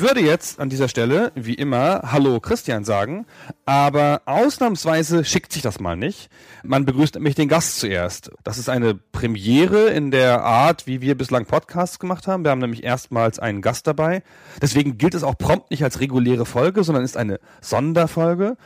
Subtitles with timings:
[0.00, 3.26] Würde jetzt an dieser Stelle, wie immer, Hallo Christian sagen,
[3.64, 6.28] aber ausnahmsweise schickt sich das mal nicht.
[6.62, 8.30] Man begrüßt nämlich den Gast zuerst.
[8.44, 12.44] Das ist eine Premiere in der Art, wie wir bislang Podcasts gemacht haben.
[12.44, 14.22] Wir haben nämlich erstmals einen Gast dabei.
[14.60, 18.56] Deswegen gilt es auch prompt nicht als reguläre Folge, sondern ist eine Sonderfolge.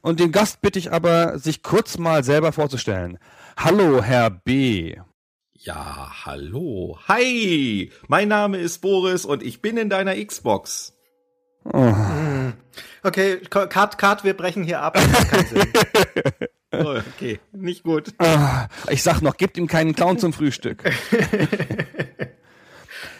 [0.00, 3.18] Und den Gast bitte ich aber, sich kurz mal selber vorzustellen.
[3.56, 4.96] Hallo, Herr B.
[5.64, 6.98] Ja, hallo.
[7.06, 10.92] Hi, mein Name ist Boris und ich bin in deiner Xbox.
[11.72, 11.94] Oh.
[13.04, 14.98] Okay, Cut, Cut, wir brechen hier ab.
[16.74, 18.14] Oh, okay, nicht gut.
[18.16, 20.82] Ah, Ich sag noch, gebt ihm keinen Clown zum Frühstück.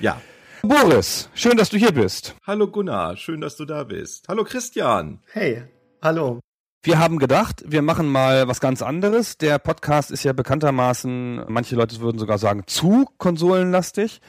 [0.00, 0.20] Ja.
[0.62, 2.34] Boris, schön, dass du hier bist.
[2.46, 4.26] Hallo Gunnar, schön, dass du da bist.
[4.28, 5.20] Hallo Christian.
[5.32, 5.64] Hey,
[6.00, 6.40] hallo.
[6.84, 9.38] Wir haben gedacht, wir machen mal was ganz anderes.
[9.38, 14.20] Der Podcast ist ja bekanntermaßen, manche Leute würden sogar sagen, zu konsolenlastig.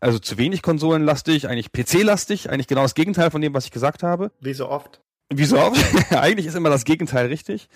[0.00, 4.02] Also zu wenig konsolenlastig, eigentlich PC-lastig, eigentlich genau das Gegenteil von dem, was ich gesagt
[4.02, 4.32] habe.
[4.40, 5.00] Wie so oft.
[5.32, 5.80] Wie so oft.
[6.12, 7.68] eigentlich ist immer das Gegenteil richtig.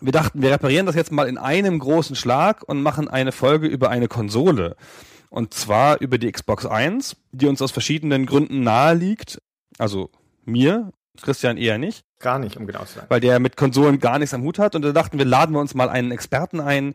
[0.00, 3.66] Wir dachten, wir reparieren das jetzt mal in einem großen Schlag und machen eine Folge
[3.66, 4.74] über eine Konsole.
[5.28, 9.42] Und zwar über die Xbox 1, die uns aus verschiedenen Gründen nahe liegt.
[9.76, 10.08] Also
[10.46, 13.06] mir, Christian eher nicht Gar nicht, um genau zu sein.
[13.08, 14.74] weil der mit Konsolen gar nichts am Hut hat.
[14.74, 16.94] Und da dachten wir, laden wir uns mal einen Experten ein,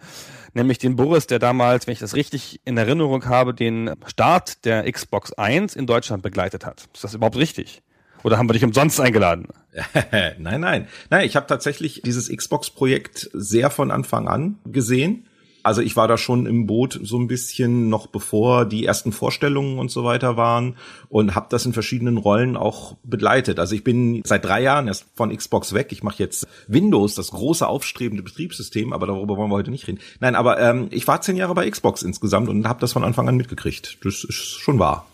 [0.54, 4.90] nämlich den Boris, der damals, wenn ich das richtig in Erinnerung habe, den Start der
[4.90, 6.88] Xbox 1 in Deutschland begleitet hat.
[6.94, 7.82] Ist das überhaupt richtig?
[8.24, 9.48] Oder haben wir dich umsonst eingeladen?
[10.38, 10.88] nein, nein.
[11.10, 15.28] Nein, ich habe tatsächlich dieses Xbox-Projekt sehr von Anfang an gesehen.
[15.66, 19.80] Also ich war da schon im Boot so ein bisschen noch bevor die ersten Vorstellungen
[19.80, 20.76] und so weiter waren
[21.10, 23.60] und habe das in verschiedenen Rollen auch begleitet.
[23.60, 25.88] Also ich bin seit drei Jahren erst von Xbox weg.
[25.90, 30.02] Ich mache jetzt Windows, das große aufstrebende Betriebssystem, aber darüber wollen wir heute nicht reden.
[30.20, 33.28] Nein, aber ähm, ich war zehn Jahre bei Xbox insgesamt und habe das von Anfang
[33.28, 33.98] an mitgekriegt.
[34.04, 35.08] Das ist schon wahr.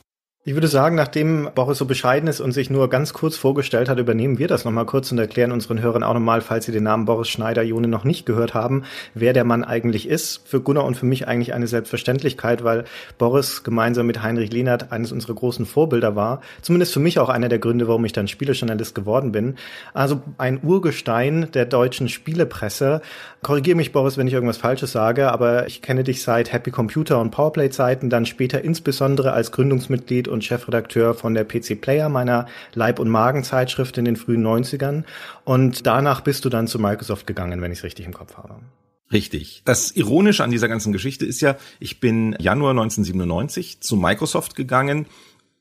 [0.44, 4.00] Ich würde sagen, nachdem Boris so bescheiden ist und sich nur ganz kurz vorgestellt hat,
[4.00, 7.06] übernehmen wir das nochmal kurz und erklären unseren Hörern auch nochmal, falls sie den Namen
[7.06, 10.42] Boris Schneider-Jone noch nicht gehört haben, wer der Mann eigentlich ist.
[10.44, 12.86] Für Gunnar und für mich eigentlich eine Selbstverständlichkeit, weil
[13.20, 16.42] Boris gemeinsam mit Heinrich Lehnert eines unserer großen Vorbilder war.
[16.64, 19.58] Zumindest für mich auch einer der Gründe, warum ich dann Spielejournalist geworden bin.
[19.94, 23.04] Also ein Urgestein der deutschen Spielepresse.
[23.44, 27.22] Korrigiere mich, Boris, wenn ich irgendwas Falsches sage, aber ich kenne dich seit Happy Computer
[27.22, 33.00] und Powerplay-Zeiten, dann später insbesondere als Gründungsmitglied und Chefredakteur von der PC Player, meiner Leib-
[33.00, 35.04] und Magenzeitschrift in den frühen 90ern.
[35.44, 38.56] Und danach bist du dann zu Microsoft gegangen, wenn ich es richtig im Kopf habe.
[39.12, 39.62] Richtig.
[39.66, 45.06] Das Ironische an dieser ganzen Geschichte ist ja, ich bin Januar 1997 zu Microsoft gegangen,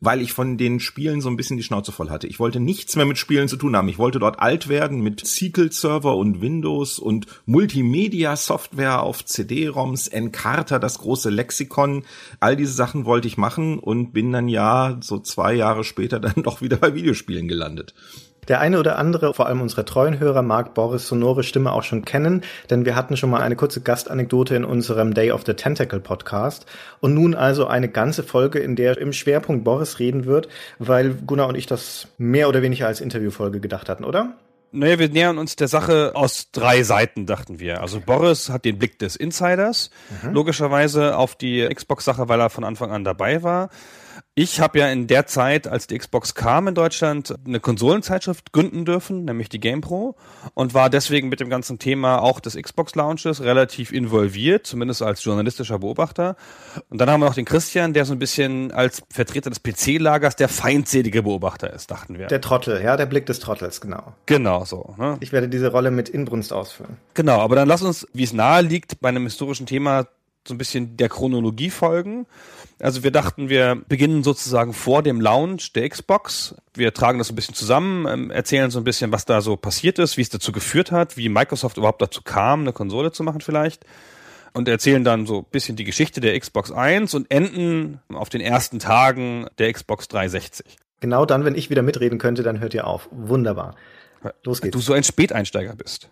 [0.00, 2.26] weil ich von den Spielen so ein bisschen die Schnauze voll hatte.
[2.26, 3.88] Ich wollte nichts mehr mit Spielen zu tun haben.
[3.88, 10.98] Ich wollte dort alt werden mit SQL-Server und Windows und Multimedia-Software auf CD-ROMs, Encarta, das
[10.98, 12.04] große Lexikon.
[12.40, 16.42] All diese Sachen wollte ich machen und bin dann ja so zwei Jahre später dann
[16.42, 17.94] doch wieder bei Videospielen gelandet.
[18.48, 22.04] Der eine oder andere, vor allem unsere treuen Hörer, mag Boris sonore Stimme auch schon
[22.04, 26.00] kennen, denn wir hatten schon mal eine kurze Gastanekdote in unserem Day of the Tentacle
[26.00, 26.66] Podcast.
[27.00, 30.48] Und nun also eine ganze Folge, in der im Schwerpunkt Boris reden wird,
[30.78, 34.34] weil Gunnar und ich das mehr oder weniger als Interviewfolge gedacht hatten, oder?
[34.72, 37.80] Naja, wir nähern uns der Sache aus drei Seiten, dachten wir.
[37.80, 39.90] Also Boris hat den Blick des Insiders,
[40.32, 43.70] logischerweise auf die Xbox-Sache, weil er von Anfang an dabei war.
[44.42, 48.86] Ich habe ja in der Zeit, als die Xbox kam in Deutschland, eine Konsolenzeitschrift gründen
[48.86, 50.16] dürfen, nämlich die GamePro,
[50.54, 55.80] und war deswegen mit dem ganzen Thema auch des Xbox-Launches relativ involviert, zumindest als journalistischer
[55.80, 56.36] Beobachter.
[56.88, 60.36] Und dann haben wir noch den Christian, der so ein bisschen als Vertreter des PC-Lagers
[60.36, 62.28] der feindselige Beobachter ist, dachten wir.
[62.28, 64.14] Der Trottel, ja, der Blick des Trottels, genau.
[64.24, 64.94] genau so.
[64.96, 65.18] Ne?
[65.20, 66.96] Ich werde diese Rolle mit Inbrunst ausfüllen.
[67.12, 70.06] Genau, aber dann lass uns, wie es nahe liegt, bei einem historischen Thema
[70.47, 72.27] so ein bisschen der Chronologie folgen.
[72.81, 76.54] Also wir dachten, wir beginnen sozusagen vor dem Launch der Xbox.
[76.75, 79.98] Wir tragen das ein bisschen zusammen, ähm, erzählen so ein bisschen, was da so passiert
[79.98, 83.41] ist, wie es dazu geführt hat, wie Microsoft überhaupt dazu kam, eine Konsole zu machen
[83.41, 83.84] vielleicht.
[84.53, 88.41] Und erzählen dann so ein bisschen die Geschichte der Xbox 1 und enden auf den
[88.41, 90.77] ersten Tagen der Xbox 360.
[91.01, 93.09] Genau dann, wenn ich wieder mitreden könnte, dann hört ihr auf.
[93.13, 93.77] Wunderbar.
[94.42, 94.72] Los geht's.
[94.72, 96.10] Du so ein Späteinsteiger bist.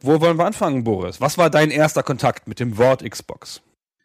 [0.00, 1.20] Wo wollen wir anfangen, Boris?
[1.20, 3.62] Was war dein erster Kontakt mit dem Wort Xbox?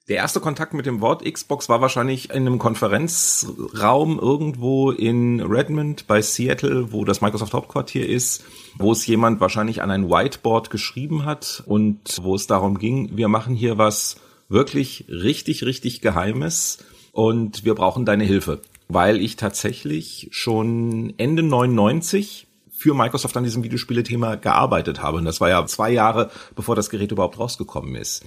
[0.09, 6.07] Der erste Kontakt mit dem Wort Xbox war wahrscheinlich in einem Konferenzraum irgendwo in Redmond
[6.07, 8.43] bei Seattle, wo das Microsoft Hauptquartier ist,
[8.79, 13.27] wo es jemand wahrscheinlich an ein Whiteboard geschrieben hat und wo es darum ging, wir
[13.27, 14.15] machen hier was
[14.47, 16.79] wirklich richtig, richtig Geheimes
[17.11, 22.47] und wir brauchen deine Hilfe, weil ich tatsächlich schon Ende 99
[22.79, 25.17] für Microsoft an diesem Videospielethema gearbeitet habe.
[25.17, 28.23] Und das war ja zwei Jahre, bevor das Gerät überhaupt rausgekommen ist.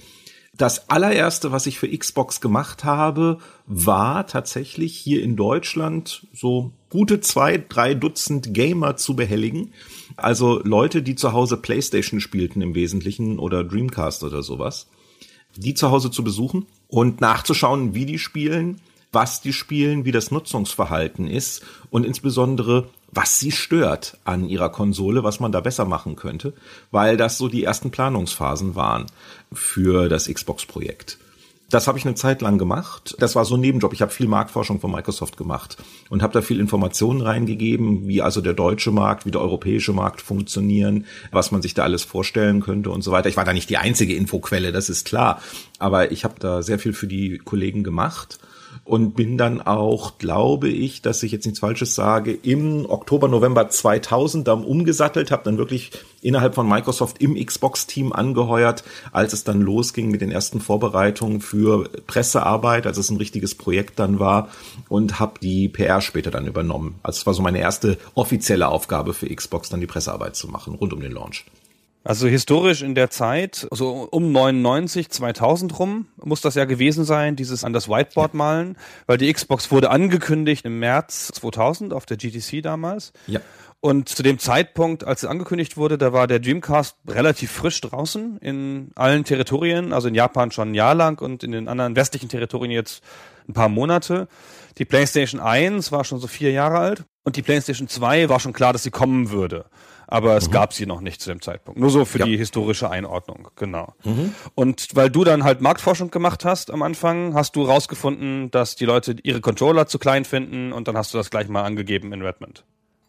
[0.55, 7.19] Das allererste, was ich für Xbox gemacht habe, war tatsächlich hier in Deutschland so gute
[7.19, 9.73] zwei, drei Dutzend Gamer zu behelligen.
[10.17, 14.85] Also Leute, die zu Hause Playstation spielten im Wesentlichen oder Dreamcast oder sowas.
[15.55, 18.79] Die zu Hause zu besuchen und nachzuschauen, wie die spielen,
[19.11, 25.23] was die spielen, wie das Nutzungsverhalten ist und insbesondere was sie stört an ihrer Konsole,
[25.23, 26.53] was man da besser machen könnte,
[26.91, 29.05] weil das so die ersten Planungsphasen waren
[29.51, 31.19] für das Xbox-Projekt.
[31.69, 33.15] Das habe ich eine Zeit lang gemacht.
[33.17, 33.93] Das war so ein Nebenjob.
[33.93, 35.77] Ich habe viel Marktforschung von Microsoft gemacht
[36.09, 40.21] und habe da viel Informationen reingegeben, wie also der deutsche Markt, wie der europäische Markt
[40.21, 43.29] funktionieren, was man sich da alles vorstellen könnte und so weiter.
[43.29, 45.41] Ich war da nicht die einzige Infoquelle, das ist klar,
[45.79, 48.37] aber ich habe da sehr viel für die Kollegen gemacht
[48.83, 53.69] und bin dann auch, glaube ich, dass ich jetzt nichts Falsches sage, im Oktober, November
[53.69, 55.91] 2000 dann umgesattelt, habe dann wirklich
[56.21, 61.89] innerhalb von Microsoft im Xbox-Team angeheuert, als es dann losging mit den ersten Vorbereitungen für
[62.07, 64.49] Pressearbeit, als es ein richtiges Projekt dann war
[64.89, 66.95] und habe die PR später dann übernommen.
[67.03, 70.75] Also es war so meine erste offizielle Aufgabe für Xbox, dann die Pressearbeit zu machen
[70.75, 71.45] rund um den Launch.
[72.05, 77.37] Also historisch in der Zeit, so um 99, 2000 rum, muss das ja gewesen sein,
[77.37, 82.17] dieses an das Whiteboard malen, weil die Xbox wurde angekündigt im März 2000 auf der
[82.17, 83.13] GTC damals.
[83.27, 83.39] Ja.
[83.79, 88.37] Und zu dem Zeitpunkt, als es angekündigt wurde, da war der Dreamcast relativ frisch draußen
[88.39, 92.27] in allen Territorien, also in Japan schon ein Jahr lang und in den anderen westlichen
[92.27, 93.01] Territorien jetzt
[93.47, 94.27] ein paar Monate.
[94.77, 98.53] Die PlayStation 1 war schon so vier Jahre alt und die PlayStation 2 war schon
[98.53, 99.65] klar, dass sie kommen würde
[100.07, 100.51] aber es mhm.
[100.51, 101.79] gab sie noch nicht zu dem Zeitpunkt.
[101.79, 102.25] Nur so für ja.
[102.25, 103.93] die historische Einordnung, genau.
[104.03, 104.33] Mhm.
[104.55, 108.85] Und weil du dann halt Marktforschung gemacht hast am Anfang, hast du rausgefunden, dass die
[108.85, 112.21] Leute ihre Controller zu klein finden und dann hast du das gleich mal angegeben in
[112.21, 112.63] Redmond.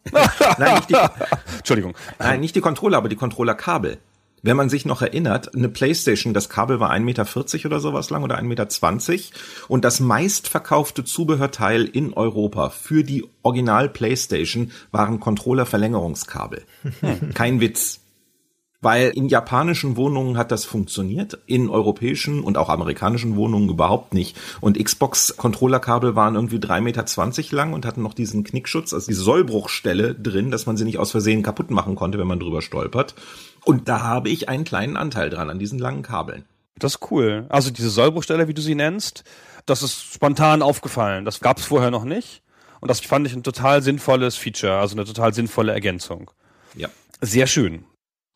[0.59, 0.97] Nein, nicht die,
[1.59, 1.95] Entschuldigung.
[2.19, 3.99] Nein, nicht die Controller, aber die Controller-Kabel
[4.45, 8.23] wenn man sich noch erinnert, eine Playstation, das Kabel war 1,40 Meter oder sowas lang
[8.23, 8.43] oder 1,20
[9.11, 9.23] Meter
[9.69, 16.63] und das meistverkaufte Zubehörteil in Europa für die Original Playstation waren Controller-Verlängerungskabel.
[17.35, 18.01] Kein Witz.
[18.83, 24.37] Weil in japanischen Wohnungen hat das funktioniert, in europäischen und auch amerikanischen Wohnungen überhaupt nicht.
[24.61, 30.15] Und Xbox-Controller-Kabel waren irgendwie 3,20 Meter lang und hatten noch diesen Knickschutz, also diese Sollbruchstelle
[30.15, 33.15] drin, dass man sie nicht aus Versehen kaputt machen konnte, wenn man drüber stolpert.
[33.65, 36.45] Und da habe ich einen kleinen Anteil dran, an diesen langen Kabeln.
[36.79, 37.47] Das ist cool.
[37.49, 39.25] Also diese Sollbruchstelle, wie du sie nennst,
[39.67, 41.25] das ist spontan aufgefallen.
[41.25, 42.43] Das gab es vorher noch nicht.
[42.81, 46.31] Und das fand ich ein total sinnvolles Feature, also eine total sinnvolle Ergänzung.
[46.75, 46.89] Ja.
[47.21, 47.85] Sehr schön.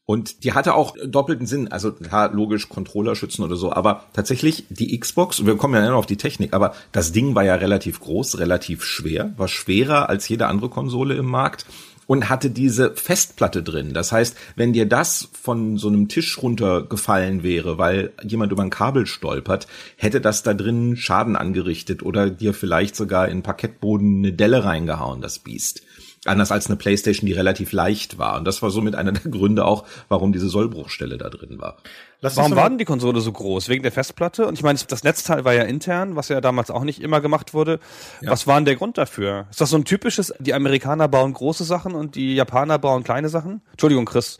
[0.06, 4.64] Und die hatte auch doppelten Sinn, also ja, logisch Controller schützen oder so, aber tatsächlich
[4.70, 8.00] die Xbox, wir kommen ja noch auf die Technik, aber das Ding war ja relativ
[8.00, 11.66] groß, relativ schwer, war schwerer als jede andere Konsole im Markt
[12.08, 13.92] und hatte diese Festplatte drin.
[13.92, 18.70] Das heißt, wenn dir das von so einem Tisch runtergefallen wäre, weil jemand über ein
[18.70, 24.32] Kabel stolpert, hätte das da drin Schaden angerichtet oder dir vielleicht sogar in Parkettboden eine
[24.32, 25.82] Delle reingehauen, das Biest.
[26.28, 28.36] Anders als eine Playstation, die relativ leicht war.
[28.36, 31.76] Und das war somit einer der Gründe auch, warum diese Sollbruchstelle da drin war.
[32.20, 33.68] Lass warum war denn die Konsole so groß?
[33.68, 34.46] Wegen der Festplatte?
[34.46, 37.54] Und ich meine, das Netzteil war ja intern, was ja damals auch nicht immer gemacht
[37.54, 37.78] wurde.
[38.20, 38.30] Ja.
[38.30, 39.46] Was war denn der Grund dafür?
[39.50, 43.28] Ist das so ein typisches, die Amerikaner bauen große Sachen und die Japaner bauen kleine
[43.28, 43.62] Sachen?
[43.72, 44.38] Entschuldigung, Chris.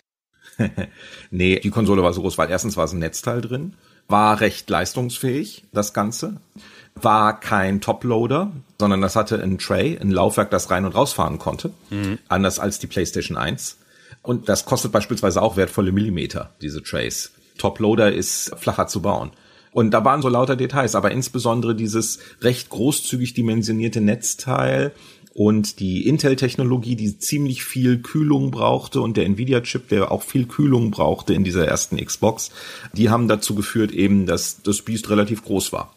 [1.30, 3.76] nee, die Konsole war so groß, weil erstens war es ein Netzteil drin,
[4.08, 6.40] war recht leistungsfähig, das Ganze
[7.04, 11.72] war kein Toploader, sondern das hatte ein Tray, ein Laufwerk, das rein und rausfahren konnte.
[11.90, 12.18] Mhm.
[12.28, 13.78] Anders als die PlayStation 1.
[14.22, 17.32] Und das kostet beispielsweise auch wertvolle Millimeter, diese Trays.
[17.56, 19.30] Toploader ist flacher zu bauen.
[19.72, 24.92] Und da waren so lauter Details, aber insbesondere dieses recht großzügig dimensionierte Netzteil
[25.34, 30.90] und die Intel-Technologie, die ziemlich viel Kühlung brauchte und der Nvidia-Chip, der auch viel Kühlung
[30.90, 32.50] brauchte in dieser ersten Xbox,
[32.92, 35.94] die haben dazu geführt eben, dass das Biest relativ groß war.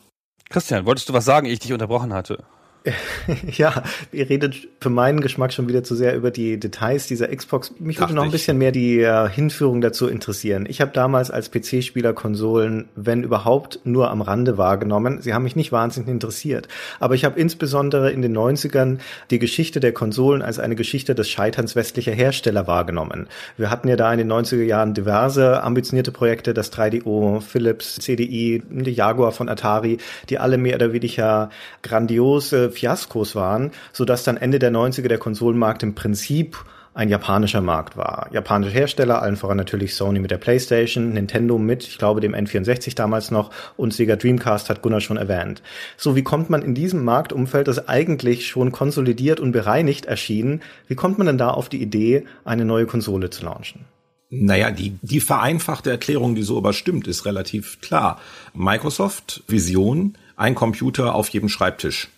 [0.52, 2.44] Christian, wolltest du was sagen, ich dich unterbrochen hatte?
[3.58, 7.74] ja, ihr redet für meinen Geschmack schon wieder zu sehr über die Details dieser Xbox.
[7.80, 10.66] Mich würde noch ein bisschen mehr die äh, Hinführung dazu interessieren.
[10.68, 15.22] Ich habe damals als PC-Spieler Konsolen, wenn überhaupt, nur am Rande wahrgenommen.
[15.22, 16.68] Sie haben mich nicht wahnsinnig interessiert.
[17.00, 18.98] Aber ich habe insbesondere in den 90ern
[19.30, 23.28] die Geschichte der Konsolen als eine Geschichte des Scheiterns westlicher Hersteller wahrgenommen.
[23.58, 28.64] Wir hatten ja da in den 90er Jahren diverse ambitionierte Projekte, das 3DO, Philips, CDI,
[28.70, 31.52] die Jaguar von Atari, die alle mehr oder weniger
[31.84, 36.58] grandiose Fiaskos waren, so dass dann Ende der 90er der Konsolenmarkt im Prinzip
[36.94, 38.28] ein japanischer Markt war.
[38.32, 42.96] Japanische Hersteller, allen voran natürlich Sony mit der PlayStation, Nintendo mit, ich glaube, dem N64
[42.96, 45.62] damals noch und Sega Dreamcast hat Gunnar schon erwähnt.
[45.96, 50.96] So, wie kommt man in diesem Marktumfeld, das eigentlich schon konsolidiert und bereinigt erschien, wie
[50.96, 53.86] kommt man denn da auf die Idee, eine neue Konsole zu launchen?
[54.30, 58.20] Naja, die, die vereinfachte Erklärung, die so überstimmt, ist relativ klar.
[58.54, 62.10] Microsoft, Vision, ein Computer auf jedem Schreibtisch.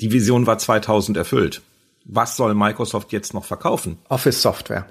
[0.00, 1.60] Die Vision war 2000 erfüllt.
[2.04, 3.98] Was soll Microsoft jetzt noch verkaufen?
[4.08, 4.86] Office Software.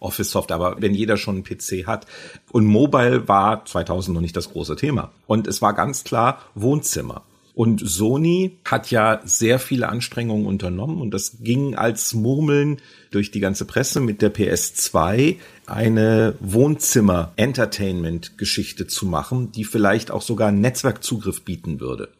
[0.00, 2.06] Office Software, aber wenn jeder schon einen PC hat.
[2.52, 5.12] Und Mobile war 2000 noch nicht das große Thema.
[5.26, 7.22] Und es war ganz klar Wohnzimmer.
[7.52, 13.40] Und Sony hat ja sehr viele Anstrengungen unternommen und das ging als Murmeln durch die
[13.40, 21.80] ganze Presse mit der PS2 eine Wohnzimmer-Entertainment-Geschichte zu machen, die vielleicht auch sogar Netzwerkzugriff bieten
[21.80, 22.10] würde.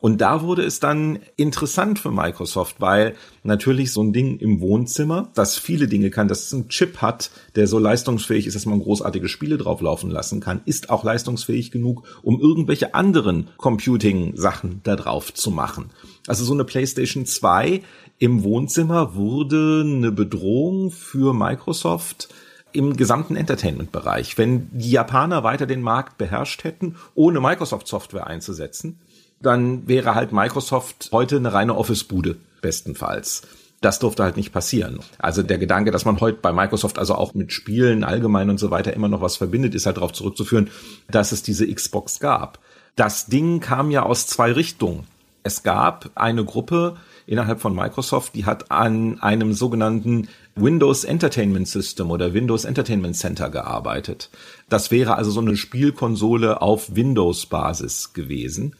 [0.00, 5.28] Und da wurde es dann interessant für Microsoft, weil natürlich so ein Ding im Wohnzimmer,
[5.34, 9.28] das viele Dinge kann, das ein Chip hat, der so leistungsfähig ist, dass man großartige
[9.28, 15.50] Spiele drauflaufen lassen kann, ist auch leistungsfähig genug, um irgendwelche anderen Computing-Sachen da drauf zu
[15.50, 15.90] machen.
[16.26, 17.82] Also so eine PlayStation 2
[18.18, 22.28] im Wohnzimmer wurde eine Bedrohung für Microsoft,
[22.72, 24.36] im gesamten Entertainment-Bereich.
[24.36, 28.98] Wenn die Japaner weiter den Markt beherrscht hätten, ohne Microsoft-Software einzusetzen,
[29.40, 33.42] dann wäre halt Microsoft heute eine reine Office-Bude, bestenfalls.
[33.80, 34.98] Das durfte halt nicht passieren.
[35.18, 38.72] Also der Gedanke, dass man heute bei Microsoft also auch mit Spielen allgemein und so
[38.72, 40.70] weiter immer noch was verbindet, ist halt darauf zurückzuführen,
[41.08, 42.58] dass es diese Xbox gab.
[42.96, 45.06] Das Ding kam ja aus zwei Richtungen.
[45.44, 52.10] Es gab eine Gruppe innerhalb von Microsoft, die hat an einem sogenannten Windows Entertainment System
[52.10, 54.30] oder Windows Entertainment Center gearbeitet.
[54.68, 58.74] Das wäre also so eine Spielkonsole auf Windows-Basis gewesen.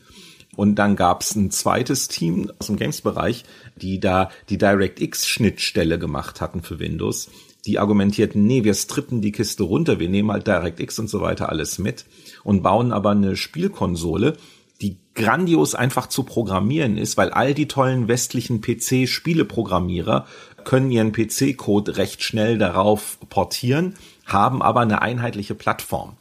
[0.59, 3.45] Und dann gab es ein zweites Team aus dem Games-Bereich,
[3.77, 7.31] die da die DirectX-Schnittstelle gemacht hatten für Windows.
[7.65, 11.49] Die argumentierten, nee, wir strippen die Kiste runter, wir nehmen halt DirectX und so weiter
[11.49, 12.07] alles mit
[12.43, 14.37] und bauen aber eine Spielkonsole,
[14.81, 20.27] die grandios einfach zu programmieren ist, weil all die tollen westlichen PC-Spieleprogrammierer
[20.65, 23.95] können ihren PC-Code recht schnell darauf portieren,
[24.27, 26.17] haben aber eine einheitliche Plattform.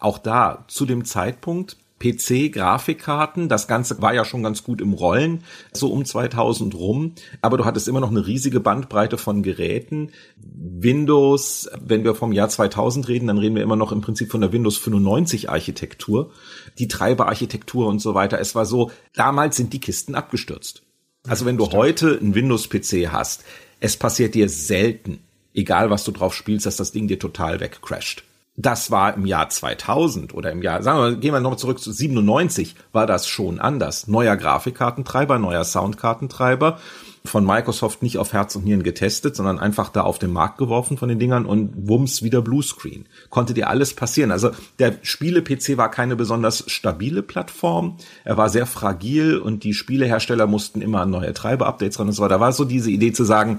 [0.00, 3.48] Auch da zu dem Zeitpunkt PC-Grafikkarten.
[3.48, 7.12] Das Ganze war ja schon ganz gut im Rollen, so um 2000 rum.
[7.42, 10.12] Aber du hattest immer noch eine riesige Bandbreite von Geräten.
[10.36, 14.40] Windows, wenn wir vom Jahr 2000 reden, dann reden wir immer noch im Prinzip von
[14.40, 16.30] der Windows 95 Architektur.
[16.78, 18.38] Die Treiberarchitektur und so weiter.
[18.40, 20.82] Es war so, damals sind die Kisten abgestürzt.
[21.26, 23.44] Also wenn du heute einen Windows-PC hast,
[23.80, 25.20] es passiert dir selten,
[25.54, 28.22] egal was du drauf spielst, dass das Ding dir total wegcrasht.
[28.56, 31.92] Das war im Jahr 2000 oder im Jahr, sagen wir, gehen wir nochmal zurück zu
[31.92, 34.08] 97, war das schon anders.
[34.08, 36.78] Neuer Grafikkartentreiber, neuer Soundkartentreiber,
[37.26, 40.96] von Microsoft nicht auf Herz und Nieren getestet, sondern einfach da auf den Markt geworfen
[40.96, 43.06] von den Dingern und wumms wieder Bluescreen.
[43.28, 44.30] Konnte dir alles passieren.
[44.30, 47.96] Also der Spiele-PC war keine besonders stabile Plattform.
[48.24, 52.22] Er war sehr fragil und die Spielehersteller mussten immer an neue Treiber-Updates ran und so
[52.22, 52.36] weiter.
[52.36, 53.58] Da war so diese Idee zu sagen,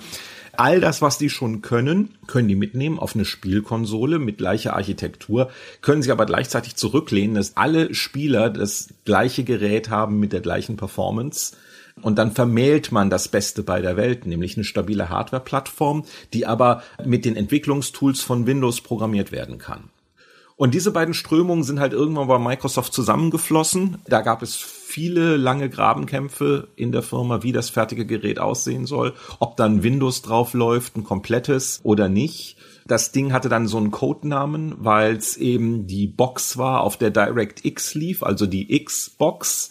[0.58, 5.50] all das, was die schon können, können die mitnehmen auf eine Spielkonsole mit gleicher Architektur,
[5.82, 10.78] können sich aber gleichzeitig zurücklehnen, dass alle Spieler das gleiche Gerät haben mit der gleichen
[10.78, 11.56] Performance.
[12.02, 16.84] Und dann vermählt man das Beste bei der Welt, nämlich eine stabile Hardware-Plattform, die aber
[17.04, 19.90] mit den Entwicklungstools von Windows programmiert werden kann.
[20.58, 24.00] Und diese beiden Strömungen sind halt irgendwann bei Microsoft zusammengeflossen.
[24.08, 29.14] Da gab es viele lange Grabenkämpfe in der Firma, wie das fertige Gerät aussehen soll,
[29.40, 32.58] ob dann Windows drauf läuft, ein komplettes oder nicht.
[32.88, 37.12] Das Ding hatte dann so einen Codenamen, weil es eben die Box war, auf der
[37.12, 39.70] DirectX lief, also die Xbox.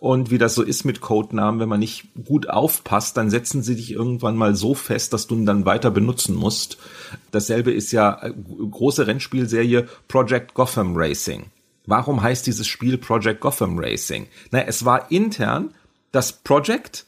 [0.00, 3.76] Und wie das so ist mit Codenamen, wenn man nicht gut aufpasst, dann setzen sie
[3.76, 6.78] dich irgendwann mal so fest, dass du ihn dann weiter benutzen musst.
[7.32, 11.50] Dasselbe ist ja äh, große Rennspielserie Project Gotham Racing.
[11.84, 14.26] Warum heißt dieses Spiel Project Gotham Racing?
[14.50, 15.74] Na, es war intern
[16.12, 17.04] das Project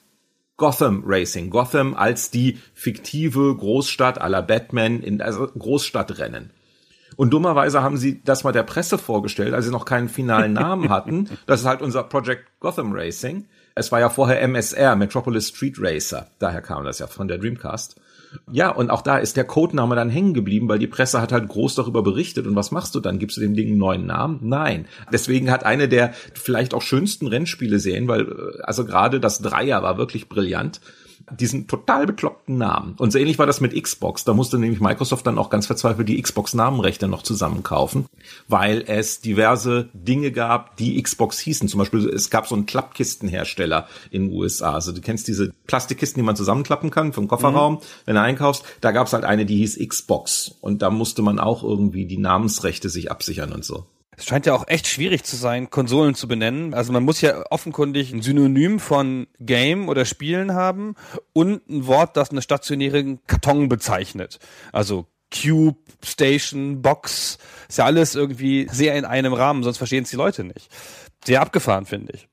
[0.59, 1.49] Gotham Racing.
[1.49, 6.51] Gotham als die fiktive Großstadt aller Batman in also Großstadtrennen.
[7.17, 10.89] Und dummerweise haben sie das mal der Presse vorgestellt, als sie noch keinen finalen Namen
[10.91, 11.29] hatten.
[11.47, 13.47] Das ist halt unser Project Gotham Racing.
[13.75, 16.27] Es war ja vorher MSR, Metropolis Street Racer.
[16.39, 17.97] Daher kam das ja von der Dreamcast.
[18.51, 21.49] Ja, und auch da ist der Codename dann hängen geblieben, weil die Presse hat halt
[21.49, 22.47] groß darüber berichtet.
[22.47, 23.19] Und was machst du dann?
[23.19, 24.39] Gibst du dem Ding einen neuen Namen?
[24.43, 24.87] Nein.
[25.13, 29.83] Deswegen hat eine der vielleicht auch schönsten Rennspiele sehen, weil äh, also gerade das Dreier
[29.83, 30.81] war wirklich brillant
[31.31, 32.95] diesen total bekloppten Namen.
[32.99, 34.25] Und so ähnlich war das mit Xbox.
[34.25, 38.07] Da musste nämlich Microsoft dann auch ganz verzweifelt die Xbox-Namenrechte noch zusammenkaufen,
[38.49, 41.69] weil es diverse Dinge gab, die Xbox hießen.
[41.69, 44.75] Zum Beispiel, es gab so einen Klappkistenhersteller in den USA.
[44.75, 47.79] Also du kennst diese Plastikkisten, die man zusammenklappen kann vom Kofferraum, mhm.
[48.07, 48.65] wenn du einkaufst.
[48.81, 50.57] Da gab es halt eine, die hieß Xbox.
[50.61, 53.87] Und da musste man auch irgendwie die Namensrechte sich absichern und so.
[54.23, 56.75] Es scheint ja auch echt schwierig zu sein, Konsolen zu benennen.
[56.75, 60.95] Also man muss ja offenkundig ein Synonym von Game oder Spielen haben
[61.33, 64.39] und ein Wort, das einen stationären Karton bezeichnet.
[64.71, 67.39] Also Cube, Station, Box,
[67.69, 70.69] ist ja alles irgendwie sehr in einem Rahmen, sonst verstehen es die Leute nicht.
[71.25, 72.29] Sehr abgefahren, finde ich.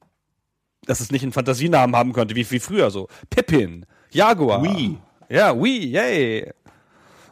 [0.86, 3.08] Dass es nicht einen Fantasienamen haben könnte, wie, wie früher so.
[3.32, 4.62] Pippin, Jaguar.
[4.62, 5.00] Wii.
[5.28, 6.54] Ja, Wii, yay.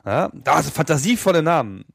[0.03, 1.85] Ja, da sind fantasievolle Namen.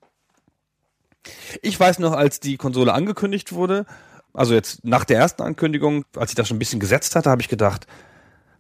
[1.61, 3.87] Ich weiß noch, als die Konsole angekündigt wurde,
[4.33, 7.43] also jetzt nach der ersten Ankündigung, als ich das schon ein bisschen gesetzt hatte, habe
[7.43, 7.87] ich gedacht,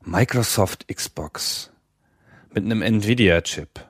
[0.04, 1.71] Microsoft Xbox
[2.52, 3.81] mit einem Nvidia-Chip.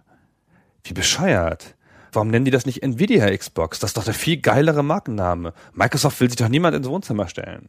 [0.85, 1.75] Wie bescheuert.
[2.12, 3.79] Warum nennen die das nicht Nvidia Xbox?
[3.79, 5.55] Das ist doch der viel geilere Markenname.
[5.73, 7.69] Microsoft will sich doch niemand ins Wohnzimmer stellen.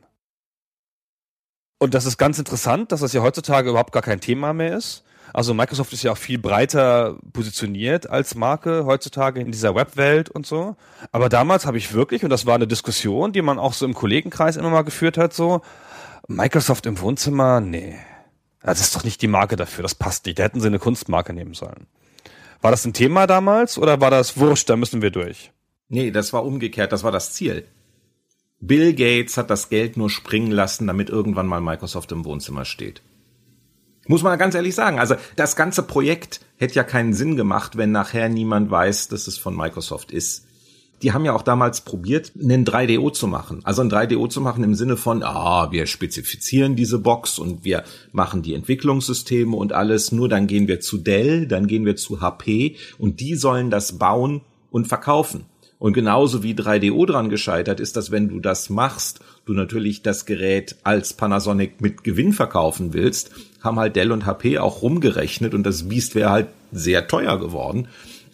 [1.79, 5.03] Und das ist ganz interessant, dass das ja heutzutage überhaupt gar kein Thema mehr ist.
[5.33, 10.45] Also Microsoft ist ja auch viel breiter positioniert als Marke heutzutage in dieser Webwelt und
[10.45, 10.75] so.
[11.11, 13.95] Aber damals habe ich wirklich, und das war eine Diskussion, die man auch so im
[13.95, 15.61] Kollegenkreis immer mal geführt hat, so,
[16.27, 17.95] Microsoft im Wohnzimmer, nee.
[18.61, 20.37] Das ist doch nicht die Marke dafür, das passt nicht.
[20.37, 21.87] Da hätten sie eine Kunstmarke nehmen sollen.
[22.61, 25.51] War das ein Thema damals oder war das wurscht, da müssen wir durch?
[25.89, 27.65] Nee, das war umgekehrt, das war das Ziel.
[28.61, 33.01] Bill Gates hat das Geld nur springen lassen, damit irgendwann mal Microsoft im Wohnzimmer steht.
[34.07, 34.99] Muss man ganz ehrlich sagen.
[34.99, 39.37] Also das ganze Projekt hätte ja keinen Sinn gemacht, wenn nachher niemand weiß, dass es
[39.37, 40.45] von Microsoft ist.
[41.01, 43.59] Die haben ja auch damals probiert, einen 3DO zu machen.
[43.63, 47.83] Also ein 3DO zu machen im Sinne von, ah, wir spezifizieren diese Box und wir
[48.13, 50.11] machen die Entwicklungssysteme und alles.
[50.13, 53.97] Nur dann gehen wir zu Dell, dann gehen wir zu HP und die sollen das
[53.97, 54.41] bauen
[54.71, 55.45] und verkaufen.
[55.83, 60.25] Und genauso wie 3DO dran gescheitert ist, dass wenn du das machst, du natürlich das
[60.25, 63.31] Gerät als Panasonic mit Gewinn verkaufen willst,
[63.63, 67.87] haben halt Dell und HP auch rumgerechnet und das Biest wäre halt sehr teuer geworden.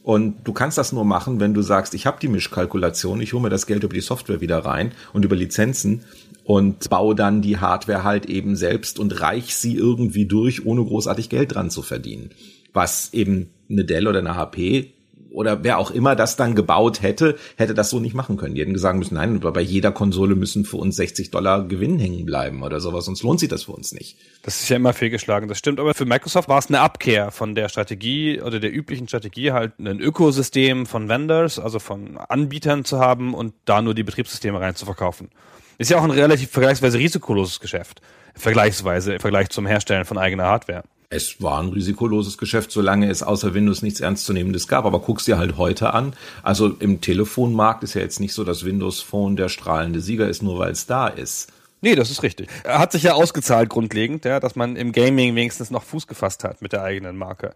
[0.04, 3.44] Und du kannst das nur machen, wenn du sagst, ich habe die Mischkalkulation, ich hole
[3.44, 6.04] mir das Geld über die Software wieder rein und über Lizenzen
[6.44, 11.30] und baue dann die Hardware halt eben selbst und reich sie irgendwie durch, ohne großartig
[11.30, 12.32] Geld dran zu verdienen.
[12.74, 14.94] Was eben eine Dell oder eine HP
[15.40, 18.56] oder wer auch immer das dann gebaut hätte, hätte das so nicht machen können.
[18.56, 22.26] Die hätten gesagt müssen, nein, bei jeder Konsole müssen für uns 60 Dollar Gewinn hängen
[22.26, 24.18] bleiben oder sowas, sonst lohnt sich das für uns nicht.
[24.44, 25.80] Das ist ja immer fehlgeschlagen, das stimmt.
[25.80, 29.80] Aber für Microsoft war es eine Abkehr von der Strategie oder der üblichen Strategie, halt
[29.80, 34.76] ein Ökosystem von Vendors, also von Anbietern zu haben und da nur die Betriebssysteme rein
[34.76, 35.30] zu verkaufen.
[35.78, 38.02] Ist ja auch ein relativ vergleichsweise risikoloses Geschäft.
[38.36, 43.24] Vergleichsweise im Vergleich zum Herstellen von eigener Hardware es war ein risikoloses Geschäft, solange es
[43.24, 44.86] außer Windows nichts Ernstzunehmendes gab.
[44.86, 46.14] Aber guck's dir halt heute an.
[46.44, 50.44] Also im Telefonmarkt ist ja jetzt nicht so, dass Windows Phone der strahlende Sieger ist,
[50.44, 51.52] nur weil es da ist.
[51.82, 52.50] Nee, das ist richtig.
[52.64, 56.44] Er hat sich ja ausgezahlt grundlegend, ja, dass man im Gaming wenigstens noch Fuß gefasst
[56.44, 57.56] hat mit der eigenen Marke.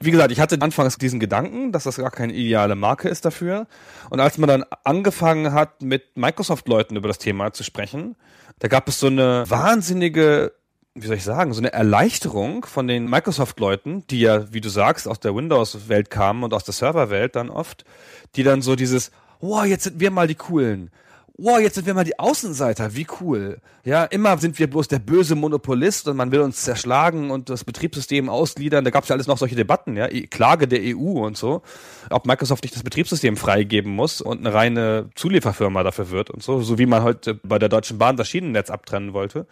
[0.00, 3.66] Wie gesagt, ich hatte anfangs diesen Gedanken, dass das gar keine ideale Marke ist dafür.
[4.08, 8.14] Und als man dann angefangen hat, mit Microsoft-Leuten über das Thema zu sprechen,
[8.60, 10.52] da gab es so eine wahnsinnige
[10.94, 15.08] wie soll ich sagen, so eine Erleichterung von den Microsoft-Leuten, die ja, wie du sagst,
[15.08, 17.84] aus der Windows-Welt kamen und aus der Server-Welt dann oft,
[18.36, 20.90] die dann so dieses, wow, jetzt sind wir mal die Coolen.
[21.36, 23.58] Wow, jetzt sind wir mal die Außenseiter, wie cool.
[23.82, 27.64] Ja, immer sind wir bloß der böse Monopolist und man will uns zerschlagen und das
[27.64, 28.84] Betriebssystem ausgliedern.
[28.84, 31.62] Da gab es ja alles noch solche Debatten, ja, Klage der EU und so,
[32.08, 36.60] ob Microsoft nicht das Betriebssystem freigeben muss und eine reine Zulieferfirma dafür wird und so,
[36.60, 39.48] so wie man heute bei der Deutschen Bahn das Schienennetz abtrennen wollte.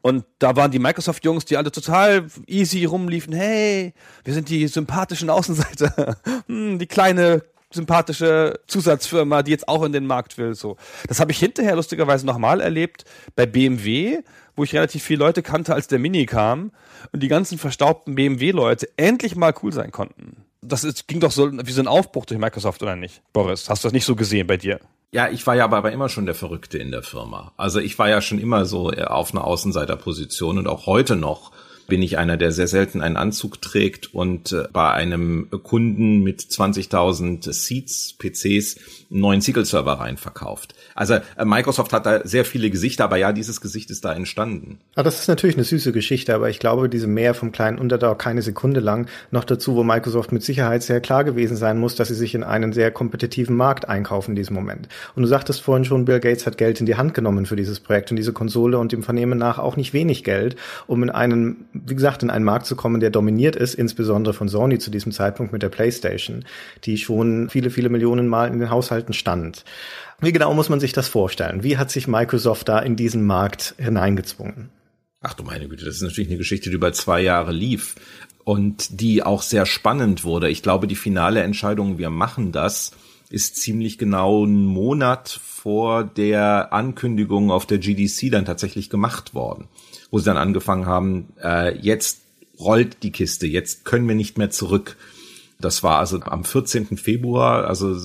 [0.00, 3.32] Und da waren die Microsoft-Jungs, die alle total easy rumliefen.
[3.32, 6.16] Hey, wir sind die sympathischen Außenseiter.
[6.46, 10.54] Hm, die kleine sympathische Zusatzfirma, die jetzt auch in den Markt will.
[10.54, 13.04] So, das habe ich hinterher lustigerweise nochmal erlebt
[13.36, 14.22] bei BMW,
[14.56, 16.72] wo ich relativ viele Leute kannte, als der Mini kam
[17.12, 20.47] und die ganzen verstaubten BMW-Leute endlich mal cool sein konnten.
[20.60, 23.68] Das ist, ging doch so wie so ein Aufbruch durch Microsoft oder nicht, Boris?
[23.68, 24.80] Hast du das nicht so gesehen bei dir?
[25.10, 27.52] Ja, ich war ja aber immer schon der Verrückte in der Firma.
[27.56, 31.52] Also ich war ja schon immer so äh, auf einer Außenseiterposition und auch heute noch
[31.86, 36.42] bin ich einer, der sehr selten einen Anzug trägt und äh, bei einem Kunden mit
[36.42, 38.76] 20.000 Seats, PCs,
[39.10, 40.74] einen neuen SQL-Server rein verkauft.
[40.94, 44.80] Also äh, Microsoft hat da sehr viele Gesichter, aber ja, dieses Gesicht ist da entstanden.
[44.96, 48.18] Ah, das ist natürlich eine süße Geschichte, aber ich glaube, diese Mehr vom kleinen Underdog
[48.18, 52.08] keine Sekunde lang, noch dazu, wo Microsoft mit Sicherheit sehr klar gewesen sein muss, dass
[52.08, 54.88] sie sich in einen sehr kompetitiven Markt einkaufen in diesem Moment.
[55.14, 57.80] Und du sagtest vorhin schon, Bill Gates hat Geld in die Hand genommen für dieses
[57.80, 61.66] Projekt und diese Konsole und dem Vernehmen nach auch nicht wenig Geld, um in einen,
[61.72, 65.12] wie gesagt, in einen Markt zu kommen, der dominiert ist, insbesondere von Sony zu diesem
[65.12, 66.44] Zeitpunkt mit der PlayStation,
[66.84, 69.64] die schon viele, viele Millionen Mal in den Haushalten stand.
[70.20, 71.62] Wie genau muss man sich das vorstellen?
[71.62, 74.70] Wie hat sich Microsoft da in diesen Markt hineingezwungen?
[75.20, 77.96] Ach du meine Güte, das ist natürlich eine Geschichte, die über zwei Jahre lief
[78.44, 80.48] und die auch sehr spannend wurde.
[80.48, 82.92] Ich glaube, die finale Entscheidung, wir machen das,
[83.30, 89.68] ist ziemlich genau einen Monat vor der Ankündigung auf der GDC dann tatsächlich gemacht worden,
[90.10, 92.22] wo sie dann angefangen haben, äh, jetzt
[92.58, 94.96] rollt die Kiste, jetzt können wir nicht mehr zurück.
[95.60, 96.96] Das war also am 14.
[96.96, 97.96] Februar, also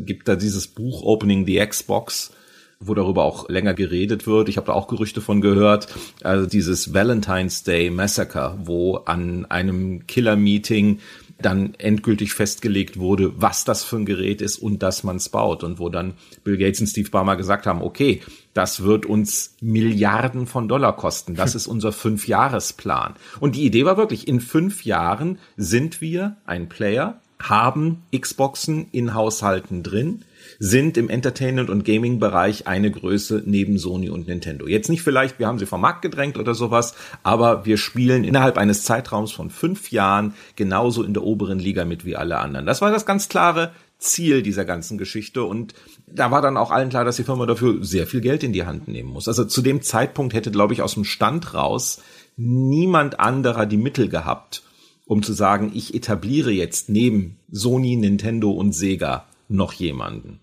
[0.00, 2.32] gibt da dieses Buch Opening the Xbox,
[2.80, 4.48] wo darüber auch länger geredet wird.
[4.48, 5.88] Ich habe da auch Gerüchte von gehört.
[6.22, 11.00] Also dieses Valentine's Day Massacre, wo an einem Killer-Meeting
[11.40, 15.62] dann endgültig festgelegt wurde, was das für ein Gerät ist und dass man es baut.
[15.62, 18.22] Und wo dann Bill Gates und Steve Ballmer gesagt haben, okay,
[18.54, 21.34] das wird uns Milliarden von Dollar kosten.
[21.34, 23.14] Das ist unser Fünfjahresplan.
[23.38, 29.14] Und die Idee war wirklich, in fünf Jahren sind wir ein Player, haben Xboxen in
[29.14, 30.24] Haushalten drin,
[30.58, 34.66] sind im Entertainment- und Gaming-Bereich eine Größe neben Sony und Nintendo.
[34.66, 38.58] Jetzt nicht vielleicht, wir haben sie vom Markt gedrängt oder sowas, aber wir spielen innerhalb
[38.58, 42.66] eines Zeitraums von fünf Jahren genauso in der oberen Liga mit wie alle anderen.
[42.66, 45.74] Das war das ganz klare Ziel dieser ganzen Geschichte und
[46.06, 48.64] da war dann auch allen klar, dass die Firma dafür sehr viel Geld in die
[48.64, 49.28] Hand nehmen muss.
[49.28, 52.00] Also zu dem Zeitpunkt hätte, glaube ich, aus dem Stand raus
[52.36, 54.62] niemand anderer die Mittel gehabt,
[55.06, 60.40] um zu sagen, ich etabliere jetzt neben Sony, Nintendo und Sega noch jemanden.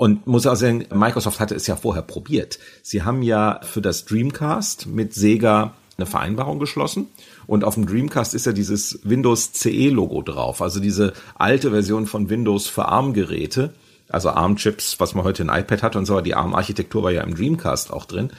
[0.00, 2.58] Und muss auch sagen, Microsoft hatte es ja vorher probiert.
[2.80, 7.08] Sie haben ja für das Dreamcast mit Sega eine Vereinbarung geschlossen.
[7.46, 10.62] Und auf dem Dreamcast ist ja dieses Windows CE Logo drauf.
[10.62, 13.74] Also diese alte Version von Windows für ARM-Geräte
[14.10, 17.34] also ARM-Chips, was man heute in iPad hat und so, die ARM-Architektur war ja im
[17.34, 18.30] Dreamcast auch drin.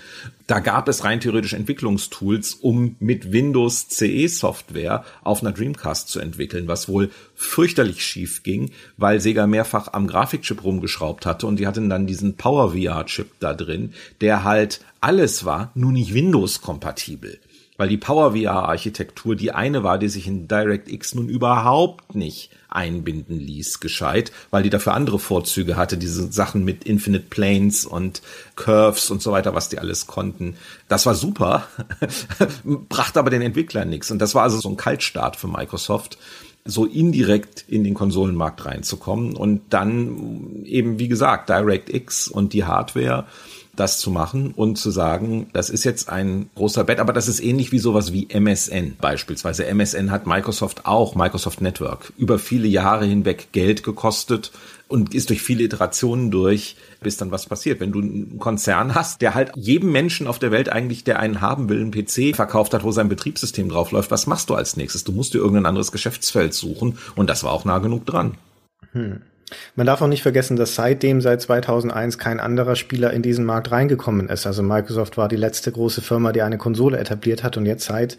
[0.48, 6.68] Da gab es rein theoretisch Entwicklungstools, um mit Windows CE-Software auf einer Dreamcast zu entwickeln,
[6.68, 11.90] was wohl fürchterlich schief ging, weil Sega mehrfach am Grafikchip rumgeschraubt hatte und die hatten
[11.90, 17.40] dann diesen Power VR-Chip da drin, der halt alles war, nur nicht Windows-kompatibel
[17.78, 22.52] weil die Power VR Architektur die eine war, die sich in DirectX nun überhaupt nicht
[22.72, 28.22] einbinden ließ, gescheit, weil die dafür andere Vorzüge hatte, diese Sachen mit Infinite Planes und
[28.56, 30.56] Curves und so weiter, was die alles konnten.
[30.88, 31.68] Das war super,
[32.90, 34.10] brachte aber den Entwicklern nichts.
[34.10, 36.18] Und das war also so ein Kaltstart für Microsoft
[36.64, 43.26] so indirekt in den Konsolenmarkt reinzukommen und dann eben, wie gesagt, DirectX und die Hardware
[43.76, 47.40] das zu machen und zu sagen, das ist jetzt ein großer Bett, aber das ist
[47.40, 49.66] ähnlich wie sowas wie MSN beispielsweise.
[49.66, 54.52] MSN hat Microsoft auch, Microsoft Network, über viele Jahre hinweg Geld gekostet
[54.90, 57.80] und ist durch viele Iterationen durch, bis dann was passiert.
[57.80, 61.40] Wenn du einen Konzern hast, der halt jedem Menschen auf der Welt eigentlich, der einen
[61.40, 64.76] haben will, einen PC verkauft hat, wo sein Betriebssystem drauf läuft, was machst du als
[64.76, 65.06] nächstes?
[65.06, 68.36] Du musst dir irgendein anderes Geschäftsfeld suchen und das war auch nah genug dran.
[68.92, 69.22] Hm.
[69.76, 73.72] Man darf auch nicht vergessen, dass seitdem, seit 2001, kein anderer Spieler in diesen Markt
[73.72, 74.46] reingekommen ist.
[74.46, 78.18] Also Microsoft war die letzte große Firma, die eine Konsole etabliert hat und jetzt seit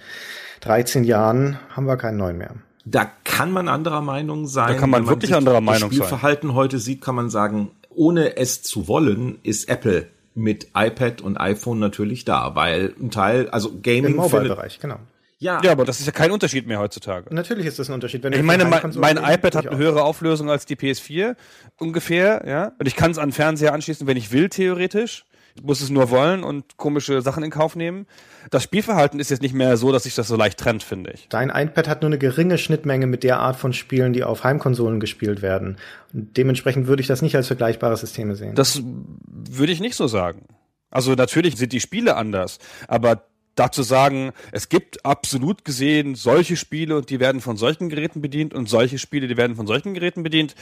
[0.61, 2.55] 13 Jahren haben wir keinen neuen mehr.
[2.85, 4.69] Da kann man anderer Meinung sein.
[4.69, 5.99] Da kann man, man wirklich anderer Meinung sein.
[5.99, 11.37] Spielverhalten heute sieht, kann man sagen, ohne es zu wollen, ist Apple mit iPad und
[11.37, 14.97] iPhone natürlich da, weil ein Teil, also Gaming Im Mobile-Bereich, genau.
[15.43, 15.61] Ja.
[15.65, 17.35] ja, aber das ist ja kein Unterschied mehr heutzutage.
[17.35, 18.23] Natürlich ist das ein Unterschied.
[18.23, 21.35] Wenn ich meine, mein, mein iPad hat eine höhere Auflösung als die PS4
[21.79, 22.73] ungefähr, ja.
[22.79, 25.25] Und ich kann es an Fernseher anschließen, wenn ich will, theoretisch.
[25.57, 28.07] Ich muss es nur wollen und komische Sachen in Kauf nehmen.
[28.51, 31.27] Das Spielverhalten ist jetzt nicht mehr so, dass sich das so leicht trennt, finde ich.
[31.29, 35.01] Dein iPad hat nur eine geringe Schnittmenge mit der Art von Spielen, die auf Heimkonsolen
[35.01, 35.77] gespielt werden.
[36.15, 38.55] Und dementsprechend würde ich das nicht als vergleichbare Systeme sehen.
[38.55, 40.47] Das würde ich nicht so sagen.
[40.91, 43.25] Also natürlich sind die Spiele anders, aber
[43.55, 48.55] dazu sagen, es gibt absolut gesehen solche Spiele und die werden von solchen Geräten bedient
[48.55, 50.55] und solche Spiele, die werden von solchen Geräten bedient.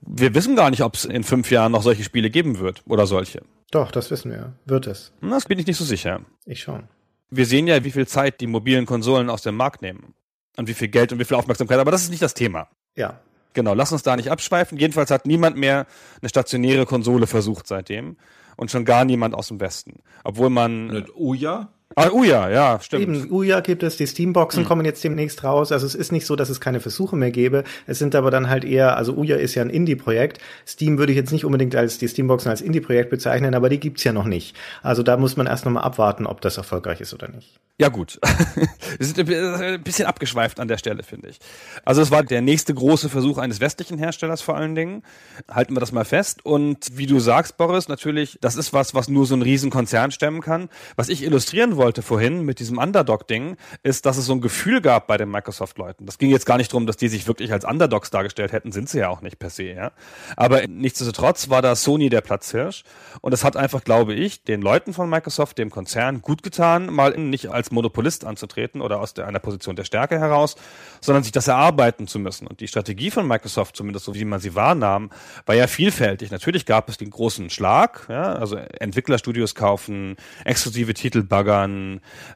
[0.00, 3.06] Wir wissen gar nicht, ob es in fünf Jahren noch solche Spiele geben wird oder
[3.06, 3.42] solche.
[3.70, 4.54] Doch, das wissen wir.
[4.64, 5.12] Wird es.
[5.20, 6.20] Das bin ich nicht so sicher.
[6.44, 6.84] Ich schon.
[7.30, 10.14] Wir sehen ja, wie viel Zeit die mobilen Konsolen aus dem Markt nehmen.
[10.56, 11.78] Und wie viel Geld und wie viel Aufmerksamkeit.
[11.78, 12.68] Aber das ist nicht das Thema.
[12.96, 13.20] Ja.
[13.52, 14.78] Genau, lass uns da nicht abschweifen.
[14.78, 15.86] Jedenfalls hat niemand mehr
[16.20, 18.16] eine stationäre Konsole versucht seitdem.
[18.56, 20.00] Und schon gar niemand aus dem Westen.
[20.24, 21.06] Obwohl man.
[21.14, 21.72] Oh ja?
[21.96, 23.02] Ah, Uja, ja, stimmt.
[23.02, 24.68] Eben, Uja gibt es, die Steamboxen mhm.
[24.68, 25.72] kommen jetzt demnächst raus.
[25.72, 27.64] Also es ist nicht so, dass es keine Versuche mehr gäbe.
[27.88, 30.38] Es sind aber dann halt eher, also Uja ist ja ein Indie-Projekt.
[30.68, 34.04] Steam würde ich jetzt nicht unbedingt als die Steamboxen als Indie-Projekt bezeichnen, aber die gibt's
[34.04, 34.56] ja noch nicht.
[34.82, 37.58] Also da muss man erst nochmal abwarten, ob das erfolgreich ist oder nicht.
[37.76, 38.20] Ja gut,
[38.98, 41.38] wir sind ein bisschen abgeschweift an der Stelle, finde ich.
[41.84, 45.02] Also es war der nächste große Versuch eines westlichen Herstellers vor allen Dingen.
[45.50, 46.44] Halten wir das mal fest.
[46.44, 50.40] Und wie du sagst, Boris, natürlich, das ist was, was nur so ein Riesenkonzern stemmen
[50.40, 50.68] kann.
[50.94, 55.06] Was ich illustrieren wollte vorhin mit diesem Underdog-Ding, ist, dass es so ein Gefühl gab
[55.06, 56.06] bei den Microsoft-Leuten.
[56.06, 58.88] Das ging jetzt gar nicht darum, dass die sich wirklich als Underdogs dargestellt hätten, sind
[58.88, 59.92] sie ja auch nicht per se, ja.
[60.36, 62.84] Aber nichtsdestotrotz war da Sony der Platzhirsch.
[63.20, 67.16] Und es hat einfach, glaube ich, den Leuten von Microsoft, dem Konzern, gut getan, mal
[67.16, 70.56] nicht als Monopolist anzutreten oder aus der, einer Position der Stärke heraus,
[71.00, 72.46] sondern sich das erarbeiten zu müssen.
[72.46, 75.10] Und die Strategie von Microsoft, zumindest so wie man sie wahrnahm,
[75.46, 76.30] war ja vielfältig.
[76.30, 81.69] Natürlich gab es den großen Schlag, ja, also Entwicklerstudios kaufen, exklusive Titel baggern,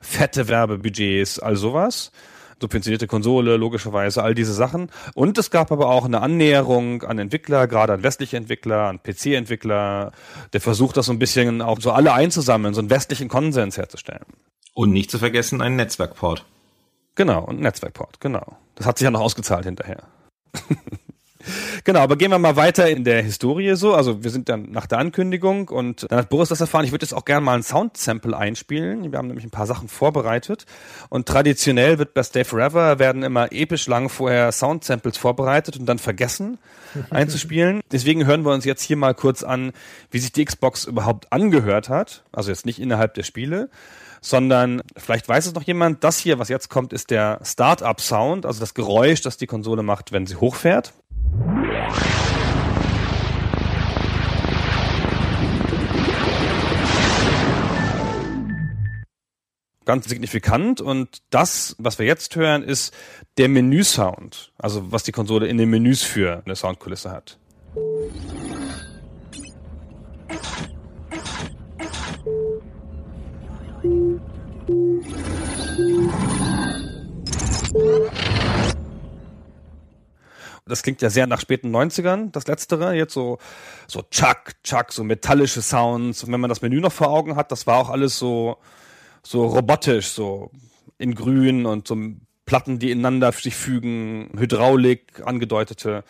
[0.00, 2.10] fette Werbebudgets, all sowas
[2.60, 4.90] subventionierte Konsole, logischerweise, all diese Sachen.
[5.14, 10.12] Und es gab aber auch eine Annäherung an Entwickler, gerade an westliche Entwickler, an PC-Entwickler,
[10.52, 14.24] der versucht, das so ein bisschen auch so alle einzusammeln, so einen westlichen Konsens herzustellen.
[14.72, 16.44] Und nicht zu vergessen, einen Netzwerkport.
[17.14, 18.56] Genau, und Netzwerkport, genau.
[18.74, 20.04] Das hat sich ja noch ausgezahlt hinterher.
[21.84, 23.94] Genau, aber gehen wir mal weiter in der Historie so.
[23.94, 26.84] Also wir sind dann nach der Ankündigung und dann hat Boris das erfahren.
[26.84, 29.10] Ich würde jetzt auch gerne mal ein Soundsample einspielen.
[29.10, 30.66] Wir haben nämlich ein paar Sachen vorbereitet
[31.08, 35.98] und traditionell wird bei Stay Forever werden immer episch lang vorher Soundsamples vorbereitet und dann
[35.98, 36.58] vergessen
[37.10, 37.80] einzuspielen.
[37.92, 39.72] Deswegen hören wir uns jetzt hier mal kurz an,
[40.10, 42.24] wie sich die Xbox überhaupt angehört hat.
[42.32, 43.68] Also jetzt nicht innerhalb der Spiele,
[44.24, 48.58] sondern vielleicht weiß es noch jemand, das hier, was jetzt kommt, ist der Startup-Sound, also
[48.58, 50.94] das Geräusch, das die Konsole macht, wenn sie hochfährt.
[59.84, 62.94] Ganz signifikant und das, was wir jetzt hören, ist
[63.36, 67.38] der Menü-Sound, also was die Konsole in den Menüs für eine Soundkulisse hat.
[80.66, 82.94] Das klingt ja sehr nach späten 90ern, das letztere.
[82.94, 83.38] Jetzt so,
[83.86, 86.24] so Chuck, Chuck, so metallische Sounds.
[86.24, 88.56] Und wenn man das Menü noch vor Augen hat, das war auch alles so,
[89.22, 90.50] so robotisch, so
[90.96, 91.96] in grün und so
[92.46, 96.04] Platten, die ineinander sich fügen, Hydraulik, angedeutete.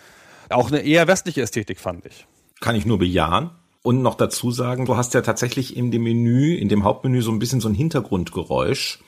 [0.51, 2.27] Auch eine eher westliche Ästhetik, fand ich.
[2.61, 3.51] Kann ich nur bejahen.
[3.83, 7.31] Und noch dazu sagen, du hast ja tatsächlich in dem Menü, in dem Hauptmenü so
[7.31, 9.01] ein bisschen so ein Hintergrundgeräusch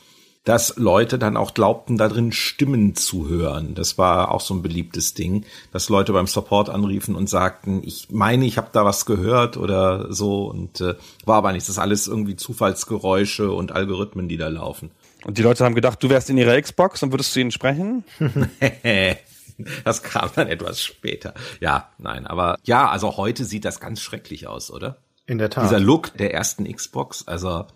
[0.46, 3.74] dass Leute dann auch glaubten, da drin Stimmen zu hören.
[3.74, 8.08] Das war auch so ein beliebtes Ding, dass Leute beim Support anriefen und sagten, ich
[8.12, 11.66] meine, ich habe da was gehört oder so und äh, war aber nichts.
[11.66, 14.92] Das ist alles irgendwie Zufallsgeräusche und Algorithmen, die da laufen.
[15.24, 18.04] Und die Leute haben gedacht, du wärst in ihrer Xbox und würdest zu ihnen sprechen?
[19.84, 21.34] das kam dann etwas später.
[21.58, 24.98] Ja, nein, aber ja, also heute sieht das ganz schrecklich aus, oder?
[25.26, 25.64] In der Tat.
[25.64, 27.66] Dieser Look der ersten Xbox, also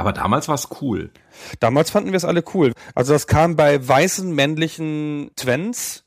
[0.00, 1.10] aber damals war es cool.
[1.60, 2.72] Damals fanden wir es alle cool.
[2.94, 6.04] Also das kam bei weißen männlichen Twents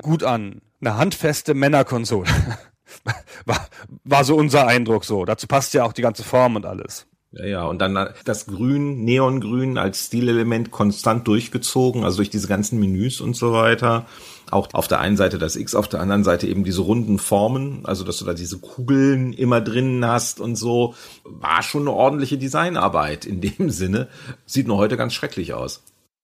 [0.00, 0.62] gut an.
[0.80, 2.28] Eine handfeste Männerkonsole.
[3.44, 3.66] war,
[4.04, 5.24] war so unser Eindruck so.
[5.24, 7.06] Dazu passt ja auch die ganze Form und alles.
[7.32, 12.78] Ja, ja, und dann das Grün, Neongrün als Stilelement konstant durchgezogen, also durch diese ganzen
[12.78, 14.06] Menüs und so weiter.
[14.50, 17.86] Auch auf der einen Seite das X, auf der anderen Seite eben diese runden Formen,
[17.86, 20.94] also dass du da diese Kugeln immer drinnen hast und so.
[21.24, 24.08] War schon eine ordentliche Designarbeit in dem Sinne.
[24.44, 25.82] Sieht nur heute ganz schrecklich aus.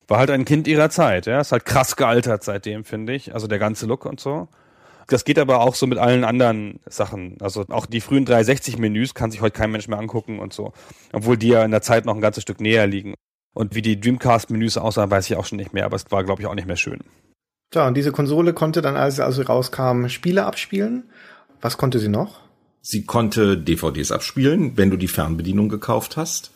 [0.09, 1.41] War halt ein Kind ihrer Zeit, ja.
[1.41, 3.33] Ist halt krass gealtert seitdem, finde ich.
[3.33, 4.49] Also der ganze Look und so.
[5.09, 7.39] Das geht aber auch so mit allen anderen Sachen.
[7.41, 10.73] Also auch die frühen 360-Menüs kann sich heute kein Mensch mehr angucken und so.
[11.13, 13.15] Obwohl die ja in der Zeit noch ein ganzes Stück näher liegen.
[13.55, 16.43] Und wie die Dreamcast-Menüs aussahen, weiß ich auch schon nicht mehr, aber es war, glaube
[16.43, 17.01] ich, auch nicht mehr schön.
[17.73, 21.05] So, und diese Konsole konnte dann, als sie also rauskam, Spiele abspielen.
[21.63, 22.41] Was konnte sie noch?
[22.83, 26.53] Sie konnte DVDs abspielen, wenn du die Fernbedienung gekauft hast.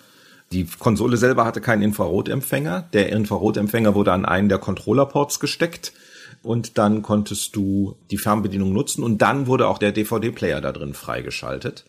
[0.53, 2.89] Die Konsole selber hatte keinen Infrarotempfänger.
[2.93, 5.95] Der Infrarotempfänger wurde an einen der Controllerports gesteckt
[6.43, 10.95] und dann konntest du die Fernbedienung nutzen und dann wurde auch der DVD-Player da drin
[10.95, 11.85] freigeschaltet.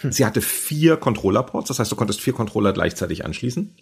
[0.00, 0.12] Hm.
[0.12, 3.74] Sie hatte vier Controller-Ports, das heißt, du konntest vier Controller gleichzeitig anschließen.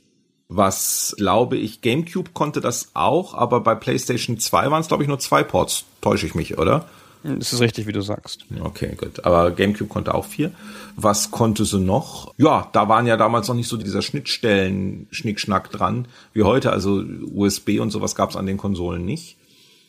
[0.48, 5.08] Was glaube ich, GameCube konnte das auch, aber bei PlayStation 2 waren es glaube ich
[5.08, 5.84] nur zwei Ports.
[6.00, 6.86] Täusche ich mich, oder?
[7.22, 8.46] Das ist richtig, wie du sagst.
[8.60, 9.24] Okay, gut.
[9.24, 10.52] Aber GameCube konnte auch vier.
[10.94, 12.32] Was konnte sie noch?
[12.36, 16.70] Ja, da waren ja damals noch nicht so dieser Schnittstellen-Schnickschnack dran wie heute.
[16.70, 17.02] Also
[17.34, 19.35] USB und sowas gab es an den Konsolen nicht.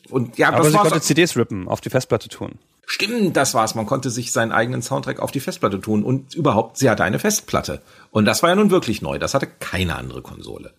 [0.10, 2.60] Und ja, aber das sie konnte CDs rippen, auf die Festplatte tun.
[2.86, 3.76] Stimmt, das war's.
[3.76, 7.20] Man konnte sich seinen eigenen Soundtrack auf die Festplatte tun und überhaupt, sie hatte eine
[7.20, 7.82] Festplatte.
[8.12, 9.20] Und das war ja nun wirklich neu.
[9.20, 10.72] Das hatte keine andere Konsole.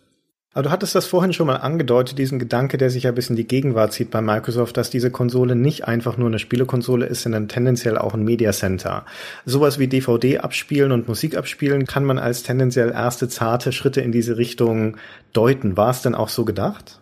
[0.55, 3.37] Aber du hattest das vorhin schon mal angedeutet, diesen Gedanke, der sich ja bis in
[3.37, 7.49] die Gegenwart zieht bei Microsoft, dass diese Konsole nicht einfach nur eine Spielekonsole ist, sondern
[7.49, 9.05] tendenziell auch ein Media Center.
[9.45, 14.11] Sowas wie DVD abspielen und Musik abspielen kann man als tendenziell erste zarte Schritte in
[14.11, 14.97] diese Richtung
[15.35, 15.77] deuten.
[15.77, 16.99] War es denn auch so gedacht?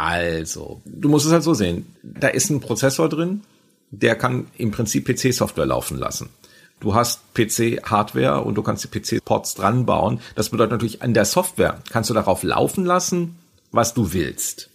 [0.00, 1.84] Also, du musst es halt so sehen.
[2.02, 3.42] Da ist ein Prozessor drin,
[3.90, 6.30] der kann im Prinzip PC-Software laufen lassen.
[6.80, 10.22] Du hast PC-Hardware und du kannst die PC-Ports dran bauen.
[10.36, 13.36] Das bedeutet natürlich, an der Software kannst du darauf laufen lassen,
[13.72, 14.70] was du willst.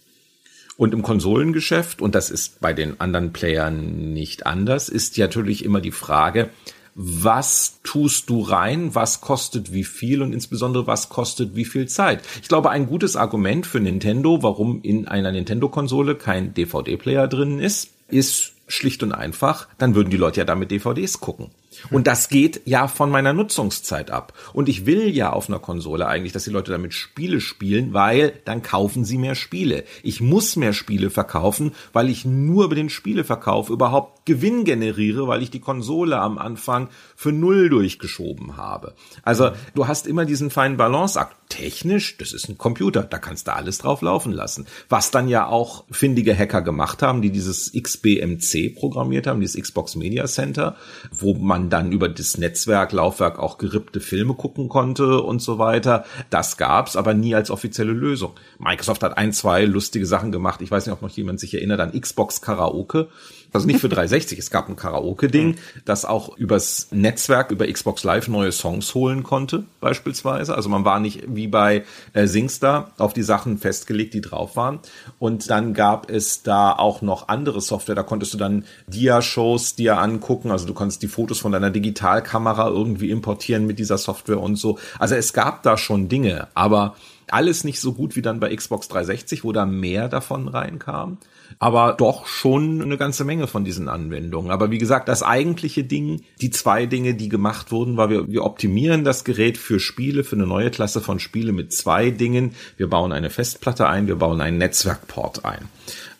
[0.76, 5.80] Und im Konsolengeschäft, und das ist bei den anderen Playern nicht anders, ist natürlich immer
[5.80, 6.50] die Frage,
[6.96, 12.22] was tust du rein, was kostet wie viel und insbesondere was kostet wie viel Zeit.
[12.40, 17.90] Ich glaube, ein gutes Argument für Nintendo, warum in einer Nintendo-Konsole kein DVD-Player drin ist,
[18.08, 21.50] ist schlicht und einfach, dann würden die Leute ja damit DVDs gucken.
[21.90, 24.32] Und das geht ja von meiner Nutzungszeit ab.
[24.52, 28.32] Und ich will ja auf einer Konsole eigentlich, dass die Leute damit Spiele spielen, weil
[28.44, 29.84] dann kaufen sie mehr Spiele.
[30.02, 35.42] Ich muss mehr Spiele verkaufen, weil ich nur über den Spieleverkauf überhaupt Gewinn generiere, weil
[35.42, 38.94] ich die Konsole am Anfang für null durchgeschoben habe.
[39.22, 41.36] Also du hast immer diesen feinen Balanceakt.
[41.48, 44.66] Technisch, das ist ein Computer, da kannst du alles drauf laufen lassen.
[44.88, 49.96] Was dann ja auch findige Hacker gemacht haben, die dieses XBMC programmiert haben, dieses Xbox
[49.96, 50.76] Media Center,
[51.10, 56.04] wo man dann über das Netzwerk, Laufwerk auch gerippte Filme gucken konnte und so weiter.
[56.30, 58.32] Das gab's, aber nie als offizielle Lösung.
[58.58, 60.62] Microsoft hat ein, zwei lustige Sachen gemacht.
[60.62, 63.08] Ich weiß nicht, ob noch jemand sich erinnert an Xbox Karaoke.
[63.56, 68.28] Also nicht für 360, es gab ein Karaoke-Ding, das auch übers Netzwerk, über Xbox Live
[68.28, 70.54] neue Songs holen konnte, beispielsweise.
[70.54, 74.80] Also man war nicht wie bei äh, Singstar auf die Sachen festgelegt, die drauf waren.
[75.18, 79.96] Und dann gab es da auch noch andere Software, da konntest du dann Dia-Shows dir
[80.00, 84.56] angucken, also du konntest die Fotos von deiner Digitalkamera irgendwie importieren mit dieser Software und
[84.56, 84.78] so.
[84.98, 86.94] Also es gab da schon Dinge, aber
[87.30, 91.16] alles nicht so gut wie dann bei Xbox 360, wo da mehr davon reinkam.
[91.58, 94.50] Aber doch schon eine ganze Menge von diesen Anwendungen.
[94.50, 98.44] Aber wie gesagt, das eigentliche Ding, die zwei Dinge, die gemacht wurden, war, wir, wir
[98.44, 102.54] optimieren das Gerät für Spiele, für eine neue Klasse von Spiele mit zwei Dingen.
[102.76, 105.68] Wir bauen eine Festplatte ein, wir bauen einen Netzwerkport ein.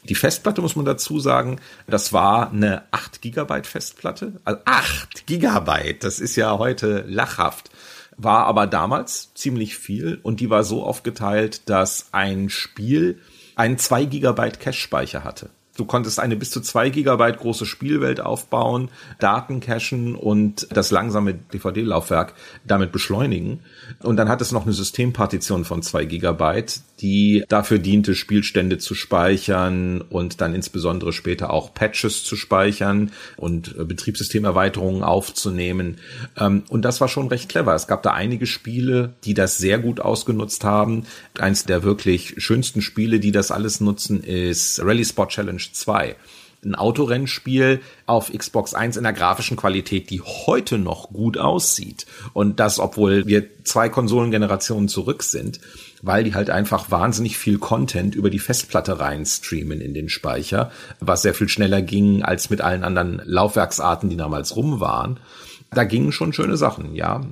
[0.08, 4.34] Die Festplatte muss man dazu sagen, das war eine 8 Gigabyte Festplatte.
[4.44, 7.70] Also 8 Gigabyte, das ist ja heute lachhaft
[8.16, 13.20] war aber damals ziemlich viel und die war so aufgeteilt, dass ein Spiel
[13.56, 15.50] einen 2 Gigabyte Cache-Speicher hatte.
[15.76, 21.34] Du konntest eine bis zu zwei Gigabyte große Spielwelt aufbauen, Daten cachen und das langsame
[21.34, 22.34] DVD-Laufwerk
[22.64, 23.60] damit beschleunigen.
[24.02, 28.94] Und dann hat es noch eine Systempartition von zwei Gigabyte, die dafür diente, Spielstände zu
[28.94, 35.98] speichern und dann insbesondere später auch Patches zu speichern und äh, Betriebssystemerweiterungen aufzunehmen.
[36.38, 37.74] Ähm, und das war schon recht clever.
[37.74, 41.04] Es gab da einige Spiele, die das sehr gut ausgenutzt haben.
[41.38, 46.16] Eins der wirklich schönsten Spiele, die das alles nutzen, ist Rally Sport Challenge 2
[46.66, 52.06] ein Autorennspiel auf Xbox 1 in der grafischen Qualität, die heute noch gut aussieht.
[52.32, 55.60] Und das, obwohl wir zwei Konsolengenerationen zurück sind,
[56.02, 61.22] weil die halt einfach wahnsinnig viel Content über die Festplatte reinstreamen in den Speicher, was
[61.22, 65.20] sehr viel schneller ging als mit allen anderen Laufwerksarten, die damals rum waren.
[65.70, 67.22] Da gingen schon schöne Sachen, ja.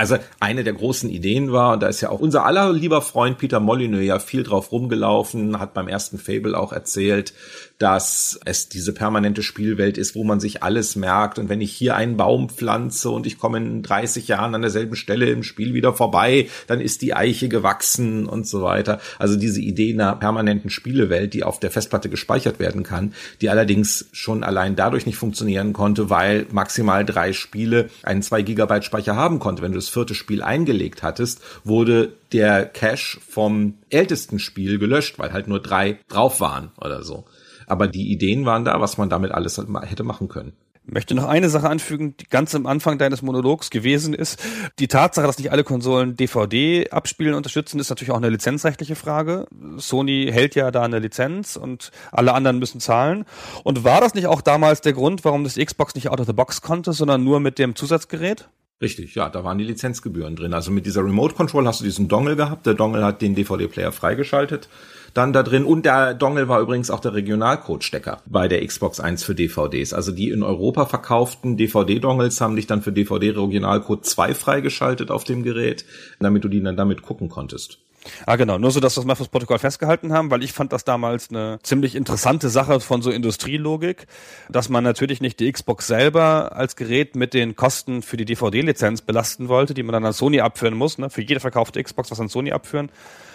[0.00, 3.36] Also eine der großen Ideen war, und da ist ja auch unser aller lieber Freund
[3.36, 7.34] Peter Molyneux ja viel drauf rumgelaufen, hat beim ersten Fable auch erzählt,
[7.76, 11.38] dass es diese permanente Spielwelt ist, wo man sich alles merkt.
[11.38, 14.96] Und wenn ich hier einen Baum pflanze und ich komme in 30 Jahren an derselben
[14.96, 19.00] Stelle im Spiel wieder vorbei, dann ist die Eiche gewachsen und so weiter.
[19.18, 24.08] Also diese Idee einer permanenten Spielewelt, die auf der Festplatte gespeichert werden kann, die allerdings
[24.12, 29.38] schon allein dadurch nicht funktionieren konnte, weil maximal drei Spiele einen 2 Gigabyte Speicher haben
[29.38, 29.62] konnte.
[29.62, 35.32] Wenn du das vierte Spiel eingelegt hattest, wurde der Cache vom ältesten Spiel gelöscht, weil
[35.32, 37.24] halt nur drei drauf waren oder so.
[37.66, 40.52] Aber die Ideen waren da, was man damit alles hätte machen können.
[40.86, 44.42] Ich möchte noch eine Sache anfügen, die ganz am Anfang deines Monologs gewesen ist.
[44.80, 49.46] Die Tatsache, dass nicht alle Konsolen DVD abspielen unterstützen, ist natürlich auch eine lizenzrechtliche Frage.
[49.76, 53.24] Sony hält ja da eine Lizenz und alle anderen müssen zahlen.
[53.62, 56.32] Und war das nicht auch damals der Grund, warum das Xbox nicht out of the
[56.32, 58.48] box konnte, sondern nur mit dem Zusatzgerät?
[58.80, 60.54] Richtig, ja, da waren die Lizenzgebühren drin.
[60.54, 62.64] Also mit dieser Remote Control hast du diesen Dongle gehabt.
[62.64, 64.68] Der Dongle hat den DVD-Player freigeschaltet
[65.14, 65.64] dann da drin.
[65.64, 69.92] Und der Dongle war übrigens auch der Regionalcode-Stecker bei der Xbox 1 für DVDs.
[69.92, 75.42] Also die in Europa verkauften DVD-Dongles haben dich dann für DVD-Regionalcode 2 freigeschaltet auf dem
[75.42, 75.84] Gerät,
[76.20, 77.78] damit du die dann damit gucken konntest.
[78.26, 78.58] Ah, genau.
[78.58, 81.30] Nur so, dass wir es mal fürs Protokoll festgehalten haben, weil ich fand das damals
[81.30, 84.06] eine ziemlich interessante Sache von so Industrielogik,
[84.48, 89.02] dass man natürlich nicht die Xbox selber als Gerät mit den Kosten für die DVD-Lizenz
[89.02, 92.20] belasten wollte, die man dann an Sony abführen muss, ne, für jede verkaufte Xbox was
[92.20, 92.90] an Sony abführen,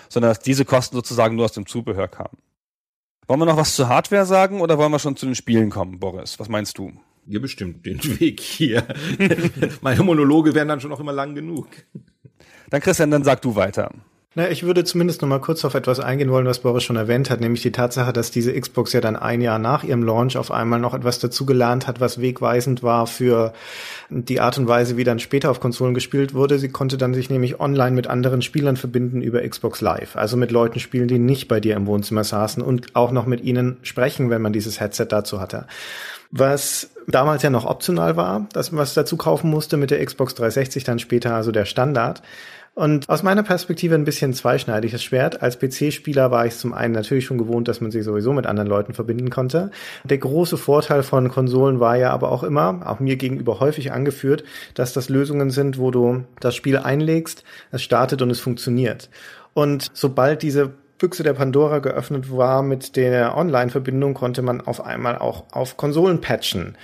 [0.09, 2.37] sondern dass diese Kosten sozusagen nur aus dem Zubehör kamen.
[3.27, 5.99] Wollen wir noch was zur Hardware sagen oder wollen wir schon zu den Spielen kommen,
[5.99, 6.39] Boris?
[6.39, 6.91] Was meinst du?
[7.27, 8.85] Ihr bestimmt den Weg hier.
[9.81, 11.67] Meine Monologe wären dann schon noch immer lang genug.
[12.69, 13.91] Dann Christian, dann sag du weiter.
[14.37, 17.29] Na, ich würde zumindest noch mal kurz auf etwas eingehen wollen, was Boris schon erwähnt
[17.29, 20.51] hat, nämlich die Tatsache, dass diese Xbox ja dann ein Jahr nach ihrem Launch auf
[20.51, 23.53] einmal noch etwas dazugelernt hat, was wegweisend war für
[24.09, 26.59] die Art und Weise, wie dann später auf Konsolen gespielt wurde.
[26.59, 30.51] Sie konnte dann sich nämlich online mit anderen Spielern verbinden über Xbox Live, also mit
[30.51, 34.29] Leuten spielen, die nicht bei dir im Wohnzimmer saßen und auch noch mit ihnen sprechen,
[34.29, 35.65] wenn man dieses Headset dazu hatte
[36.31, 40.35] was damals ja noch optional war, dass man was dazu kaufen musste mit der Xbox
[40.35, 42.21] 360 dann später, also der Standard.
[42.75, 45.41] Und aus meiner Perspektive ein bisschen zweischneidiges Schwert.
[45.41, 48.67] Als PC-Spieler war ich zum einen natürlich schon gewohnt, dass man sich sowieso mit anderen
[48.67, 49.71] Leuten verbinden konnte.
[50.03, 54.43] Der große Vorteil von Konsolen war ja aber auch immer, auch mir gegenüber häufig angeführt,
[54.73, 59.09] dass das Lösungen sind, wo du das Spiel einlegst, es startet und es funktioniert.
[59.53, 65.17] Und sobald diese Büchse der Pandora geöffnet war mit der Online-Verbindung, konnte man auf einmal
[65.17, 66.75] auch auf Konsolen patchen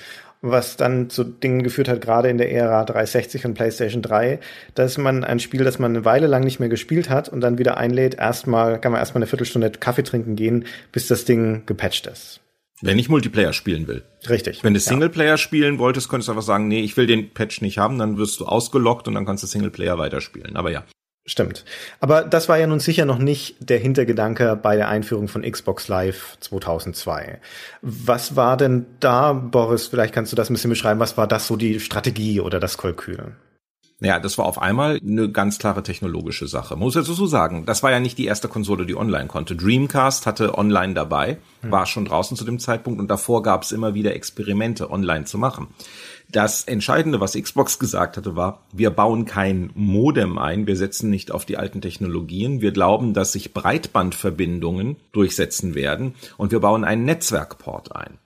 [0.42, 4.40] was dann zu Dingen geführt hat, gerade in der Ära 360 und PlayStation 3,
[4.74, 7.58] dass man ein Spiel, das man eine Weile lang nicht mehr gespielt hat und dann
[7.58, 12.08] wieder einlädt, erstmal, kann man erstmal eine Viertelstunde Kaffee trinken gehen, bis das Ding gepatcht
[12.08, 12.42] ist.
[12.82, 14.04] Wenn ich Multiplayer spielen will.
[14.28, 14.64] Richtig.
[14.64, 15.38] Wenn du Singleplayer ja.
[15.38, 18.40] spielen wolltest, könntest du einfach sagen, nee, ich will den Patch nicht haben, dann wirst
[18.40, 20.56] du ausgelockt und dann kannst du Singleplayer weiterspielen.
[20.56, 20.84] Aber ja.
[21.26, 21.66] Stimmt.
[22.00, 25.88] Aber das war ja nun sicher noch nicht der Hintergedanke bei der Einführung von Xbox
[25.88, 27.40] Live 2002.
[27.84, 31.46] Was war denn da, Boris, vielleicht kannst du das ein bisschen beschreiben, was war das
[31.46, 33.36] so die Strategie oder das Kalkül?
[34.04, 36.74] Ja, das war auf einmal eine ganz klare technologische Sache.
[36.74, 39.56] Man muss jetzt so sagen, das war ja nicht die erste Konsole, die online konnte.
[39.56, 41.72] Dreamcast hatte online dabei, hm.
[41.72, 45.38] war schon draußen zu dem Zeitpunkt und davor gab es immer wieder Experimente, online zu
[45.38, 45.68] machen.
[46.32, 51.30] Das Entscheidende, was Xbox gesagt hatte, war, wir bauen kein Modem ein, wir setzen nicht
[51.32, 57.04] auf die alten Technologien, wir glauben, dass sich Breitbandverbindungen durchsetzen werden und wir bauen einen
[57.04, 58.18] Netzwerkport ein.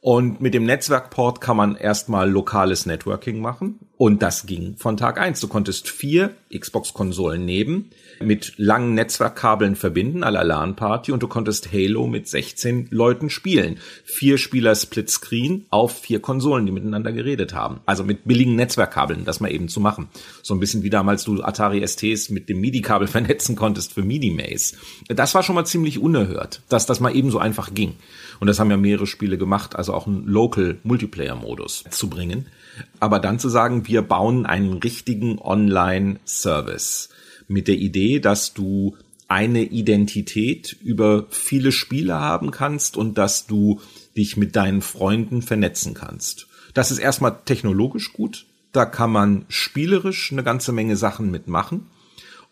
[0.00, 3.78] Und mit dem Netzwerkport kann man erstmal lokales Networking machen.
[3.96, 5.38] Und das ging von Tag eins.
[5.38, 7.90] Du konntest vier Xbox-Konsolen nehmen,
[8.22, 13.78] mit langen Netzwerkkabeln verbinden, à la LAN-Party, und du konntest Halo mit 16 Leuten spielen.
[14.04, 17.80] Vier Spieler Splitscreen auf vier Konsolen, die miteinander geredet haben.
[17.86, 20.08] Also mit billigen Netzwerkkabeln, das mal eben zu machen.
[20.42, 24.76] So ein bisschen wie damals du Atari STs mit dem MIDI-Kabel vernetzen konntest für MIDI-Maze.
[25.08, 27.94] Das war schon mal ziemlich unerhört, dass das mal eben so einfach ging.
[28.40, 32.46] Und das haben ja mehrere Spiele gemacht, also auch einen Local Multiplayer Modus zu bringen.
[33.00, 37.10] Aber dann zu sagen, wir bauen einen richtigen Online Service
[37.52, 38.96] mit der Idee, dass du
[39.28, 43.80] eine Identität über viele Spiele haben kannst und dass du
[44.16, 46.48] dich mit deinen Freunden vernetzen kannst.
[46.74, 48.46] Das ist erstmal technologisch gut.
[48.72, 51.86] Da kann man spielerisch eine ganze Menge Sachen mitmachen.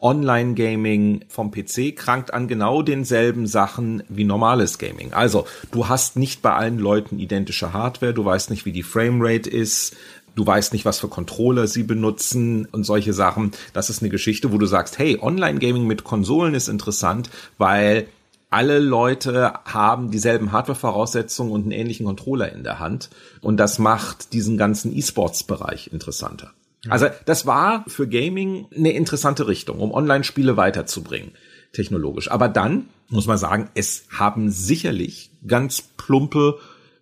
[0.00, 5.12] Online-Gaming vom PC krankt an genau denselben Sachen wie normales Gaming.
[5.12, 9.50] Also, du hast nicht bei allen Leuten identische Hardware, du weißt nicht, wie die Framerate
[9.50, 9.96] ist,
[10.34, 13.52] du weißt nicht, was für Controller sie benutzen und solche Sachen.
[13.72, 18.08] Das ist eine Geschichte, wo du sagst, hey, Online-Gaming mit Konsolen ist interessant, weil
[18.50, 23.10] alle Leute haben dieselben Hardware-Voraussetzungen und einen ähnlichen Controller in der Hand.
[23.40, 26.52] Und das macht diesen ganzen E-Sports-Bereich interessanter.
[26.88, 31.32] Also das war für Gaming eine interessante Richtung, um Online-Spiele weiterzubringen,
[31.72, 32.30] technologisch.
[32.30, 36.58] Aber dann muss man sagen, es haben sicherlich ganz plumpe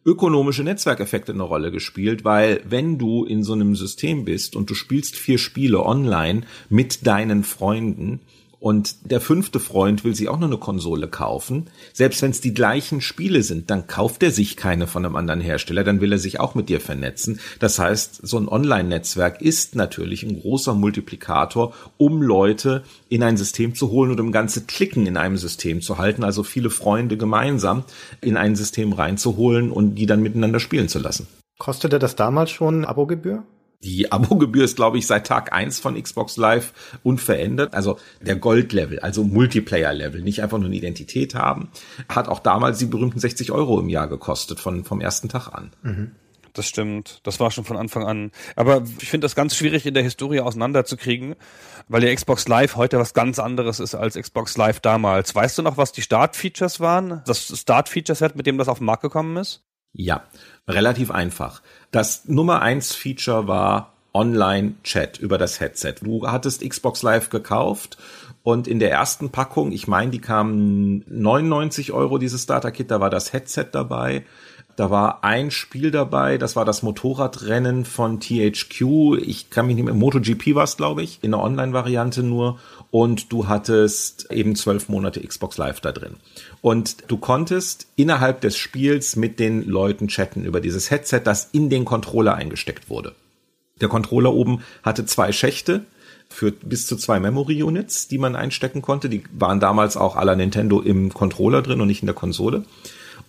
[0.09, 4.75] ökonomische Netzwerkeffekte eine Rolle gespielt, weil wenn du in so einem System bist und du
[4.75, 8.21] spielst vier Spiele online mit deinen Freunden,
[8.61, 11.71] und der fünfte Freund will sich auch noch eine Konsole kaufen.
[11.93, 15.41] Selbst wenn es die gleichen Spiele sind, dann kauft er sich keine von einem anderen
[15.41, 17.41] Hersteller, dann will er sich auch mit dir vernetzen.
[17.61, 23.75] Das heißt, so ein Online-Netzwerk ist natürlich ein großer Multiplikator, um Leute in ein System
[23.75, 27.85] zu holen und um ganze Klicken in einem System zu halten, also viele Freunde gemeinsam
[28.21, 31.29] in ein System reinzuholen und die dann miteinander spielen zu lassen.
[31.59, 33.45] Kostete das damals schon Abogebühr?
[33.83, 37.75] Die Abogebühr ist, glaube ich, seit Tag eins von Xbox Live unverändert.
[37.75, 41.71] Also der Gold-Level, also Multiplayer-Level, nicht einfach nur eine Identität haben,
[42.09, 45.73] hat auch damals die berühmten 60 Euro im Jahr gekostet, von, vom ersten Tag an.
[45.83, 46.13] Mhm.
[46.59, 47.21] Das stimmt.
[47.23, 48.33] Das war schon von Anfang an.
[48.57, 51.37] Aber ich finde das ganz schwierig in der Historie auseinanderzukriegen,
[51.87, 55.33] weil die Xbox Live heute was ganz anderes ist als Xbox Live damals.
[55.35, 57.23] Weißt du noch, was die Start-Features waren?
[57.27, 59.63] Das Start-Feature-Set, mit dem das auf den Markt gekommen ist?
[59.93, 60.25] Ja,
[60.67, 61.63] relativ einfach.
[61.91, 65.97] Das Nummer eins Feature war Online-Chat über das Headset.
[66.03, 67.99] Du hattest Xbox Live gekauft
[68.43, 73.11] und in der ersten Packung, ich meine, die kamen 99 Euro, dieses Starter-Kit, da war
[73.11, 74.25] das Headset dabei.
[74.79, 79.19] Da war ein Spiel dabei, das war das Motorradrennen von THQ.
[79.21, 82.61] Ich kann mich nicht mehr, MotoGP war es, glaube ich, in der Online-Variante nur.
[82.93, 86.15] Und du hattest eben zwölf Monate Xbox Live da drin.
[86.61, 91.71] Und du konntest innerhalb des Spiels mit den Leuten chatten über dieses Headset, das in
[91.71, 93.17] den Controller eingesteckt wurde.
[93.81, 95.87] Der Controller oben hatte zwei Schächte
[96.29, 99.09] für bis zu zwei Memory Units, die man einstecken konnte.
[99.09, 102.65] Die waren damals auch aller Nintendo im Controller drin und nicht in der Konsole.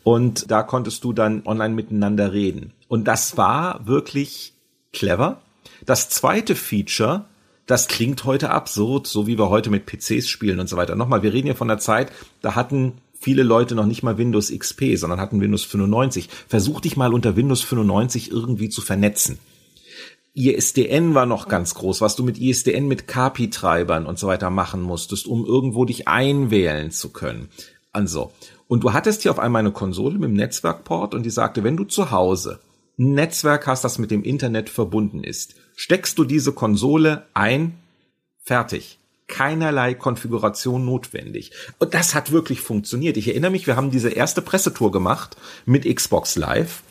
[0.04, 2.74] Und da konntest du dann online miteinander reden.
[2.88, 4.54] Und das war wirklich
[4.93, 5.41] clever.
[5.86, 7.26] Das zweite Feature,
[7.66, 10.95] das klingt heute absurd, so wie wir heute mit PCs spielen und so weiter.
[10.95, 14.52] Nochmal, wir reden hier von der Zeit, da hatten viele Leute noch nicht mal Windows
[14.52, 16.30] XP, sondern hatten Windows 95.
[16.47, 19.39] Versuch dich mal unter Windows 95 irgendwie zu vernetzen.
[20.34, 24.82] ISDN war noch ganz groß, was du mit ISDN mit KPI-Treibern und so weiter machen
[24.82, 27.50] musstest, um irgendwo dich einwählen zu können.
[27.91, 28.32] Also,
[28.70, 31.76] und du hattest hier auf einmal eine Konsole mit dem Netzwerkport und die sagte, wenn
[31.76, 32.60] du zu Hause
[33.00, 37.80] ein Netzwerk hast, das mit dem Internet verbunden ist, steckst du diese Konsole ein,
[38.44, 39.00] fertig.
[39.28, 41.52] Keinerlei Konfiguration notwendig.
[41.80, 43.18] Und das hat wirklich funktioniert.
[43.18, 46.84] Ich erinnere mich, wir haben diese erste Pressetour gemacht mit Xbox Live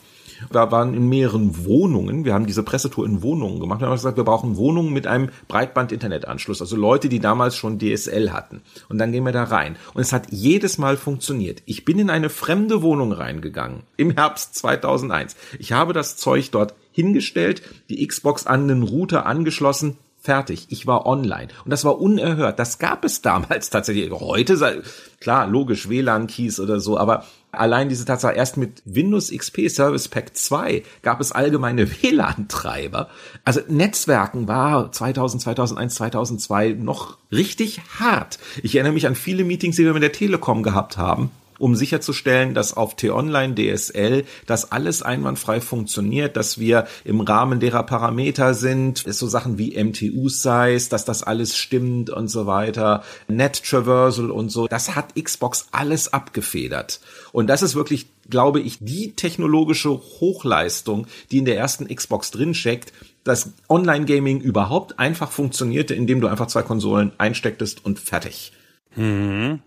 [0.51, 4.17] da waren in mehreren Wohnungen, wir haben diese Pressetour in Wohnungen gemacht, wir haben gesagt,
[4.17, 8.61] wir brauchen Wohnungen mit einem Breitband-Internetanschluss, also Leute, die damals schon DSL hatten.
[8.89, 9.75] Und dann gehen wir da rein.
[9.93, 11.63] Und es hat jedes Mal funktioniert.
[11.65, 15.35] Ich bin in eine fremde Wohnung reingegangen, im Herbst 2001.
[15.59, 20.67] Ich habe das Zeug dort hingestellt, die Xbox an den Router angeschlossen, fertig.
[20.69, 21.49] Ich war online.
[21.63, 22.59] Und das war unerhört.
[22.59, 24.11] Das gab es damals tatsächlich.
[24.11, 24.83] Heute,
[25.19, 30.37] klar, logisch, WLAN-Keys oder so, aber Allein diese Tatsache, erst mit Windows XP Service Pack
[30.37, 33.09] 2 gab es allgemeine WLAN-Treiber.
[33.43, 38.37] Also Netzwerken war 2000, 2001, 2002 noch richtig hart.
[38.61, 42.53] Ich erinnere mich an viele Meetings, die wir mit der Telekom gehabt haben um sicherzustellen,
[42.53, 49.03] dass auf T-Online DSL das alles einwandfrei funktioniert, dass wir im Rahmen derer Parameter sind,
[49.05, 54.67] so Sachen wie MTU-Size, dass das alles stimmt und so weiter, Net Traversal und so.
[54.67, 56.99] Das hat Xbox alles abgefedert.
[57.31, 62.93] Und das ist wirklich, glaube ich, die technologische Hochleistung, die in der ersten Xbox drinsteckt,
[63.23, 68.53] dass Online-Gaming überhaupt einfach funktionierte, indem du einfach zwei Konsolen einstecktest und fertig.
[68.95, 69.59] Mhm.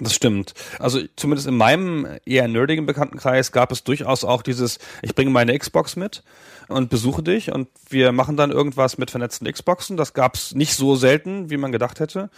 [0.00, 0.54] Das stimmt.
[0.78, 5.58] Also zumindest in meinem eher nerdigen Bekanntenkreis gab es durchaus auch dieses, ich bringe meine
[5.58, 6.22] Xbox mit
[6.68, 9.96] und besuche dich und wir machen dann irgendwas mit vernetzten Xboxen.
[9.96, 12.30] Das gab es nicht so selten, wie man gedacht hätte.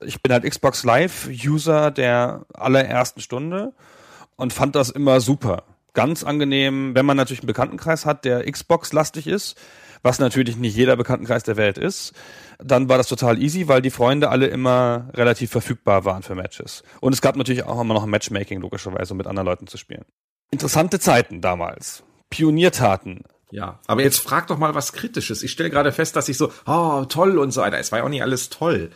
[0.00, 3.72] Ich bin halt Xbox Live-User der allerersten Stunde
[4.36, 5.64] und fand das immer super.
[5.94, 9.56] Ganz angenehm, wenn man natürlich einen Bekanntenkreis hat, der Xbox-lastig ist,
[10.02, 12.12] was natürlich nicht jeder Bekanntenkreis der Welt ist
[12.64, 16.82] dann war das total easy, weil die Freunde alle immer relativ verfügbar waren für Matches.
[17.00, 20.04] Und es gab natürlich auch immer noch Matchmaking, logischerweise, um mit anderen Leuten zu spielen.
[20.50, 22.04] Interessante Zeiten damals.
[22.30, 23.24] Pioniertaten.
[23.50, 25.42] Ja, aber jetzt frag doch mal was Kritisches.
[25.42, 27.78] Ich stelle gerade fest, dass ich so, oh, toll und so weiter.
[27.78, 28.90] Es war ja auch nicht alles toll.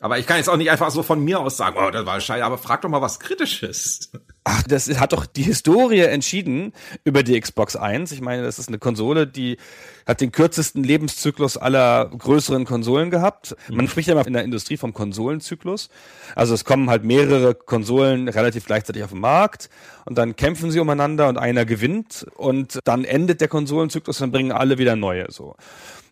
[0.00, 2.20] Aber ich kann jetzt auch nicht einfach so von mir aus sagen, oh, das war
[2.20, 4.12] scheiße, aber frag doch mal was Kritisches.
[4.44, 6.72] Ach, das hat doch die Historie entschieden
[7.04, 8.12] über die Xbox 1.
[8.12, 9.58] Ich meine, das ist eine Konsole, die
[10.06, 13.56] hat den kürzesten Lebenszyklus aller größeren Konsolen gehabt.
[13.68, 13.88] Man mhm.
[13.88, 15.90] spricht ja immer in der Industrie vom Konsolenzyklus.
[16.36, 19.68] Also es kommen halt mehrere Konsolen relativ gleichzeitig auf den Markt
[20.04, 24.32] und dann kämpfen sie umeinander und einer gewinnt und dann endet der Konsolenzyklus und dann
[24.32, 25.56] bringen alle wieder neue, so.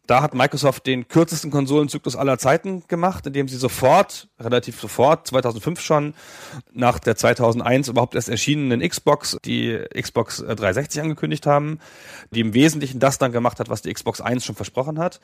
[0.06, 5.80] Da hat Microsoft den kürzesten Konsolenzyklus aller Zeiten gemacht, indem sie sofort, relativ sofort, 2005
[5.80, 6.14] schon,
[6.72, 11.80] nach der 2001 überhaupt erst erschienenen Xbox, die Xbox 360 angekündigt haben,
[12.30, 15.20] die im Wesentlichen das dann gemacht hat, was die Xbox 1 schon versprochen hat.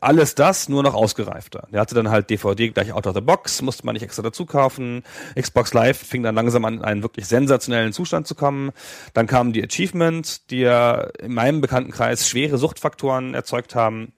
[0.00, 1.66] Alles das nur noch ausgereifter.
[1.72, 4.46] Der hatte dann halt DVD gleich out of the box, musste man nicht extra dazu
[4.46, 5.02] kaufen.
[5.38, 8.70] Xbox Live fing dann langsam an, in einen wirklich sensationellen Zustand zu kommen.
[9.14, 14.12] Dann kamen die Achievements, die ja in meinem Bekanntenkreis schwere Suchtfaktoren erzeugt haben.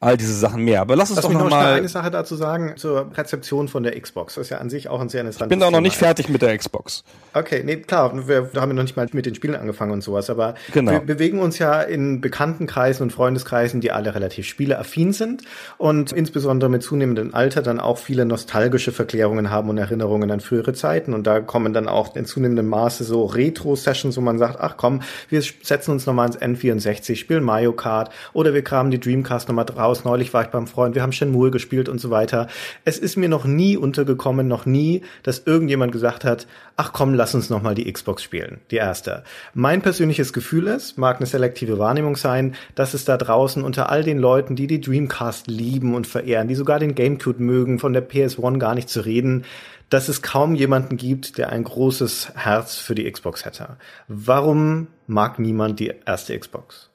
[0.00, 0.80] All diese Sachen mehr.
[0.80, 3.98] Aber lass uns lass doch noch mal eine Sache dazu sagen zur Rezeption von der
[4.00, 4.34] Xbox.
[4.34, 6.28] Das ist ja an sich auch ein sehr interessantes Ich bin da noch nicht fertig
[6.28, 7.04] mit der Xbox.
[7.34, 10.30] Okay, nee, klar, wir, wir haben noch nicht mal mit den Spielen angefangen und sowas,
[10.30, 10.92] aber genau.
[10.92, 15.42] wir bewegen uns ja in Bekanntenkreisen und Freundeskreisen, die alle relativ spieleaffin drin sind
[15.78, 20.72] und insbesondere mit zunehmendem Alter dann auch viele nostalgische Verklärungen haben und Erinnerungen an frühere
[20.72, 21.14] Zeiten.
[21.14, 25.02] Und da kommen dann auch in zunehmendem Maße so Retro-Sessions, wo man sagt, ach komm,
[25.28, 29.66] wir setzen uns nochmal ins N64, spielen Mario Kart oder wir kramen die Dreamcast nochmal
[29.76, 30.04] raus.
[30.04, 32.48] Neulich war ich beim Freund, wir haben Shenmue gespielt und so weiter.
[32.84, 36.46] Es ist mir noch nie untergekommen, noch nie, dass irgendjemand gesagt hat,
[36.76, 39.24] ach komm, lass uns nochmal die Xbox spielen, die erste.
[39.54, 44.02] Mein persönliches Gefühl ist, mag eine selektive Wahrnehmung sein, dass es da draußen unter all
[44.02, 45.01] den Leuten, die die Dreamcast
[45.46, 49.44] lieben und verehren, die sogar den GameCube mögen, von der PS1 gar nicht zu reden,
[49.88, 53.76] dass es kaum jemanden gibt, der ein großes Herz für die Xbox hätte.
[54.08, 56.90] Warum mag niemand die erste Xbox?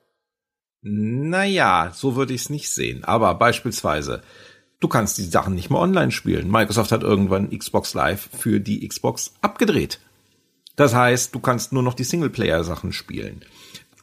[0.81, 3.03] Naja, so würde ich es nicht sehen.
[3.03, 4.21] Aber beispielsweise,
[4.79, 6.49] du kannst die Sachen nicht mehr online spielen.
[6.49, 9.99] Microsoft hat irgendwann Xbox Live für die Xbox abgedreht.
[10.75, 13.41] Das heißt, du kannst nur noch die Singleplayer-Sachen spielen.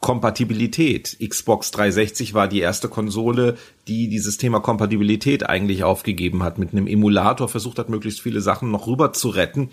[0.04, 1.16] Kompatibilität.
[1.26, 3.56] Xbox 360 war die erste Konsole,
[3.88, 8.70] die dieses Thema Kompatibilität eigentlich aufgegeben hat, mit einem Emulator versucht hat, möglichst viele Sachen
[8.70, 9.70] noch rüber zu retten,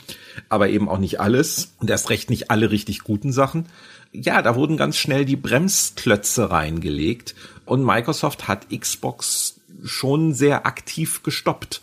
[0.48, 3.66] aber eben auch nicht alles und erst recht nicht alle richtig guten Sachen.
[4.14, 11.24] Ja, da wurden ganz schnell die Bremsklötze reingelegt und Microsoft hat Xbox schon sehr aktiv
[11.24, 11.82] gestoppt.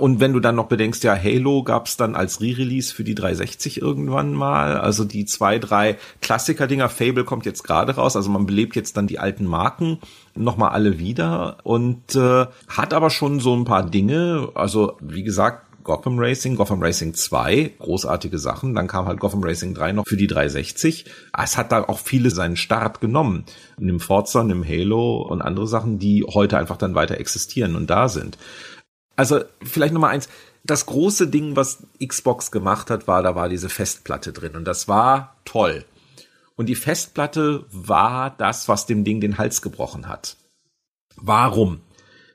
[0.00, 3.80] Und wenn du dann noch bedenkst, ja, Halo gab's dann als Re-Release für die 360
[3.80, 4.78] irgendwann mal.
[4.78, 6.88] Also die zwei, drei Klassiker-Dinger.
[6.88, 8.16] Fable kommt jetzt gerade raus.
[8.16, 9.98] Also man belebt jetzt dann die alten Marken
[10.34, 14.48] nochmal alle wieder und äh, hat aber schon so ein paar Dinge.
[14.54, 18.74] Also wie gesagt, Gotham Racing, Gotham Racing 2, großartige Sachen.
[18.74, 21.06] Dann kam halt Gotham Racing 3 noch für die 360.
[21.36, 23.44] Es hat da auch viele seinen Start genommen.
[23.78, 28.08] Nimm Forza, nimm Halo und andere Sachen, die heute einfach dann weiter existieren und da
[28.08, 28.36] sind.
[29.20, 30.30] Also vielleicht Nummer eins.
[30.64, 34.88] Das große Ding, was Xbox gemacht hat, war, da war diese Festplatte drin und das
[34.88, 35.84] war toll.
[36.56, 40.38] Und die Festplatte war das, was dem Ding den Hals gebrochen hat.
[41.16, 41.82] Warum?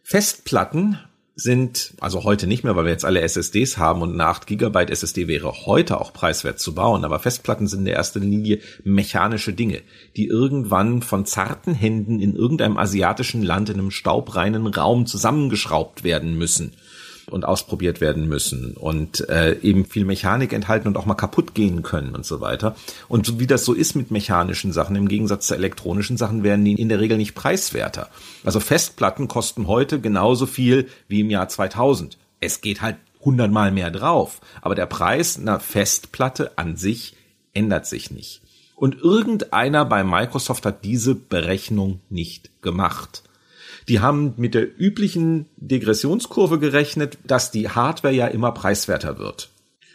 [0.04, 1.00] Festplatten
[1.36, 4.86] sind, also heute nicht mehr, weil wir jetzt alle SSDs haben und eine 8 GB
[4.86, 9.52] SSD wäre heute auch preiswert zu bauen, aber Festplatten sind in der ersten Linie mechanische
[9.52, 9.82] Dinge,
[10.16, 16.38] die irgendwann von zarten Händen in irgendeinem asiatischen Land in einem staubreinen Raum zusammengeschraubt werden
[16.38, 16.72] müssen
[17.30, 21.82] und ausprobiert werden müssen und äh, eben viel Mechanik enthalten und auch mal kaputt gehen
[21.82, 22.76] können und so weiter.
[23.08, 26.66] Und so wie das so ist mit mechanischen Sachen, im Gegensatz zu elektronischen Sachen, werden
[26.66, 28.10] die in der Regel nicht preiswerter.
[28.44, 32.18] Also Festplatten kosten heute genauso viel wie im Jahr 2000.
[32.40, 34.40] Es geht halt hundertmal mehr drauf.
[34.62, 37.16] Aber der Preis einer Festplatte an sich
[37.54, 38.42] ändert sich nicht.
[38.76, 43.24] Und irgendeiner bei Microsoft hat diese Berechnung nicht gemacht.
[43.88, 49.50] Die haben mit der üblichen Degressionskurve gerechnet, dass die Hardware ja immer preiswerter wird.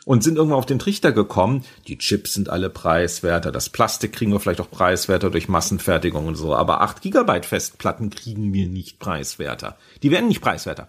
[0.07, 4.33] Und sind irgendwann auf den Trichter gekommen, die Chips sind alle preiswerter, das Plastik kriegen
[4.33, 8.99] wir vielleicht auch preiswerter durch Massenfertigung und so, aber 8 Gigabyte Festplatten kriegen wir nicht
[8.99, 9.77] preiswerter.
[10.03, 10.89] Die werden nicht preiswerter.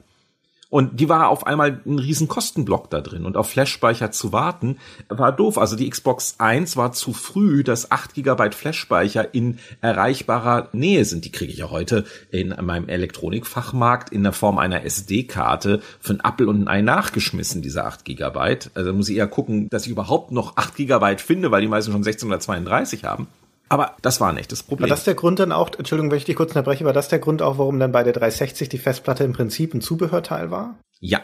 [0.71, 3.25] Und die war auf einmal ein riesen Kostenblock da drin.
[3.25, 4.77] Und auf Flashspeicher zu warten,
[5.09, 5.57] war doof.
[5.57, 11.25] Also die Xbox 1 war zu früh, dass 8 GB Flashspeicher in erreichbarer Nähe sind.
[11.25, 16.21] Die kriege ich ja heute in meinem Elektronikfachmarkt in der Form einer SD-Karte für ein
[16.23, 18.59] Apple und ein Ei nachgeschmissen, diese 8 GB.
[18.73, 21.91] Also muss ich eher gucken, dass ich überhaupt noch 8 GB finde, weil die meisten
[21.91, 23.27] schon 16 oder 32 haben.
[23.71, 24.89] Aber das war nicht das Problem.
[24.89, 27.19] War das der Grund dann auch, Entschuldigung, wenn ich dich kurz unterbreche, war das der
[27.19, 30.75] Grund auch, warum dann bei der 360 die Festplatte im Prinzip ein Zubehörteil war?
[30.99, 31.21] Ja,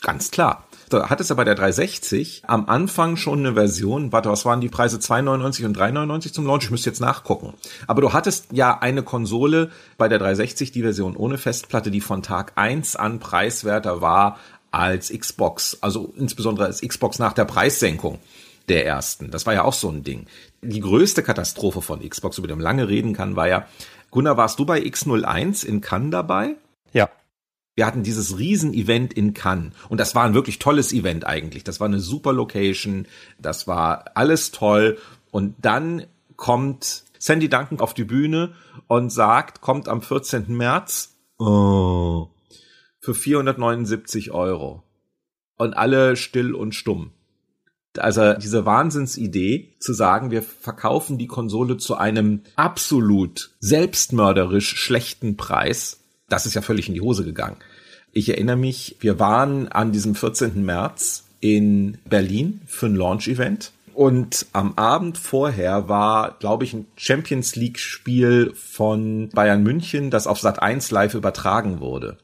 [0.00, 0.68] ganz klar.
[0.90, 4.60] Da hat es ja bei der 360 am Anfang schon eine Version, warte, was waren
[4.60, 6.66] die Preise 2,99 und 3,99 zum Launch?
[6.66, 7.54] Ich müsste jetzt nachgucken.
[7.88, 12.22] Aber du hattest ja eine Konsole bei der 360, die Version ohne Festplatte, die von
[12.22, 14.38] Tag 1 an preiswerter war
[14.70, 18.20] als Xbox, also insbesondere als Xbox nach der Preissenkung
[18.68, 19.30] der ersten.
[19.30, 20.26] Das war ja auch so ein Ding.
[20.62, 23.66] Die größte Katastrophe von Xbox, über die man lange reden kann, war ja,
[24.10, 26.56] Gunnar, warst du bei X01 in Cannes dabei?
[26.92, 27.10] Ja.
[27.76, 31.62] Wir hatten dieses Riesen-Event in Cannes und das war ein wirklich tolles Event eigentlich.
[31.62, 33.06] Das war eine super Location,
[33.38, 34.98] das war alles toll
[35.30, 36.06] und dann
[36.36, 38.54] kommt Sandy Duncan auf die Bühne
[38.86, 40.56] und sagt, kommt am 14.
[40.56, 42.28] März oh,
[43.00, 44.82] für 479 Euro.
[45.56, 47.10] Und alle still und stumm.
[48.00, 56.00] Also diese Wahnsinnsidee zu sagen, wir verkaufen die Konsole zu einem absolut selbstmörderisch schlechten Preis,
[56.28, 57.56] das ist ja völlig in die Hose gegangen.
[58.12, 60.64] Ich erinnere mich, wir waren an diesem 14.
[60.64, 63.72] März in Berlin für ein Launch-Event.
[63.94, 70.38] Und am Abend vorher war, glaube ich, ein Champions League-Spiel von Bayern München, das auf
[70.38, 72.16] Sat 1 live übertragen wurde.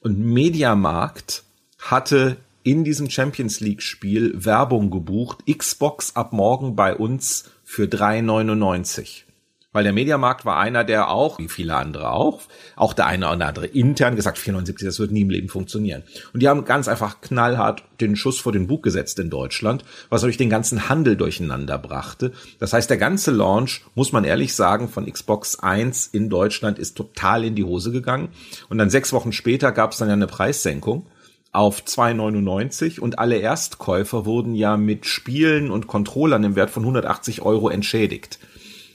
[0.00, 1.44] Und Mediamarkt
[1.78, 5.44] hatte in diesem Champions League Spiel Werbung gebucht.
[5.46, 9.24] Xbox ab morgen bei uns für 3,99.
[9.70, 12.40] Weil der Mediamarkt war einer, der auch, wie viele andere auch,
[12.74, 16.04] auch der eine oder andere intern gesagt, 479, das wird nie im Leben funktionieren.
[16.32, 20.22] Und die haben ganz einfach knallhart den Schuss vor den Bug gesetzt in Deutschland, was
[20.22, 22.32] natürlich den ganzen Handel durcheinander brachte.
[22.58, 26.96] Das heißt, der ganze Launch, muss man ehrlich sagen, von Xbox 1 in Deutschland ist
[26.96, 28.30] total in die Hose gegangen.
[28.70, 31.06] Und dann sechs Wochen später gab es dann ja eine Preissenkung
[31.52, 37.42] auf 2,99 und alle Erstkäufer wurden ja mit Spielen und Controllern im Wert von 180
[37.42, 38.38] Euro entschädigt.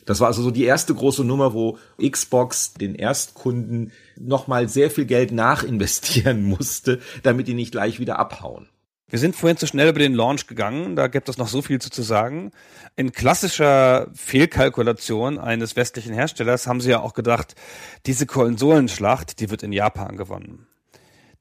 [0.06, 5.06] Das war also so die erste große Nummer, wo Xbox den Erstkunden nochmal sehr viel
[5.06, 8.68] Geld nachinvestieren musste, damit die nicht gleich wieder abhauen.
[9.08, 11.80] Wir sind vorhin zu schnell über den Launch gegangen, da gibt es noch so viel
[11.80, 12.52] zu, zu sagen.
[12.96, 17.54] In klassischer Fehlkalkulation eines westlichen Herstellers haben sie ja auch gedacht,
[18.08, 20.66] diese Konsolenschlacht, die wird in Japan gewonnen.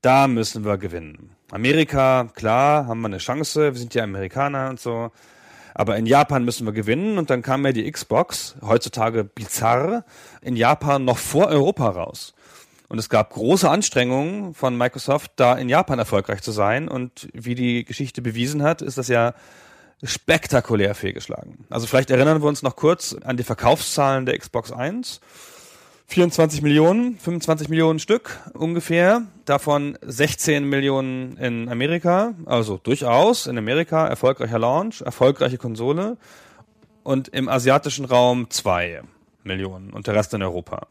[0.03, 1.31] Da müssen wir gewinnen.
[1.53, 5.13] Amerika, klar, haben wir eine Chance, wir sind ja Amerikaner und so.
[5.75, 10.05] Aber in Japan müssen wir gewinnen und dann kam ja die Xbox, heutzutage bizarr,
[10.43, 12.35] in Japan noch vor Europa raus.
[12.89, 16.89] Und es gab große Anstrengungen von Microsoft, da in Japan erfolgreich zu sein.
[16.89, 19.35] Und wie die Geschichte bewiesen hat, ist das ja
[20.03, 21.65] spektakulär fehlgeschlagen.
[21.71, 25.21] Also vielleicht erinnern wir uns noch kurz an die Verkaufszahlen der Xbox 1.
[26.13, 34.07] 24 Millionen, 25 Millionen Stück ungefähr, davon 16 Millionen in Amerika, also durchaus in Amerika
[34.07, 36.19] erfolgreicher Launch, erfolgreiche Konsole
[37.03, 39.01] und im asiatischen Raum zwei
[39.43, 40.87] Millionen und der Rest in Europa.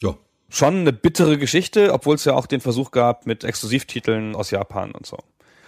[0.00, 0.14] Ja.
[0.48, 4.92] Schon eine bittere Geschichte, obwohl es ja auch den Versuch gab mit Exklusivtiteln aus Japan
[4.92, 5.18] und so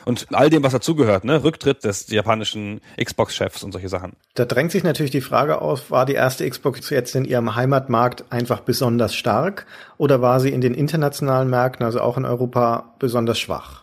[0.05, 1.45] und all dem, was dazugehört, ne?
[1.45, 4.13] Rücktritt des japanischen Xbox-Chefs und solche Sachen.
[4.35, 8.25] Da drängt sich natürlich die Frage auf, war die erste Xbox jetzt in ihrem Heimatmarkt
[8.31, 9.67] einfach besonders stark
[9.99, 13.83] oder war sie in den internationalen Märkten, also auch in Europa, besonders schwach?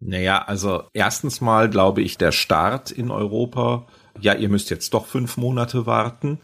[0.00, 3.86] Naja, also erstens mal glaube ich, der Start in Europa,
[4.20, 6.40] ja, ihr müsst jetzt doch fünf Monate warten.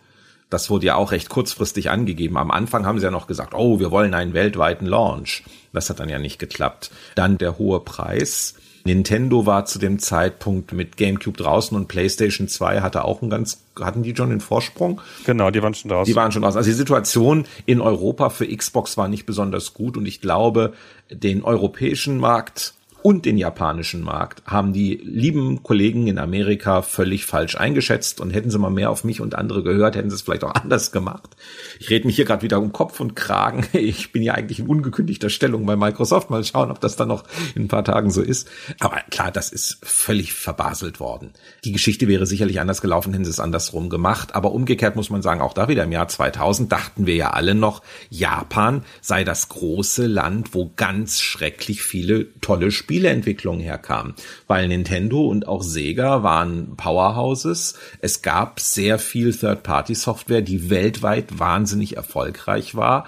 [0.49, 2.37] Das wurde ja auch recht kurzfristig angegeben.
[2.37, 5.45] Am Anfang haben sie ja noch gesagt, oh, wir wollen einen weltweiten Launch.
[5.73, 6.91] Das hat dann ja nicht geklappt.
[7.15, 8.57] Dann der hohe Preis.
[8.85, 13.63] Nintendo war zu dem Zeitpunkt mit GameCube draußen und PlayStation 2 hatte auch einen ganz,
[13.79, 15.01] hatten die schon den Vorsprung?
[15.27, 16.11] Genau, die waren schon draußen.
[16.11, 16.59] Die waren schon draußen.
[16.59, 20.73] Also die Situation in Europa für Xbox war nicht besonders gut und ich glaube,
[21.11, 27.57] den europäischen Markt und den japanischen Markt haben die lieben Kollegen in Amerika völlig falsch
[27.57, 30.45] eingeschätzt und hätten sie mal mehr auf mich und andere gehört, hätten sie es vielleicht
[30.45, 31.37] auch anders gemacht.
[31.79, 33.67] Ich rede mich hier gerade wieder um Kopf und Kragen.
[33.81, 36.29] Ich bin ja eigentlich in ungekündigter Stellung bei Microsoft.
[36.29, 37.25] Mal schauen, ob das dann noch
[37.55, 38.49] in ein paar Tagen so ist.
[38.79, 41.33] Aber klar, das ist völlig verbaselt worden.
[41.65, 44.35] Die Geschichte wäre sicherlich anders gelaufen, hätten sie es andersrum gemacht.
[44.35, 47.55] Aber umgekehrt muss man sagen, auch da wieder im Jahr 2000 dachten wir ja alle
[47.55, 54.15] noch, Japan sei das große Land, wo ganz schrecklich viele tolle Spiele Spieleentwicklung herkam,
[54.49, 57.75] weil Nintendo und auch Sega waren Powerhouses.
[58.01, 63.07] Es gab sehr viel Third-Party-Software, die weltweit wahnsinnig erfolgreich war.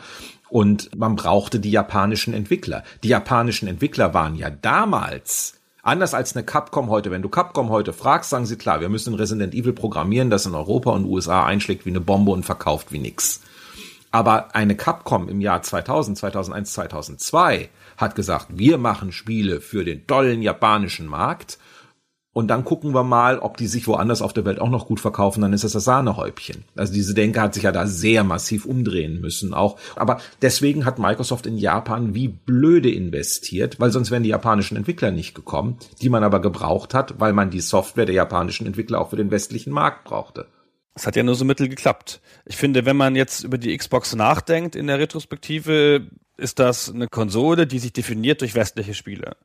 [0.48, 2.84] Und man brauchte die japanischen Entwickler.
[3.02, 5.54] Die japanischen Entwickler waren ja damals
[5.84, 7.10] Anders als eine Capcom heute.
[7.10, 10.54] Wenn du Capcom heute fragst, sagen sie klar, wir müssen Resident Evil programmieren, das in
[10.54, 13.40] Europa und USA einschlägt wie eine Bombe und verkauft wie nix.
[14.12, 17.68] Aber eine Capcom im Jahr 2000, 2001, 2002
[18.02, 21.58] hat gesagt, wir machen Spiele für den tollen japanischen Markt
[22.34, 25.00] und dann gucken wir mal, ob die sich woanders auf der Welt auch noch gut
[25.00, 26.64] verkaufen, dann ist das das Sahnehäubchen.
[26.74, 29.78] Also diese Denke hat sich ja da sehr massiv umdrehen müssen auch.
[29.96, 35.10] Aber deswegen hat Microsoft in Japan wie blöde investiert, weil sonst wären die japanischen Entwickler
[35.10, 39.10] nicht gekommen, die man aber gebraucht hat, weil man die Software der japanischen Entwickler auch
[39.10, 40.46] für den westlichen Markt brauchte.
[40.94, 42.20] Es hat ja nur so mittel geklappt.
[42.46, 46.06] Ich finde, wenn man jetzt über die Xbox nachdenkt in der Retrospektive,
[46.42, 49.36] ist das eine Konsole, die sich definiert durch westliche Spiele.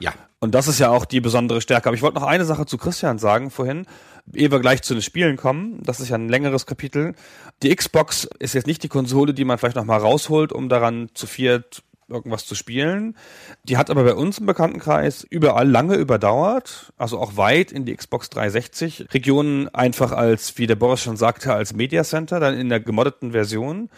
[0.00, 0.12] Ja.
[0.40, 1.88] Und das ist ja auch die besondere Stärke.
[1.88, 3.86] Aber ich wollte noch eine Sache zu Christian sagen vorhin,
[4.32, 5.80] ehe wir gleich zu den Spielen kommen.
[5.82, 7.14] Das ist ja ein längeres Kapitel.
[7.62, 11.08] Die Xbox ist jetzt nicht die Konsole, die man vielleicht noch mal rausholt, um daran
[11.14, 13.16] zu viert irgendwas zu spielen.
[13.64, 17.94] Die hat aber bei uns im Bekanntenkreis überall lange überdauert, also auch weit in die
[17.94, 22.68] Xbox 360 Regionen einfach als, wie der Boris schon sagte, als Media Center, dann in
[22.68, 23.90] der gemoddeten Version.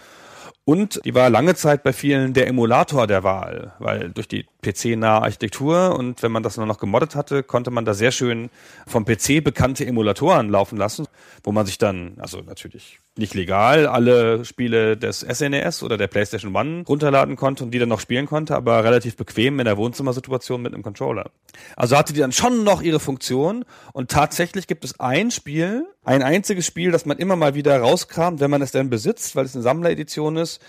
[0.64, 5.22] Und die war lange Zeit bei vielen der Emulator der Wahl, weil durch die PC-nahe
[5.22, 8.50] Architektur und wenn man das nur noch gemoddet hatte, konnte man da sehr schön
[8.86, 11.06] vom PC bekannte Emulatoren laufen lassen,
[11.42, 16.08] wo man sich dann, also natürlich nicht legal, alle Spiele des SNES e oder der
[16.08, 19.76] PlayStation One runterladen konnte und die dann noch spielen konnte, aber relativ bequem in der
[19.76, 21.30] Wohnzimmersituation mit einem Controller.
[21.76, 26.22] Also hatte die dann schon noch ihre Funktion und tatsächlich gibt es ein Spiel, ein
[26.22, 29.54] einziges Spiel, das man immer mal wieder rauskramt, wenn man es denn besitzt, weil es
[29.54, 30.61] eine Sammleredition ist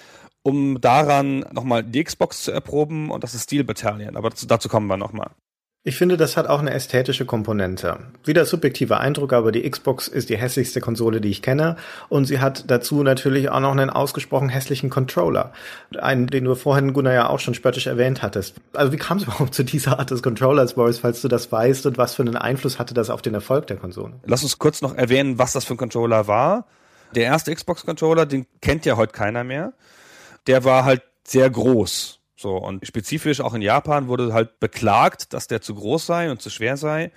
[0.44, 4.16] um daran nochmal die Xbox zu erproben und das ist Steel Battalion.
[4.16, 5.32] Aber dazu, dazu kommen wir nochmal.
[5.84, 7.98] Ich finde, das hat auch eine ästhetische Komponente.
[8.24, 11.76] Wieder subjektiver Eindruck, aber die Xbox ist die hässlichste Konsole, die ich kenne.
[12.08, 15.52] Und sie hat dazu natürlich auch noch einen ausgesprochen hässlichen Controller.
[16.00, 18.58] Einen, den du vorhin, Gunnar, ja auch schon spöttisch erwähnt hattest.
[18.74, 21.88] Also wie kam es überhaupt zu dieser Art des Controllers, Boris, falls du das weißt?
[21.88, 24.14] Und was für einen Einfluss hatte das auf den Erfolg der Konsole?
[24.24, 26.68] Lass uns kurz noch erwähnen, was das für ein Controller war.
[27.16, 29.74] Der erste Xbox-Controller, den kennt ja heute keiner mehr.
[30.46, 35.48] Der war halt sehr groß so, und spezifisch auch in Japan wurde halt beklagt, dass
[35.48, 37.12] der zu groß sei und zu schwer sei.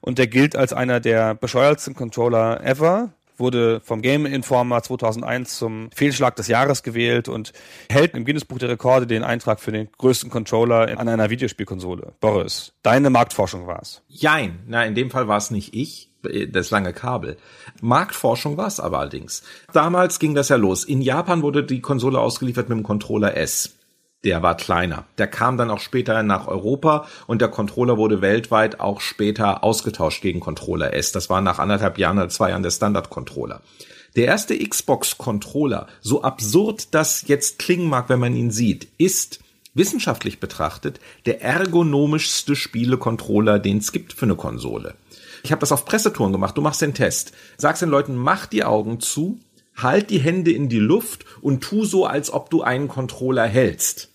[0.00, 3.10] Und der gilt als einer der bescheuertsten Controller ever.
[3.36, 7.52] Wurde vom Game Informer 2001 zum Fehlschlag des Jahres gewählt und
[7.90, 12.12] hält im Guinness Buch der Rekorde den Eintrag für den größten Controller an einer Videospielkonsole.
[12.20, 14.02] Boris, deine Marktforschung war's.
[14.08, 16.10] Jein, na, in dem Fall war es nicht ich
[16.48, 17.36] das lange Kabel.
[17.82, 19.42] Marktforschung war es aber allerdings.
[19.72, 20.84] Damals ging das ja los.
[20.84, 23.74] In Japan wurde die Konsole ausgeliefert mit dem Controller S
[24.24, 25.04] der war kleiner.
[25.18, 30.22] Der kam dann auch später nach Europa und der Controller wurde weltweit auch später ausgetauscht
[30.22, 31.12] gegen Controller S.
[31.12, 33.60] Das war nach anderthalb Jahren oder zwei Jahren der Standard-Controller.
[34.16, 39.40] Der erste Xbox-Controller, so absurd das jetzt klingen mag, wenn man ihn sieht, ist
[39.74, 44.94] wissenschaftlich betrachtet der ergonomischste Spiele-Controller, den es gibt für eine Konsole.
[45.42, 46.56] Ich habe das auf Pressetouren gemacht.
[46.56, 47.32] Du machst den Test.
[47.58, 49.40] Sagst den Leuten, mach die Augen zu,
[49.76, 54.10] halt die Hände in die Luft und tu so, als ob du einen Controller hältst.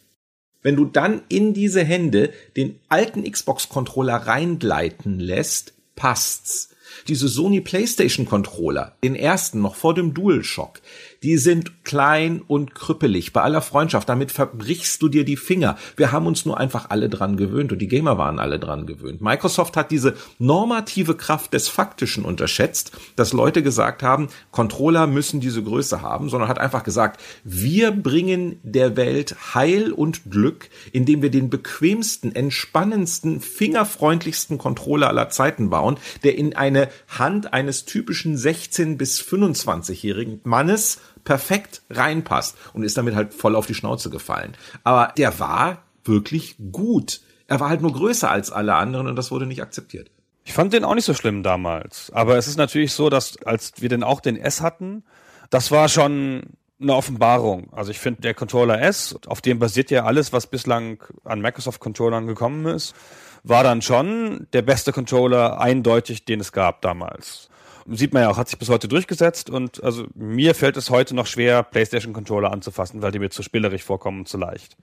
[0.62, 6.70] Wenn du dann in diese Hände den alten Xbox-Controller reingleiten lässt, passt's.
[7.07, 10.82] Diese Sony PlayStation Controller, den ersten noch vor dem DualShock,
[11.24, 13.34] die sind klein und krüppelig.
[13.34, 15.78] Bei aller Freundschaft, damit verbrichst du dir die Finger.
[15.98, 19.22] Wir haben uns nur einfach alle dran gewöhnt und die Gamer waren alle dran gewöhnt.
[19.22, 25.64] Microsoft hat diese normative Kraft des Faktischen unterschätzt, dass Leute gesagt haben, Controller müssen diese
[25.64, 31.32] Größe haben, sondern hat einfach gesagt, wir bringen der Welt Heil und Glück, indem wir
[31.32, 38.98] den bequemsten, entspannendsten, fingerfreundlichsten Controller aller Zeiten bauen, der in eine Hand eines typischen 16
[38.98, 44.56] bis 25-jährigen Mannes perfekt reinpasst und ist damit halt voll auf die Schnauze gefallen.
[44.84, 47.22] Aber der war wirklich gut.
[47.48, 50.12] Er war halt nur größer als alle anderen und das wurde nicht akzeptiert.
[50.44, 52.12] Ich fand den auch nicht so schlimm damals.
[52.14, 55.04] Aber es ist natürlich so, dass als wir dann auch den S hatten,
[55.50, 56.44] das war schon
[56.82, 57.72] eine Offenbarung.
[57.74, 62.26] Also ich finde, der Controller S, auf dem basiert ja alles, was bislang an Microsoft-Controllern
[62.26, 62.96] gekommen ist,
[63.44, 67.50] war dann schon der beste Controller eindeutig, den es gab damals
[67.92, 71.16] sieht man ja auch, hat sich bis heute durchgesetzt und also mir fällt es heute
[71.16, 74.78] noch schwer, PlayStation Controller anzufassen, weil die mir zu spielerig vorkommen und zu leicht.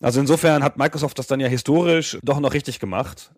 [0.00, 3.32] Also insofern hat Microsoft das dann ja historisch doch noch richtig gemacht.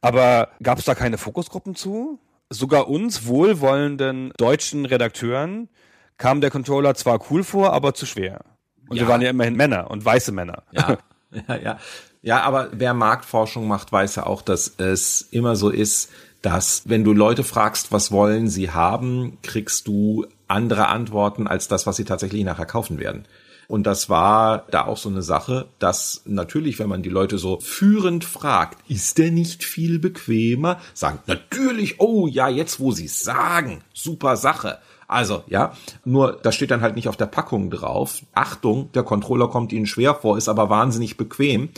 [0.00, 2.20] Aber gab es da keine Fokusgruppen zu?
[2.50, 5.68] Sogar uns wohlwollenden deutschen Redakteuren
[6.16, 8.40] kam der Controller zwar cool vor, aber zu schwer.
[8.88, 9.02] Und ja.
[9.02, 10.62] wir waren ja immerhin Männer und weiße Männer.
[10.72, 10.98] Ja,
[11.48, 11.78] ja, ja.
[12.20, 16.10] Ja, aber wer Marktforschung macht, weiß ja auch, dass es immer so ist,
[16.42, 21.86] dass wenn du Leute fragst, was wollen sie haben, kriegst du andere Antworten als das,
[21.86, 23.24] was sie tatsächlich nachher kaufen werden.
[23.68, 27.60] Und das war da auch so eine Sache, dass natürlich, wenn man die Leute so
[27.60, 30.80] führend fragt, ist der nicht viel bequemer?
[30.94, 34.78] Sagen natürlich, oh ja, jetzt wo sie sagen, super Sache.
[35.06, 35.72] Also, ja,
[36.04, 38.22] nur das steht dann halt nicht auf der Packung drauf.
[38.34, 41.70] Achtung, der Controller kommt Ihnen schwer vor, ist aber wahnsinnig bequem.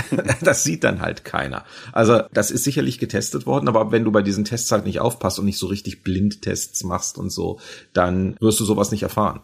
[0.42, 1.64] das sieht dann halt keiner.
[1.92, 5.38] Also, das ist sicherlich getestet worden, aber wenn du bei diesen Tests halt nicht aufpasst
[5.38, 7.58] und nicht so richtig Blindtests machst und so,
[7.92, 9.40] dann wirst du sowas nicht erfahren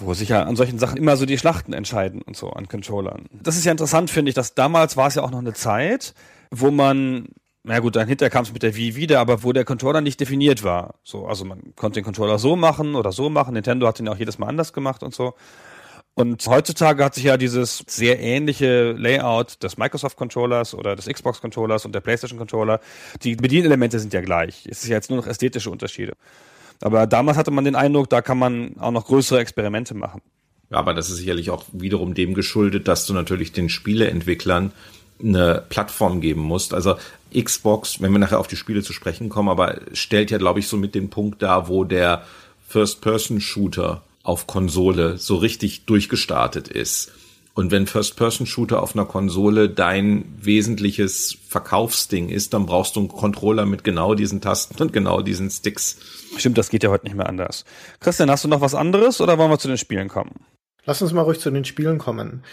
[0.00, 3.26] wo sich ja an solchen Sachen immer so die Schlachten entscheiden und so an Controllern.
[3.42, 6.14] Das ist ja interessant, finde ich, dass damals war es ja auch noch eine Zeit,
[6.52, 7.26] wo man
[7.64, 10.20] na gut, dann hinterher kam es mit der Wii wieder, aber wo der Controller nicht
[10.20, 10.94] definiert war.
[11.04, 13.52] So, also man konnte den Controller so machen oder so machen.
[13.52, 15.34] Nintendo hat den auch jedes Mal anders gemacht und so.
[16.18, 21.40] Und heutzutage hat sich ja dieses sehr ähnliche Layout des Microsoft Controllers oder des Xbox
[21.40, 22.80] Controllers und der PlayStation Controller.
[23.22, 24.66] Die Bedienelemente sind ja gleich.
[24.68, 26.14] Es ist ja jetzt nur noch ästhetische Unterschiede.
[26.80, 30.20] Aber damals hatte man den Eindruck, da kann man auch noch größere Experimente machen.
[30.70, 34.72] Ja, aber das ist sicherlich auch wiederum dem geschuldet, dass du natürlich den Spieleentwicklern
[35.22, 36.74] eine Plattform geben musst.
[36.74, 36.96] Also
[37.32, 40.66] Xbox, wenn wir nachher auf die Spiele zu sprechen kommen, aber stellt ja, glaube ich,
[40.66, 42.24] so mit den Punkt da, wo der
[42.66, 47.10] First-Person-Shooter auf Konsole so richtig durchgestartet ist.
[47.54, 53.66] Und wenn First-Person-Shooter auf einer Konsole dein wesentliches Verkaufsding ist, dann brauchst du einen Controller
[53.66, 55.98] mit genau diesen Tasten und genau diesen Sticks.
[56.36, 57.64] Stimmt, das geht ja heute nicht mehr anders.
[58.00, 60.44] Christian, hast du noch was anderes oder wollen wir zu den Spielen kommen?
[60.84, 62.44] Lass uns mal ruhig zu den Spielen kommen.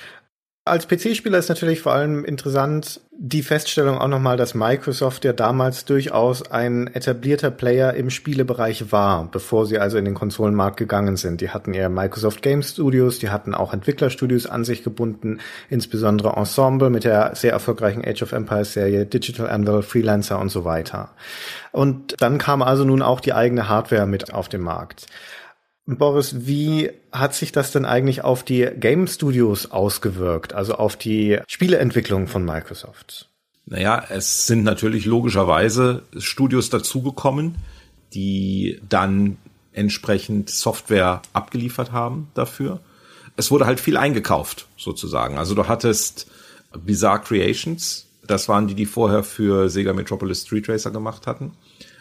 [0.67, 5.85] Als PC-Spieler ist natürlich vor allem interessant die Feststellung auch nochmal, dass Microsoft ja damals
[5.85, 11.41] durchaus ein etablierter Player im Spielebereich war, bevor sie also in den Konsolenmarkt gegangen sind.
[11.41, 15.39] Die hatten ja Microsoft Game Studios, die hatten auch Entwicklerstudios an sich gebunden,
[15.69, 20.65] insbesondere Ensemble mit der sehr erfolgreichen Age of Empires Serie, Digital Anvil, Freelancer und so
[20.65, 21.09] weiter.
[21.73, 25.05] Und dann kam also nun auch die eigene Hardware mit auf den Markt.
[25.85, 31.39] Boris, wie hat sich das denn eigentlich auf die Game Studios ausgewirkt, also auf die
[31.47, 33.29] Spieleentwicklung von Microsoft?
[33.67, 37.55] Naja, es sind natürlich logischerweise Studios dazugekommen,
[38.13, 39.37] die dann
[39.73, 42.79] entsprechend Software abgeliefert haben dafür.
[43.35, 45.37] Es wurde halt viel eingekauft, sozusagen.
[45.37, 46.27] Also du hattest
[46.77, 51.53] Bizarre Creations, das waren die, die vorher für Sega Metropolis Street Racer gemacht hatten.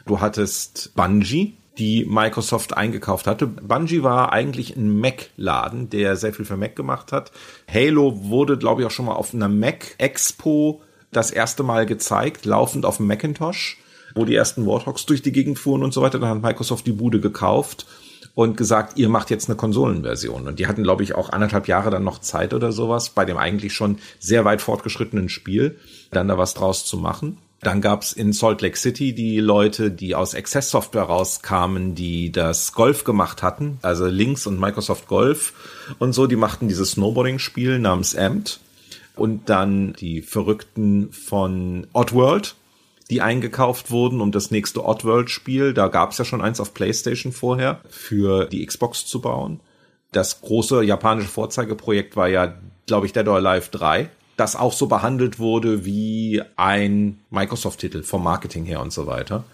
[0.07, 3.47] Du hattest Bungie, die Microsoft eingekauft hatte.
[3.47, 7.33] Bungie war eigentlich ein Mac-Laden, der sehr viel für Mac gemacht hat.
[7.73, 12.87] Halo wurde, glaube ich, auch schon mal auf einer Mac-Expo das erste Mal gezeigt, laufend
[12.87, 13.79] auf dem Macintosh,
[14.15, 16.19] wo die ersten Warthogs durch die Gegend fuhren und so weiter.
[16.19, 17.87] Dann hat Microsoft die Bude gekauft
[18.35, 20.47] und gesagt, ihr macht jetzt eine Konsolenversion.
[20.49, 23.37] Und die hatten, glaube ich, auch anderthalb Jahre dann noch Zeit oder sowas, bei dem
[23.37, 25.79] eigentlich schon sehr weit fortgeschrittenen Spiel,
[26.11, 27.39] dann da was draus zu machen.
[27.65, 32.75] Dann gab's in Salt Lake City die Leute, die aus Access Software rauskamen, die das
[32.75, 35.55] Golf gemacht hatten, also Links und Microsoft Golf
[35.99, 38.61] und so, die machten dieses Snowboarding-Spiel namens Amt.
[39.17, 42.57] Und dann die Verrückten von Oddworld,
[43.11, 47.81] die eingekauft wurden, um das nächste Oddworld-Spiel, da gab's ja schon eins auf PlayStation vorher,
[47.89, 49.61] für die Xbox zu bauen.
[50.13, 52.55] Das große japanische Vorzeigeprojekt war ja,
[52.87, 58.23] glaube ich, Dead or Alive 3 das auch so behandelt wurde wie ein Microsoft-Titel vom
[58.23, 59.45] Marketing her und so weiter.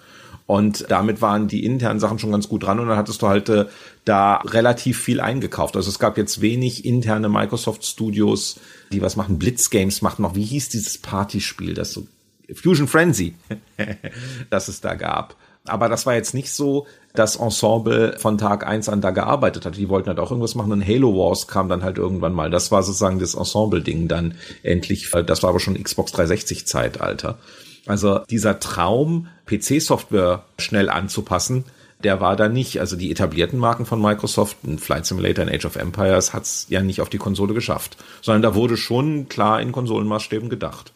[0.46, 3.48] Und damit waren die internen Sachen schon ganz gut dran und dann hattest du halt
[3.48, 3.66] äh,
[4.04, 5.76] da relativ viel eingekauft.
[5.76, 8.58] Also es gab jetzt wenig interne Microsoft Studios,
[8.90, 9.38] die was machen.
[9.38, 12.08] Blitz Games macht noch, wie hieß dieses Partyspiel, das so
[12.52, 13.34] Fusion Frenzy,
[14.50, 15.36] das es da gab.
[15.66, 19.76] Aber das war jetzt nicht so, dass Ensemble von Tag eins an da gearbeitet hat.
[19.76, 20.72] Die wollten halt auch irgendwas machen.
[20.72, 22.50] Und Halo Wars kam dann halt irgendwann mal.
[22.50, 25.10] Das war sozusagen das Ensemble-Ding dann endlich.
[25.26, 27.38] Das war aber schon Xbox 360-Zeitalter.
[27.86, 31.64] Also dieser Traum, PC-Software schnell anzupassen,
[32.02, 32.80] der war da nicht.
[32.80, 36.80] Also die etablierten Marken von Microsoft, ein Flight Simulator und Age of Empires, hat's ja
[36.82, 37.96] nicht auf die Konsole geschafft.
[38.22, 40.92] Sondern da wurde schon klar in Konsolenmaßstäben gedacht.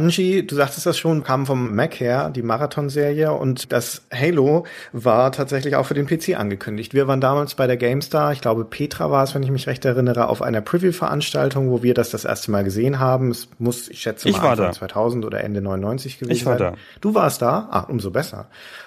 [0.00, 5.32] Bungie, du sagtest das schon, kam vom Mac her, die Marathon-Serie und das Halo war
[5.32, 6.94] tatsächlich auch für den PC angekündigt.
[6.94, 9.84] Wir waren damals bei der GameStar, ich glaube Petra war es, wenn ich mich recht
[9.84, 13.30] erinnere, auf einer Preview-Veranstaltung, wo wir das das erste Mal gesehen haben.
[13.30, 14.72] Es muss, ich schätze mal, ich war Anfang da.
[14.72, 16.72] 2000 oder Ende 99 gewesen Ich war sein.
[16.72, 16.78] da.
[17.02, 17.68] Du warst da?
[17.70, 18.46] Ah, umso besser.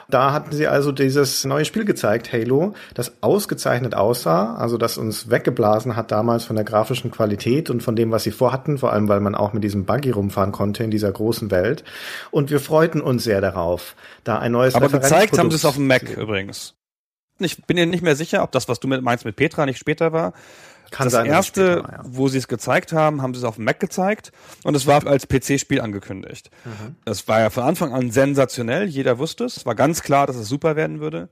[0.09, 5.29] Da hatten sie also dieses neue Spiel gezeigt, Halo, das ausgezeichnet aussah, also das uns
[5.29, 9.07] weggeblasen hat damals von der grafischen Qualität und von dem, was sie vorhatten, vor allem
[9.07, 11.83] weil man auch mit diesem Buggy rumfahren konnte in dieser großen Welt.
[12.31, 15.75] Und wir freuten uns sehr darauf, da ein neues Aber gezeigt haben sie es auf
[15.75, 16.75] dem Mac übrigens.
[17.39, 20.13] Ich bin mir nicht mehr sicher, ob das, was du meinst mit Petra, nicht später
[20.13, 20.33] war.
[20.91, 22.01] Kann das sein, erste, war, ja.
[22.05, 24.31] wo sie es gezeigt haben, haben sie es auf dem Mac gezeigt
[24.63, 26.49] und es war als PC-Spiel angekündigt.
[26.63, 26.95] Mhm.
[27.05, 29.57] Das war ja von Anfang an sensationell, jeder wusste es.
[29.57, 31.29] Es war ganz klar, dass es super werden würde.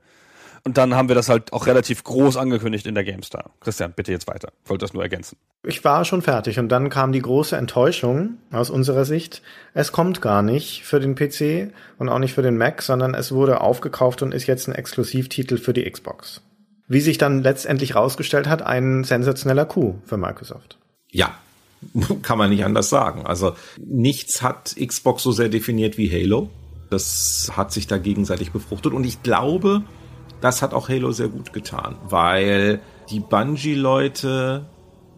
[0.66, 3.50] Und dann haben wir das halt auch relativ groß angekündigt in der GameStar.
[3.60, 4.48] Christian, bitte jetzt weiter.
[4.64, 5.36] Ich wollte das nur ergänzen.
[5.62, 9.42] Ich war schon fertig und dann kam die große Enttäuschung aus unserer Sicht.
[9.74, 13.30] Es kommt gar nicht für den PC und auch nicht für den Mac, sondern es
[13.30, 16.40] wurde aufgekauft und ist jetzt ein Exklusivtitel für die Xbox.
[16.86, 20.78] Wie sich dann letztendlich rausgestellt hat, ein sensationeller Coup für Microsoft.
[21.10, 21.34] Ja,
[22.22, 23.26] kann man nicht anders sagen.
[23.26, 26.50] Also nichts hat Xbox so sehr definiert wie Halo.
[26.90, 29.82] Das hat sich da gegenseitig befruchtet und ich glaube,
[30.40, 32.80] das hat auch Halo sehr gut getan, weil
[33.10, 34.66] die Bungie-Leute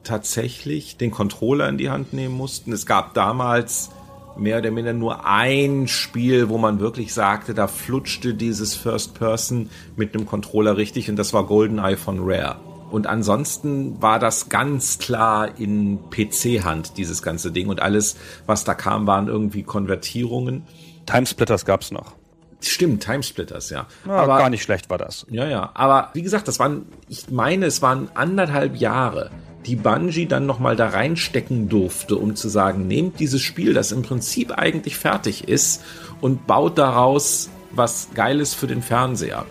[0.05, 2.73] tatsächlich den Controller in die Hand nehmen mussten.
[2.73, 3.91] Es gab damals
[4.39, 9.71] mehr oder minder nur ein Spiel, wo man wirklich sagte, da flutschte dieses First Person
[9.97, 12.57] mit einem Controller richtig und das war GoldenEye von Rare.
[12.91, 17.69] Und ansonsten war das ganz klar in PC-Hand, dieses ganze Ding.
[17.69, 18.17] Und alles,
[18.47, 20.63] was da kam, waren irgendwie Konvertierungen.
[21.05, 22.15] Timesplitters gab's noch.
[22.61, 23.87] Stimmt, Timesplitters, ja.
[24.07, 25.27] Ja, gar nicht schlecht war das.
[25.29, 25.71] Ja, ja.
[25.75, 29.31] Aber wie gesagt, das waren, ich meine, es waren anderthalb Jahre,
[29.67, 34.03] die Bungie dann nochmal da reinstecken durfte, um zu sagen, nehmt dieses Spiel, das im
[34.03, 35.83] Prinzip eigentlich fertig ist,
[36.21, 39.45] und baut daraus was Geiles für den Fernseher.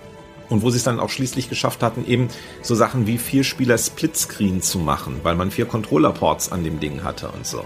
[0.49, 2.29] Und wo sie es dann auch schließlich geschafft hatten, eben
[2.61, 7.03] so Sachen wie vier Spieler Splitscreen zu machen, weil man vier Controller-Ports an dem Ding
[7.03, 7.63] hatte und so.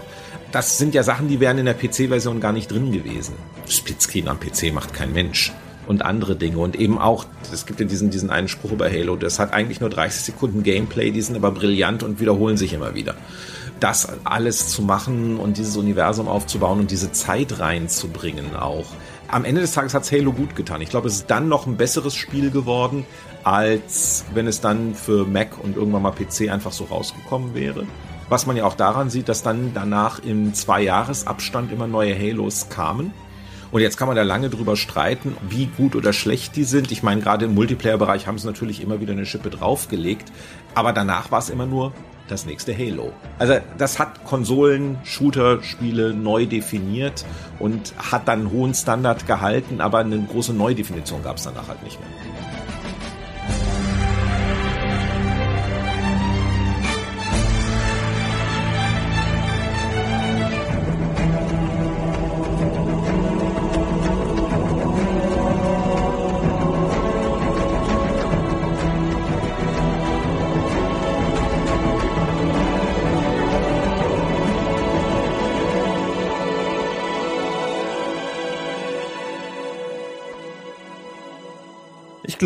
[0.50, 3.34] Das sind ja Sachen, die wären in der PC-Version gar nicht drin gewesen.
[3.68, 5.52] Splitscreen am PC macht kein Mensch.
[5.90, 6.58] Und andere Dinge.
[6.58, 9.80] Und eben auch, es gibt ja diesen, diesen einen Spruch über Halo, das hat eigentlich
[9.80, 13.16] nur 30 Sekunden Gameplay, die sind aber brillant und wiederholen sich immer wieder.
[13.80, 18.84] das alles zu machen und dieses Universum aufzubauen und diese Zeit reinzubringen auch.
[19.26, 20.80] Am Ende des Tages hat's Halo gut getan.
[20.80, 23.04] Ich glaube, es ist dann noch ein besseres Spiel geworden,
[23.42, 27.84] als wenn es dann für Mac und irgendwann mal PC einfach so rausgekommen wäre.
[28.28, 33.12] Was man ja auch daran sieht, dass dann danach im Zwei-Jahres-Abstand immer neue Halos kamen.
[33.72, 36.90] Und jetzt kann man da lange drüber streiten, wie gut oder schlecht die sind.
[36.90, 40.32] Ich meine, gerade im Multiplayer-Bereich haben sie natürlich immer wieder eine Schippe draufgelegt.
[40.74, 41.92] Aber danach war es immer nur
[42.28, 43.12] das nächste Halo.
[43.38, 47.24] Also das hat Konsolen, Shooter-Spiele neu definiert
[47.58, 51.82] und hat dann einen hohen Standard gehalten, aber eine große Neudefinition gab es danach halt
[51.82, 52.08] nicht mehr.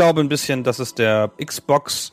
[0.05, 2.12] Glaube ein bisschen, dass es der Xbox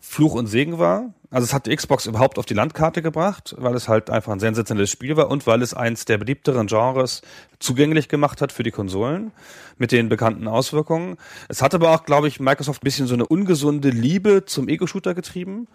[0.00, 1.12] Fluch und Segen war.
[1.30, 4.40] Also es hat die Xbox überhaupt auf die Landkarte gebracht, weil es halt einfach ein
[4.40, 7.20] sensationelles Spiel war und weil es eins der beliebteren Genres
[7.58, 9.30] zugänglich gemacht hat für die Konsolen
[9.76, 11.18] mit den bekannten Auswirkungen.
[11.48, 15.14] Es hat aber auch, glaube ich, Microsoft ein bisschen so eine ungesunde Liebe zum Ego-Shooter
[15.14, 15.68] getrieben.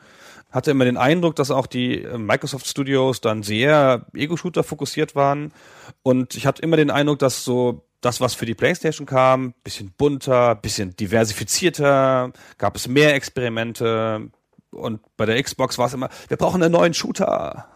[0.50, 5.54] Hatte immer den Eindruck, dass auch die äh, Microsoft Studios dann sehr Ego-Shooter fokussiert waren.
[6.02, 9.92] Und ich hatte immer den Eindruck, dass so das, was für die PlayStation kam, bisschen
[9.98, 14.30] bunter, bisschen diversifizierter, gab es mehr Experimente
[14.72, 17.68] und bei der Xbox war es immer, wir brauchen einen neuen Shooter.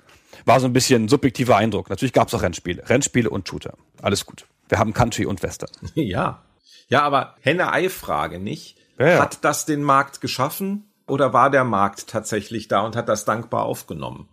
[0.46, 1.90] War so ein bisschen subjektiver Eindruck.
[1.90, 2.88] Natürlich gab es auch Rennspiele.
[2.88, 3.74] Rennspiele und Shooter.
[4.02, 4.46] Alles gut.
[4.70, 5.70] Wir haben Country und Western.
[5.96, 6.44] Ja.
[6.90, 8.78] Ja, aber Henne-Ei-Frage nicht.
[8.98, 9.20] Ja, ja.
[9.20, 13.64] Hat das den Markt geschaffen oder war der Markt tatsächlich da und hat das dankbar
[13.64, 14.30] aufgenommen?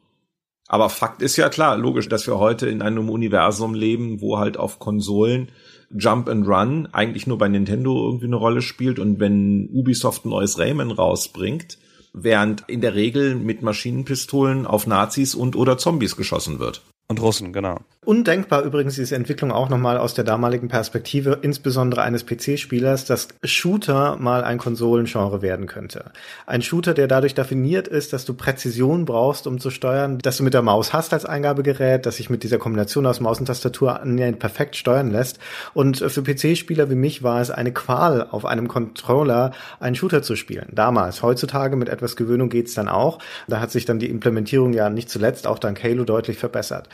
[0.67, 4.57] Aber Fakt ist ja klar, logisch, dass wir heute in einem Universum leben, wo halt
[4.57, 5.51] auf Konsolen
[5.97, 10.31] Jump and Run eigentlich nur bei Nintendo irgendwie eine Rolle spielt und wenn Ubisoft ein
[10.31, 11.79] neues Rayman rausbringt,
[12.13, 16.83] während in der Regel mit Maschinenpistolen auf Nazis und oder Zombies geschossen wird.
[17.09, 17.81] Und Russen, genau.
[18.05, 24.17] Undenkbar übrigens diese Entwicklung auch nochmal aus der damaligen Perspektive, insbesondere eines PC-Spielers, dass Shooter
[24.17, 26.13] mal ein Konsolengenre werden könnte.
[26.47, 30.43] Ein Shooter, der dadurch definiert ist, dass du Präzision brauchst, um zu steuern, dass du
[30.43, 34.01] mit der Maus hast als Eingabegerät, dass sich mit dieser Kombination aus Maus und Tastatur
[34.39, 35.39] perfekt steuern lässt.
[35.73, 40.37] Und für PC-Spieler wie mich war es eine Qual, auf einem Controller einen Shooter zu
[40.37, 40.69] spielen.
[40.73, 41.23] Damals.
[41.23, 43.19] Heutzutage mit etwas Gewöhnung geht's dann auch.
[43.49, 46.89] Da hat sich dann die Implementierung ja nicht zuletzt auch dank Halo deutlich verbessert.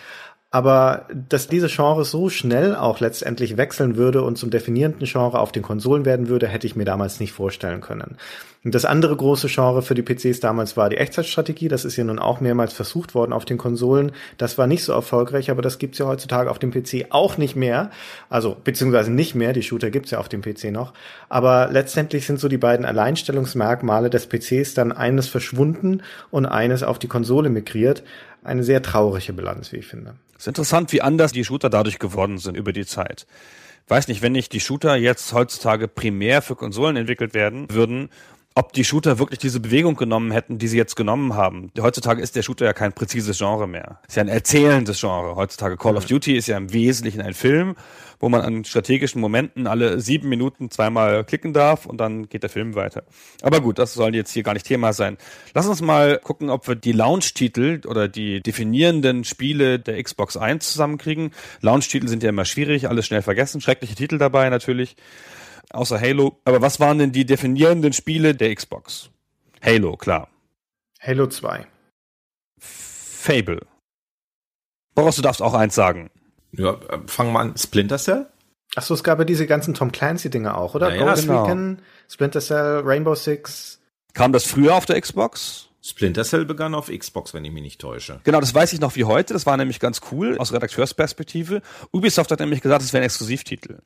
[0.53, 5.53] Aber dass diese Genre so schnell auch letztendlich wechseln würde und zum definierenden Genre auf
[5.53, 8.17] den Konsolen werden würde, hätte ich mir damals nicht vorstellen können.
[8.63, 11.69] Das andere große Genre für die PCs damals war die Echtzeitstrategie.
[11.69, 14.13] Das ist ja nun auch mehrmals versucht worden auf den Konsolen.
[14.37, 17.57] Das war nicht so erfolgreich, aber das gibt's ja heutzutage auf dem PC auch nicht
[17.57, 17.91] mehr.
[18.29, 19.55] Also beziehungsweise nicht mehr.
[19.55, 20.93] Die Shooter gibt's ja auf dem PC noch.
[21.31, 26.99] Aber letztendlich sind so die beiden Alleinstellungsmerkmale des PCs dann eines verschwunden und eines auf
[26.99, 28.03] die Konsole migriert
[28.43, 30.15] eine sehr traurige Bilanz, wie ich finde.
[30.35, 33.27] Es ist interessant, wie anders die Shooter dadurch geworden sind über die Zeit.
[33.89, 38.09] Weiß nicht, wenn nicht die Shooter jetzt heutzutage primär für Konsolen entwickelt werden würden,
[38.57, 41.71] ob die Shooter wirklich diese Bewegung genommen hätten, die sie jetzt genommen haben.
[41.79, 44.01] Heutzutage ist der Shooter ja kein präzises Genre mehr.
[44.09, 45.37] Ist ja ein erzählendes Genre.
[45.37, 47.77] Heutzutage Call of Duty ist ja im Wesentlichen ein Film,
[48.19, 52.51] wo man an strategischen Momenten alle sieben Minuten zweimal klicken darf und dann geht der
[52.51, 53.05] Film weiter.
[53.41, 55.17] Aber gut, das soll jetzt hier gar nicht Thema sein.
[55.55, 60.73] Lass uns mal gucken, ob wir die Launch-Titel oder die definierenden Spiele der Xbox 1
[60.73, 61.31] zusammenkriegen.
[61.61, 63.61] Launch-Titel sind ja immer schwierig, alles schnell vergessen.
[63.61, 64.97] Schreckliche Titel dabei natürlich
[65.71, 66.41] außer Halo.
[66.45, 69.11] Aber was waren denn die definierenden Spiele der Xbox?
[69.63, 70.29] Halo, klar.
[71.01, 71.67] Halo 2.
[72.59, 73.67] Fable.
[74.95, 76.11] Boris, du darfst auch eins sagen.
[76.53, 77.57] Ja, fangen wir an.
[77.57, 78.27] Splinter Cell?
[78.77, 80.95] Achso, es gab ja diese ganzen Tom Clancy-Dinger auch, oder?
[80.95, 81.45] Ja, ja, Ghost genau.
[81.45, 83.81] Recon, Splinter Cell, Rainbow Six.
[84.13, 85.70] Kam das früher auf der Xbox?
[85.83, 88.21] Splinter Cell begann auf Xbox, wenn ich mich nicht täusche.
[88.25, 89.33] Genau, das weiß ich noch wie heute.
[89.33, 91.63] Das war nämlich ganz cool aus Redakteursperspektive.
[91.91, 93.79] Ubisoft hat nämlich gesagt, es wäre ein Exklusivtitel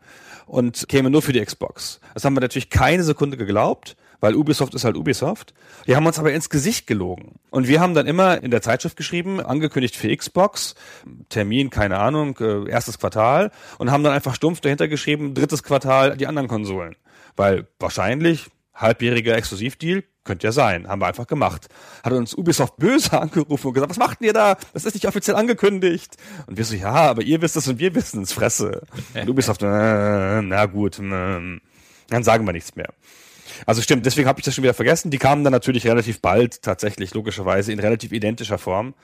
[0.46, 2.00] und käme nur für die Xbox.
[2.12, 5.54] Das haben wir natürlich keine Sekunde geglaubt, weil Ubisoft ist halt Ubisoft.
[5.86, 7.38] Die haben uns aber ins Gesicht gelogen.
[7.50, 10.74] Und wir haben dann immer in der Zeitschrift geschrieben, angekündigt für Xbox,
[11.28, 16.16] Termin, keine Ahnung, äh, erstes Quartal und haben dann einfach stumpf dahinter geschrieben, drittes Quartal
[16.16, 16.96] die anderen Konsolen.
[17.36, 21.68] Weil wahrscheinlich halbjähriger Exklusivdeal könnte ja sein, haben wir einfach gemacht.
[22.02, 24.56] Hat uns Ubisoft böse angerufen und gesagt, was macht ihr da?
[24.72, 26.16] Das ist nicht offiziell angekündigt.
[26.46, 28.82] Und wir so, ja, aber ihr wisst es und wir wissen es, Fresse.
[29.14, 29.66] Und Ubisoft, äh,
[30.42, 32.92] na gut, äh, dann sagen wir nichts mehr.
[33.66, 35.10] Also stimmt, deswegen habe ich das schon wieder vergessen.
[35.10, 38.94] Die kamen dann natürlich relativ bald, tatsächlich logischerweise in relativ identischer Form.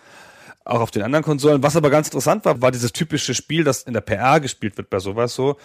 [0.65, 1.63] auch auf den anderen Konsolen.
[1.63, 4.91] Was aber ganz interessant war, war dieses typische Spiel, das in der PR gespielt wird
[4.91, 5.57] bei sowas so.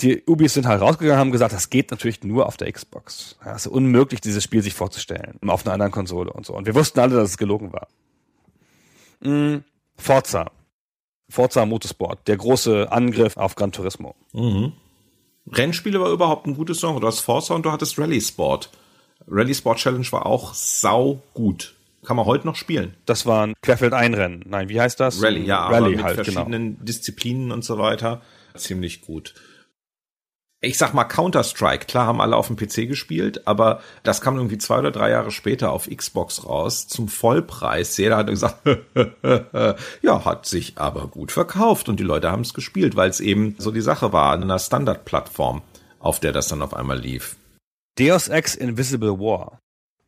[0.00, 3.36] Die Ubis sind halt rausgegangen und haben gesagt, das geht natürlich nur auf der Xbox.
[3.44, 5.38] Ja, es ist unmöglich, dieses Spiel sich vorzustellen.
[5.46, 6.54] Auf einer anderen Konsole und so.
[6.54, 7.88] Und wir wussten alle, dass es gelogen war.
[9.20, 9.64] Mm,
[9.96, 10.50] Forza.
[11.28, 12.28] Forza Motorsport.
[12.28, 14.14] Der große Angriff auf Gran Turismo.
[14.32, 14.72] Mhm.
[15.50, 17.00] Rennspiele war überhaupt ein gutes Genre.
[17.00, 18.70] Du hast Forza und du hattest Rally Sport.
[19.28, 21.74] Rally Sport Challenge war auch sau gut.
[22.04, 22.94] Kann man heute noch spielen.
[23.04, 24.44] Das war ein Querfeld-Einrennen.
[24.46, 25.22] Nein, wie heißt das?
[25.22, 26.24] Rally, ja, Rally aber mit halt, genau.
[26.24, 28.22] verschiedenen Disziplinen und so weiter.
[28.54, 29.34] Ziemlich gut.
[30.66, 31.86] Ich sag mal Counter-Strike.
[31.86, 35.30] Klar haben alle auf dem PC gespielt, aber das kam irgendwie zwei oder drei Jahre
[35.30, 37.96] später auf Xbox raus zum Vollpreis.
[37.96, 38.66] Jeder hat gesagt,
[40.02, 43.54] ja, hat sich aber gut verkauft und die Leute haben es gespielt, weil es eben
[43.58, 45.62] so die Sache war, an einer Standardplattform,
[46.00, 47.36] auf der das dann auf einmal lief.
[47.96, 49.60] Deus Ex Invisible War.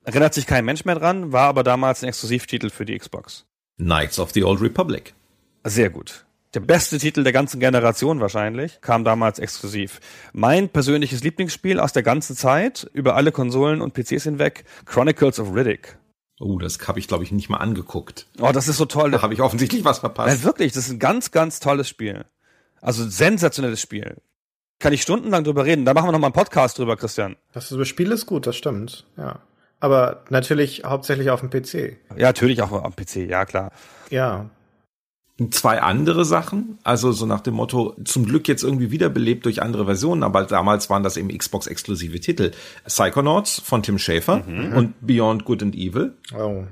[0.03, 3.47] Erinnert sich kein Mensch mehr dran, war aber damals ein Exklusivtitel für die Xbox.
[3.77, 5.15] Knights of the Old Republic.
[5.63, 6.27] Sehr gut.
[6.55, 10.01] Der beste Titel der ganzen Generation wahrscheinlich, kam damals exklusiv.
[10.33, 15.55] Mein persönliches Lieblingsspiel aus der ganzen Zeit, über alle Konsolen und PCs hinweg, Chronicles of
[15.55, 15.99] Riddick.
[16.41, 18.27] Oh, das habe ich, glaube ich, nicht mal angeguckt.
[18.41, 19.11] Oh, das ist so toll.
[19.11, 20.39] Da habe ich offensichtlich was verpasst.
[20.39, 22.25] Ja, wirklich, das ist ein ganz, ganz tolles Spiel.
[22.81, 24.17] Also sensationelles Spiel.
[24.79, 25.85] Kann ich stundenlang drüber reden.
[25.85, 27.37] Da machen wir noch mal einen Podcast drüber, Christian.
[27.53, 29.41] Das Spiel ist gut, das stimmt, ja.
[29.81, 31.99] Aber natürlich hauptsächlich auf dem PC.
[32.17, 33.71] Ja, natürlich auch am PC, ja klar.
[34.11, 34.51] Ja,
[35.51, 39.85] zwei andere Sachen, also so nach dem Motto, zum Glück jetzt irgendwie wiederbelebt durch andere
[39.85, 42.51] Versionen, aber damals waren das eben Xbox-exklusive Titel.
[42.87, 44.73] Psychonauts von Tim Schafer Mhm.
[44.77, 46.15] und Beyond Good and Evil.
[46.37, 46.65] oh.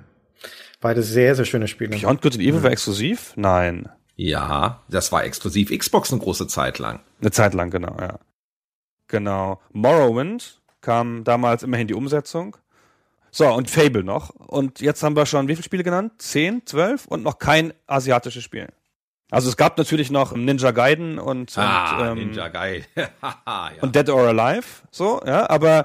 [0.80, 1.97] Beide sehr, sehr schöne Spiele.
[1.97, 3.32] Beyond Good and Evil war exklusiv?
[3.36, 3.88] Nein.
[4.14, 7.01] Ja, das war exklusiv Xbox eine große Zeit lang.
[7.20, 8.18] Eine Zeit lang, genau, ja.
[9.09, 9.60] Genau.
[9.72, 12.56] Morrowind kam damals immerhin die Umsetzung.
[13.37, 14.31] So, und Fable noch.
[14.31, 16.13] Und jetzt haben wir schon wie viele Spiele genannt?
[16.17, 18.69] Zehn, zwölf und noch kein asiatisches Spiel.
[19.31, 22.87] Also es gab natürlich noch Ninja Gaiden und, Ah, und, ähm, Ninja geil.
[22.97, 23.73] ja.
[23.83, 25.85] und Dead or Alive, so, ja, aber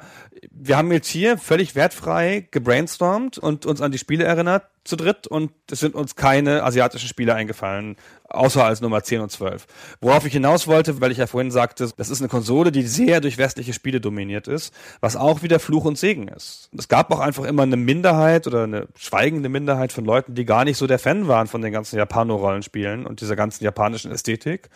[0.49, 5.27] wir haben jetzt hier völlig wertfrei gebrainstormt und uns an die Spiele erinnert zu dritt
[5.27, 7.97] und es sind uns keine asiatischen Spiele eingefallen,
[8.29, 9.67] außer als Nummer 10 und 12.
[9.99, 13.21] Worauf ich hinaus wollte, weil ich ja vorhin sagte, das ist eine Konsole, die sehr
[13.21, 16.69] durch westliche Spiele dominiert ist, was auch wieder Fluch und Segen ist.
[16.75, 20.65] Es gab auch einfach immer eine Minderheit oder eine schweigende Minderheit von Leuten, die gar
[20.65, 24.69] nicht so der Fan waren von den ganzen Japano-Rollenspielen und dieser ganzen japanischen Ästhetik.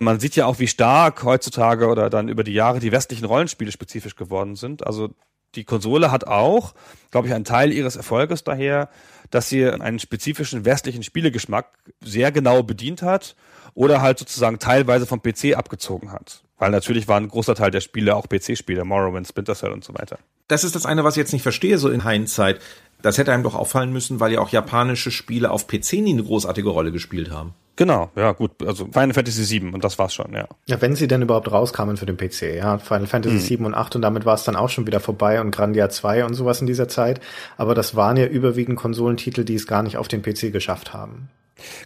[0.00, 3.70] Man sieht ja auch, wie stark heutzutage oder dann über die Jahre die westlichen Rollenspiele
[3.70, 4.86] spezifisch geworden sind.
[4.86, 5.10] Also
[5.56, 6.74] die Konsole hat auch,
[7.10, 8.88] glaube ich, einen Teil ihres Erfolges daher,
[9.30, 11.66] dass sie einen spezifischen westlichen Spielegeschmack
[12.00, 13.36] sehr genau bedient hat
[13.74, 16.42] oder halt sozusagen teilweise vom PC abgezogen hat.
[16.58, 19.94] Weil natürlich war ein großer Teil der Spiele auch PC-Spiele, Morrowind, Splinter Cell und so
[19.94, 20.18] weiter.
[20.46, 22.60] Das ist das eine, was ich jetzt nicht verstehe, so in Hindsight.
[23.04, 26.22] Das hätte einem doch auffallen müssen, weil ja auch japanische Spiele auf PC nie eine
[26.24, 27.52] großartige Rolle gespielt haben.
[27.76, 30.48] Genau, ja gut, also Final Fantasy VII und das war's schon, ja.
[30.64, 32.78] Ja, wenn sie denn überhaupt rauskamen für den PC, ja.
[32.78, 35.50] Final Fantasy 7 und 8 und damit war es dann auch schon wieder vorbei und
[35.50, 37.20] Grandia 2 und sowas in dieser Zeit.
[37.58, 41.28] Aber das waren ja überwiegend Konsolentitel, die es gar nicht auf den PC geschafft haben.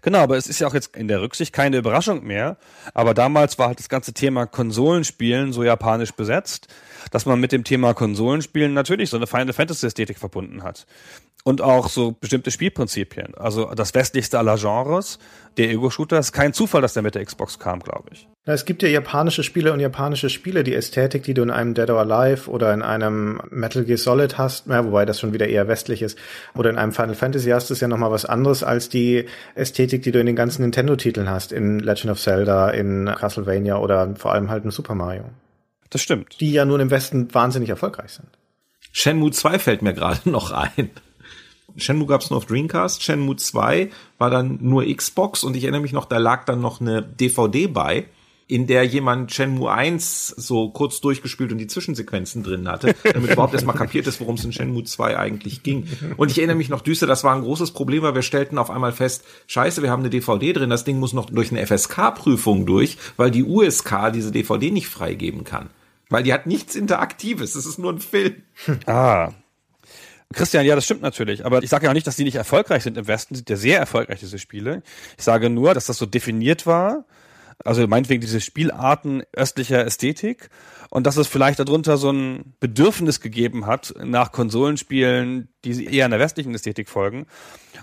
[0.02, 2.56] Genau, aber es ist ja auch jetzt in der Rücksicht keine Überraschung mehr.
[2.94, 6.68] Aber damals war halt das ganze Thema Konsolenspielen so japanisch besetzt,
[7.10, 10.86] dass man mit dem Thema Konsolenspielen natürlich so eine Final Fantasy Ästhetik verbunden hat.
[11.44, 13.34] Und auch so bestimmte Spielprinzipien.
[13.36, 15.18] Also das westlichste aller Genres,
[15.56, 18.28] der Ego-Shooter, ist kein Zufall, dass der mit der Xbox kam, glaube ich.
[18.44, 20.64] Es gibt ja japanische Spiele und japanische Spiele.
[20.64, 24.36] Die Ästhetik, die du in einem Dead or Alive oder in einem Metal Gear Solid
[24.36, 26.18] hast, ja, wobei das schon wieder eher westlich ist,
[26.54, 30.12] oder in einem Final Fantasy hast, ist ja nochmal was anderes als die Ästhetik, die
[30.12, 34.50] du in den ganzen Nintendo-Titeln hast, in Legend of Zelda, in Castlevania oder vor allem
[34.50, 35.24] halt in Super Mario.
[35.90, 36.40] Das stimmt.
[36.40, 38.28] Die ja nun im Westen wahnsinnig erfolgreich sind.
[38.92, 40.90] Shenmue 2 fällt mir gerade noch ein.
[41.76, 45.92] Shenmue gab's nur auf Dreamcast, Shenmue 2 war dann nur Xbox und ich erinnere mich
[45.92, 48.06] noch, da lag dann noch eine DVD bei,
[48.48, 53.52] in der jemand Shenmue 1 so kurz durchgespielt und die Zwischensequenzen drin hatte, damit überhaupt
[53.52, 55.86] erstmal kapiert ist, worum es in Shenmue 2 eigentlich ging.
[56.16, 58.70] Und ich erinnere mich noch düster, das war ein großes Problem, weil wir stellten auf
[58.70, 62.64] einmal fest, scheiße, wir haben eine DVD drin, das Ding muss noch durch eine FSK-Prüfung
[62.64, 65.68] durch, weil die USK diese DVD nicht freigeben kann.
[66.08, 68.42] Weil die hat nichts Interaktives, es ist nur ein Film.
[68.86, 69.32] Ah.
[70.34, 71.46] Christian, ja, das stimmt natürlich.
[71.46, 73.34] Aber ich sage ja auch nicht, dass die nicht erfolgreich sind im Westen.
[73.34, 74.82] Sind ja sehr erfolgreich, diese Spiele.
[75.16, 77.06] Ich sage nur, dass das so definiert war.
[77.64, 80.50] Also meinetwegen diese Spielarten östlicher Ästhetik.
[80.90, 86.18] Und dass es vielleicht darunter so ein Bedürfnis gegeben hat nach Konsolenspielen, die eher einer
[86.18, 87.26] westlichen Ästhetik folgen.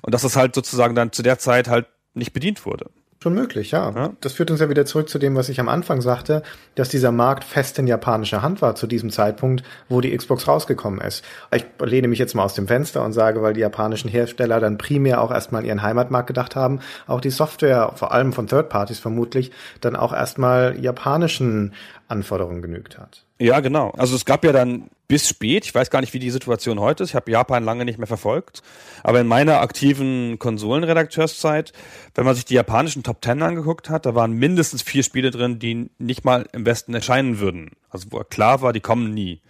[0.03, 2.91] Und dass das halt sozusagen dann zu der Zeit halt nicht bedient wurde.
[3.25, 3.89] Schon möglich, ja.
[3.89, 4.13] ja.
[4.21, 6.43] Das führt uns ja wieder zurück zu dem, was ich am Anfang sagte,
[6.75, 11.01] dass dieser Markt fest in japanischer Hand war zu diesem Zeitpunkt, wo die Xbox rausgekommen
[11.01, 11.25] ist.
[11.51, 14.77] Ich lehne mich jetzt mal aus dem Fenster und sage, weil die japanischen Hersteller dann
[14.77, 18.99] primär auch erstmal ihren Heimatmarkt gedacht haben, auch die Software, vor allem von Third Parties
[18.99, 21.73] vermutlich, dann auch erstmal japanischen
[22.07, 23.24] Anforderungen genügt hat.
[23.37, 23.91] Ja, genau.
[23.91, 27.03] Also es gab ja dann bis spät, ich weiß gar nicht, wie die Situation heute
[27.03, 28.63] ist, ich habe Japan lange nicht mehr verfolgt,
[29.03, 31.73] aber in meiner aktiven Konsolenredakteurszeit,
[32.15, 35.59] wenn man sich die japanischen Top Ten angeguckt hat, da waren mindestens vier Spiele drin,
[35.59, 37.71] die nicht mal im Westen erscheinen würden.
[37.89, 39.41] Also wo klar war, die kommen nie.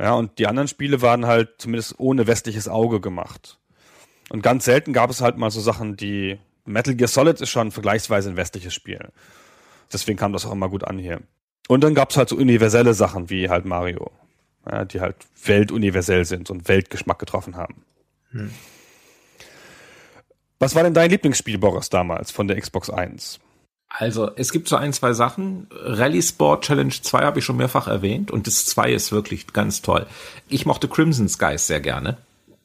[0.00, 3.58] Ja, und die anderen Spiele waren halt zumindest ohne westliches Auge gemacht.
[4.28, 7.70] Und ganz selten gab es halt mal so Sachen, die Metal Gear Solid ist schon
[7.70, 9.08] vergleichsweise ein westliches Spiel.
[9.92, 11.20] Deswegen kam das auch immer gut an hier.
[11.68, 14.10] Und dann gab es halt so universelle Sachen wie halt Mario,
[14.70, 17.84] ja, die halt weltuniversell sind und Weltgeschmack getroffen haben.
[18.30, 18.50] Hm.
[20.58, 23.40] Was war denn dein Lieblingsspiel, Boris, damals von der Xbox 1?
[23.88, 25.68] Also, es gibt so ein, zwei Sachen.
[25.70, 29.82] Rally Sport Challenge 2 habe ich schon mehrfach erwähnt und das 2 ist wirklich ganz
[29.82, 30.06] toll.
[30.48, 32.18] Ich mochte Crimson Skies sehr gerne.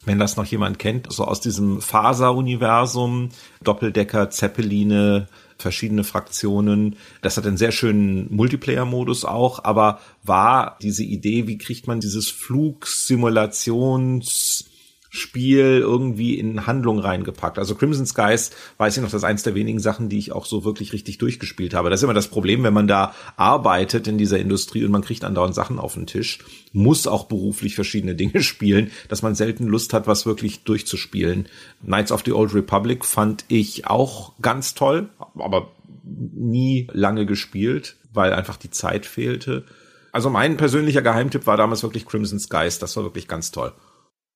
[0.04, 3.30] Wenn das noch jemand kennt, so aus diesem Faser-Universum,
[3.64, 5.28] Doppeldecker, Zeppeline,
[5.62, 6.96] verschiedene Fraktionen.
[7.22, 12.30] Das hat einen sehr schönen Multiplayer-Modus auch, aber war diese Idee, wie kriegt man dieses
[12.30, 14.66] Flugsimulations
[15.14, 17.60] Spiel irgendwie in Handlung reingepackt.
[17.60, 20.46] Also Crimson Skies, weiß ich noch, das ist eins der wenigen Sachen, die ich auch
[20.46, 21.90] so wirklich richtig durchgespielt habe.
[21.90, 25.26] Das ist immer das Problem, wenn man da arbeitet in dieser Industrie und man kriegt
[25.26, 26.40] andauernd Sachen auf den Tisch,
[26.72, 31.50] muss auch beruflich verschiedene Dinge spielen, dass man selten Lust hat, was wirklich durchzuspielen.
[31.84, 35.74] Knights of the Old Republic fand ich auch ganz toll, aber
[36.06, 39.66] nie lange gespielt, weil einfach die Zeit fehlte.
[40.14, 42.80] Also mein persönlicher Geheimtipp war damals wirklich Crimson Skies.
[42.80, 43.74] Das war wirklich ganz toll.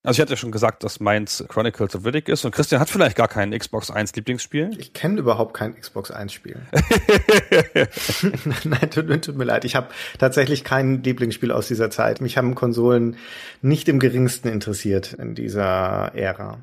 [0.05, 2.89] Also ich hatte ja schon gesagt, dass meins Chronicles of Riddick ist und Christian hat
[2.89, 4.71] vielleicht gar kein Xbox 1 Lieblingsspiel.
[4.77, 6.57] Ich kenne überhaupt kein Xbox 1 Spiel.
[8.63, 9.65] Nein, tut, tut, mir leid.
[9.65, 9.87] Ich habe
[10.19, 12.21] tatsächlich kein Lieblingsspiel aus dieser Zeit.
[12.21, 13.17] Mich haben Konsolen
[13.61, 16.59] nicht im geringsten interessiert in dieser Ära.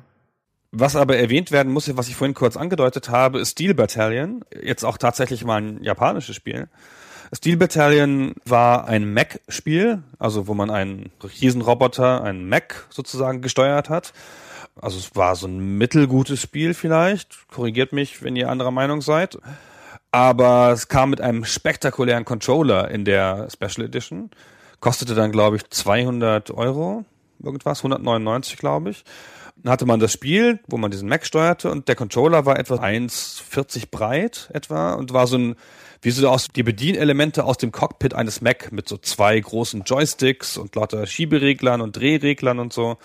[0.71, 4.43] Was aber erwähnt werden muss, was ich vorhin kurz angedeutet habe, ist Steel Battalion.
[4.59, 6.67] Jetzt auch tatsächlich mal ein japanisches Spiel.
[7.33, 14.13] Steel Battalion war ein Mac-Spiel, also wo man einen Riesenroboter, einen Mac sozusagen gesteuert hat.
[14.79, 17.47] Also es war so ein mittelgutes Spiel vielleicht.
[17.47, 19.37] Korrigiert mich, wenn ihr anderer Meinung seid.
[20.11, 24.29] Aber es kam mit einem spektakulären Controller in der Special Edition.
[24.79, 27.03] Kostete dann, glaube ich, 200 Euro,
[27.41, 29.03] irgendwas, 199, glaube ich.
[29.57, 32.75] Dann hatte man das Spiel, wo man diesen Mac steuerte und der Controller war etwa
[32.75, 35.55] 1,40 breit etwa und war so ein
[36.03, 40.57] wie so aus die Bedienelemente aus dem Cockpit eines Mac mit so zwei großen Joysticks
[40.57, 42.97] und lauter Schiebereglern und Drehreglern und so.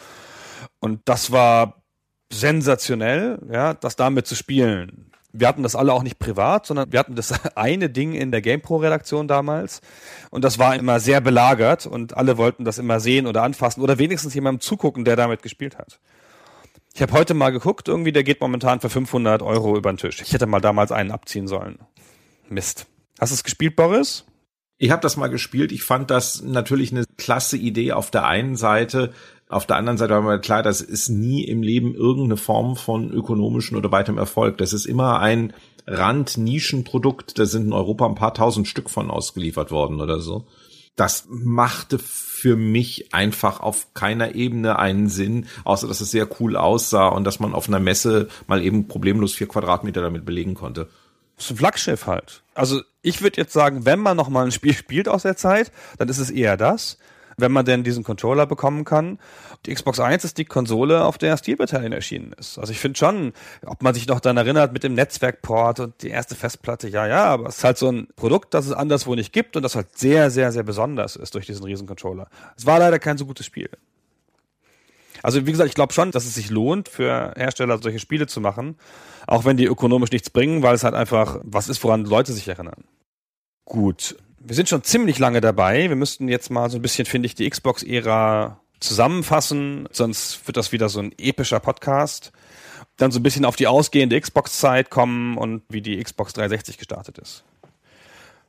[0.81, 1.83] Und das war
[2.31, 5.13] sensationell, ja, das damit zu spielen.
[5.33, 8.43] Wir hatten das alle auch nicht privat, sondern wir hatten das eine Ding in der
[8.43, 9.81] GamePro-Redaktion damals.
[10.31, 13.99] Und das war immer sehr belagert und alle wollten das immer sehen oder anfassen oder
[13.99, 16.01] wenigstens jemandem zugucken, der damit gespielt hat.
[16.95, 20.21] Ich habe heute mal geguckt, irgendwie, der geht momentan für 500 Euro über den Tisch.
[20.21, 21.79] Ich hätte mal damals einen abziehen sollen.
[22.51, 22.87] Mist.
[23.21, 24.25] Hast du es gespielt, Boris?
[24.79, 25.73] Ich habe das mal gespielt.
[25.73, 29.13] Ich fand das natürlich eine klasse Idee auf der einen Seite.
[29.49, 33.11] Auf der anderen Seite war mir klar, das ist nie im Leben irgendeine Form von
[33.11, 34.59] ökonomischen oder weitem Erfolg.
[34.59, 35.53] Das ist immer ein
[35.87, 37.39] Rand-Nischenprodukt.
[37.39, 40.47] Da sind in Europa ein paar tausend Stück von ausgeliefert worden oder so.
[40.95, 46.57] Das machte für mich einfach auf keiner Ebene einen Sinn, außer dass es sehr cool
[46.57, 50.89] aussah und dass man auf einer Messe mal eben problemlos vier Quadratmeter damit belegen konnte.
[51.39, 52.43] Ist ein Flaggschiff halt.
[52.55, 55.71] Also ich würde jetzt sagen, wenn man noch mal ein Spiel spielt aus der Zeit,
[55.99, 56.99] dann ist es eher das,
[57.37, 59.21] wenn man denn diesen Controller bekommen kann.
[59.65, 62.59] Die Xbox 1 ist die Konsole, auf der Steel Battalion erschienen ist.
[62.59, 63.33] Also ich finde schon,
[63.65, 67.25] ob man sich noch daran erinnert mit dem Netzwerkport und die erste Festplatte, ja, ja,
[67.27, 69.97] aber es ist halt so ein Produkt, das es anderswo nicht gibt und das halt
[69.97, 72.29] sehr, sehr, sehr besonders ist durch diesen riesen Controller.
[72.57, 73.71] Es war leider kein so gutes Spiel.
[75.23, 78.41] Also wie gesagt, ich glaube schon, dass es sich lohnt, für Hersteller solche Spiele zu
[78.41, 78.77] machen,
[79.27, 82.49] auch wenn die ökonomisch nichts bringen, weil es halt einfach was ist, woran Leute sich
[82.49, 82.85] erinnern.
[83.65, 85.89] Gut, wir sind schon ziemlich lange dabei.
[85.89, 90.73] Wir müssten jetzt mal so ein bisschen, finde ich, die Xbox-Ära zusammenfassen, sonst wird das
[90.73, 92.33] wieder so ein epischer Podcast.
[92.97, 97.19] Dann so ein bisschen auf die ausgehende Xbox-Zeit kommen und wie die Xbox 360 gestartet
[97.19, 97.45] ist.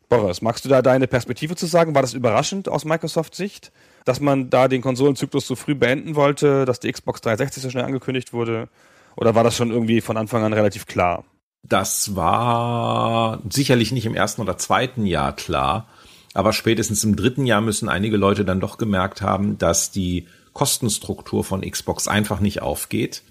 [0.08, 1.94] Boris, magst du da deine Perspektive zu sagen?
[1.94, 3.72] War das überraschend aus Microsoft Sicht?
[4.10, 7.86] Dass man da den Konsolenzyklus so früh beenden wollte, dass die Xbox 360 so schnell
[7.86, 8.68] angekündigt wurde?
[9.16, 11.26] Oder war das schon irgendwie von Anfang an relativ klar?
[11.62, 15.88] Das war sicherlich nicht im ersten oder zweiten Jahr klar,
[16.34, 21.44] aber spätestens im dritten Jahr müssen einige Leute dann doch gemerkt haben, dass die Kostenstruktur
[21.44, 23.22] von Xbox einfach nicht aufgeht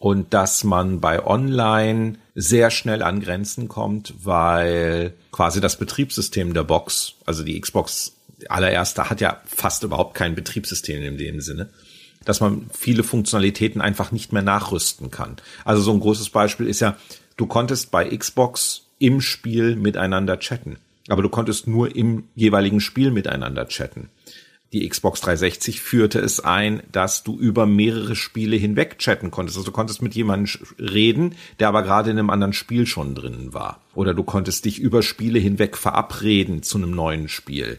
[0.00, 6.64] und dass man bei Online sehr schnell an Grenzen kommt, weil quasi das Betriebssystem der
[6.64, 8.15] Box, also die Xbox
[8.48, 11.68] allererste hat ja fast überhaupt kein Betriebssystem in dem Sinne,
[12.24, 15.36] dass man viele Funktionalitäten einfach nicht mehr nachrüsten kann.
[15.64, 16.96] Also so ein großes Beispiel ist ja,
[17.36, 20.76] du konntest bei Xbox im Spiel miteinander chatten,
[21.08, 24.10] aber du konntest nur im jeweiligen Spiel miteinander chatten
[24.72, 29.56] die Xbox 360 führte es ein, dass du über mehrere Spiele hinweg chatten konntest.
[29.56, 33.54] Also du konntest mit jemandem reden, der aber gerade in einem anderen Spiel schon drin
[33.54, 33.80] war.
[33.94, 37.78] Oder du konntest dich über Spiele hinweg verabreden zu einem neuen Spiel.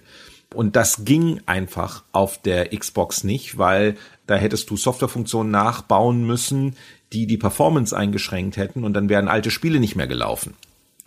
[0.53, 3.97] Und das ging einfach auf der Xbox nicht, weil
[4.27, 6.75] da hättest du Softwarefunktionen nachbauen müssen,
[7.13, 10.53] die die Performance eingeschränkt hätten und dann wären alte Spiele nicht mehr gelaufen.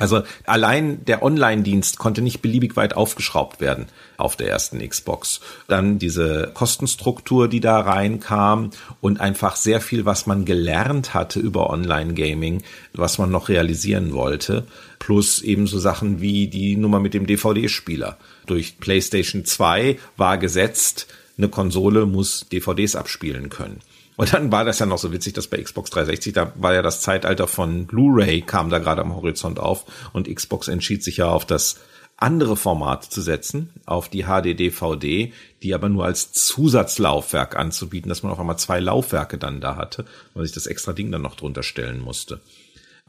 [0.01, 3.85] Also allein der Online-Dienst konnte nicht beliebig weit aufgeschraubt werden
[4.17, 5.43] auf der ersten Xbox.
[5.69, 8.71] Dann diese Kostenstruktur, die da reinkam
[9.03, 12.63] und einfach sehr viel, was man gelernt hatte über Online-Gaming,
[12.95, 14.67] was man noch realisieren wollte.
[14.99, 18.17] Plus ebenso Sachen wie die Nummer mit dem DVD-Spieler.
[18.51, 21.07] Durch PlayStation 2 war gesetzt,
[21.39, 23.79] eine Konsole muss DVDs abspielen können.
[24.17, 26.83] Und dann war das ja noch so witzig, dass bei Xbox 360, da war ja
[26.83, 31.29] das Zeitalter von Blu-ray, kam da gerade am Horizont auf und Xbox entschied sich ja
[31.29, 31.79] auf das
[32.17, 35.33] andere Format zu setzen, auf die HD-DVD,
[35.63, 40.07] die aber nur als Zusatzlaufwerk anzubieten, dass man auf einmal zwei Laufwerke dann da hatte,
[40.35, 42.41] weil sich das extra Ding dann noch drunter stellen musste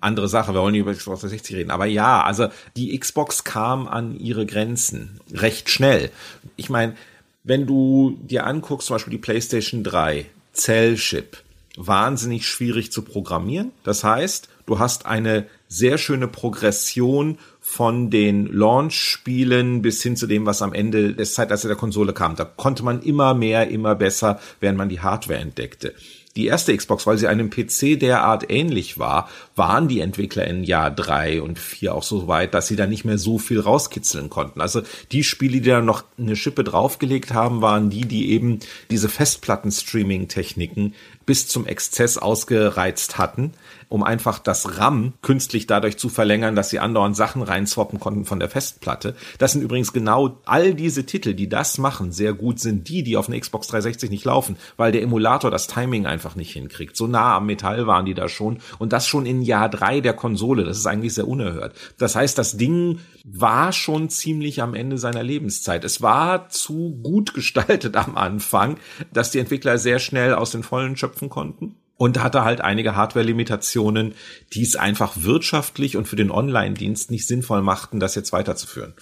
[0.02, 1.72] andere Sache, wir wollen nicht über Xbox 360 reden.
[1.72, 6.12] Aber ja, also die Xbox kam an ihre Grenzen recht schnell.
[6.58, 6.96] Ich meine,
[7.44, 11.38] wenn du dir anguckst, zum Beispiel die PlayStation 3, Cell-Chip
[11.78, 13.72] wahnsinnig schwierig zu programmieren.
[13.84, 20.46] Das heißt, du hast eine sehr schöne Progression von den Launch-Spielen bis hin zu dem,
[20.46, 22.36] was am Ende des Zeitalters der Konsole kam.
[22.36, 25.94] Da konnte man immer mehr, immer besser, während man die Hardware entdeckte
[26.36, 30.90] die erste Xbox, weil sie einem PC derart ähnlich war, waren die Entwickler in Jahr
[30.90, 34.62] drei und vier auch so weit, dass sie da nicht mehr so viel rauskitzeln konnten.
[34.62, 34.82] Also
[35.12, 38.60] die Spiele, die da noch eine Schippe draufgelegt haben, waren die, die eben
[38.90, 40.94] diese Festplatten-Streaming-Techniken
[41.26, 43.54] bis zum Exzess ausgereizt hatten,
[43.92, 48.40] um einfach das RAM künstlich dadurch zu verlängern, dass sie andauernd Sachen reinswappen konnten von
[48.40, 49.16] der Festplatte.
[49.38, 53.18] Das sind übrigens genau all diese Titel, die das machen, sehr gut sind die, die
[53.18, 56.96] auf einer Xbox 360 nicht laufen, weil der Emulator das Timing einfach nicht hinkriegt.
[56.96, 60.14] So nah am Metall waren die da schon und das schon in Jahr drei der
[60.14, 60.64] Konsole.
[60.64, 61.76] Das ist eigentlich sehr unerhört.
[61.98, 65.84] Das heißt, das Ding war schon ziemlich am Ende seiner Lebenszeit.
[65.84, 68.78] Es war zu gut gestaltet am Anfang,
[69.12, 74.16] dass die Entwickler sehr schnell aus den Vollen schöpfen konnten und hatte halt einige Hardware-Limitationen,
[74.54, 78.96] die es einfach wirtschaftlich und für den Online-Dienst nicht sinnvoll machten, das jetzt weiterzuführen.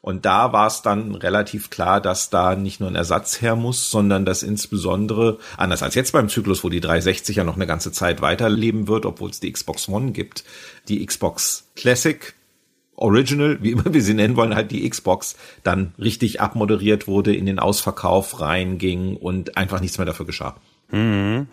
[0.00, 3.90] Und da war es dann relativ klar, dass da nicht nur ein Ersatz her muss,
[3.90, 7.90] sondern dass insbesondere, anders als jetzt beim Zyklus, wo die 360 ja noch eine ganze
[7.90, 10.44] Zeit weiterleben wird, obwohl es die Xbox One gibt,
[10.86, 12.32] die Xbox Classic
[12.94, 17.44] Original, wie immer wir sie nennen wollen, halt die Xbox, dann richtig abmoderiert wurde, in
[17.44, 20.54] den Ausverkauf reinging und einfach nichts mehr dafür geschah.
[20.92, 21.48] Mhm.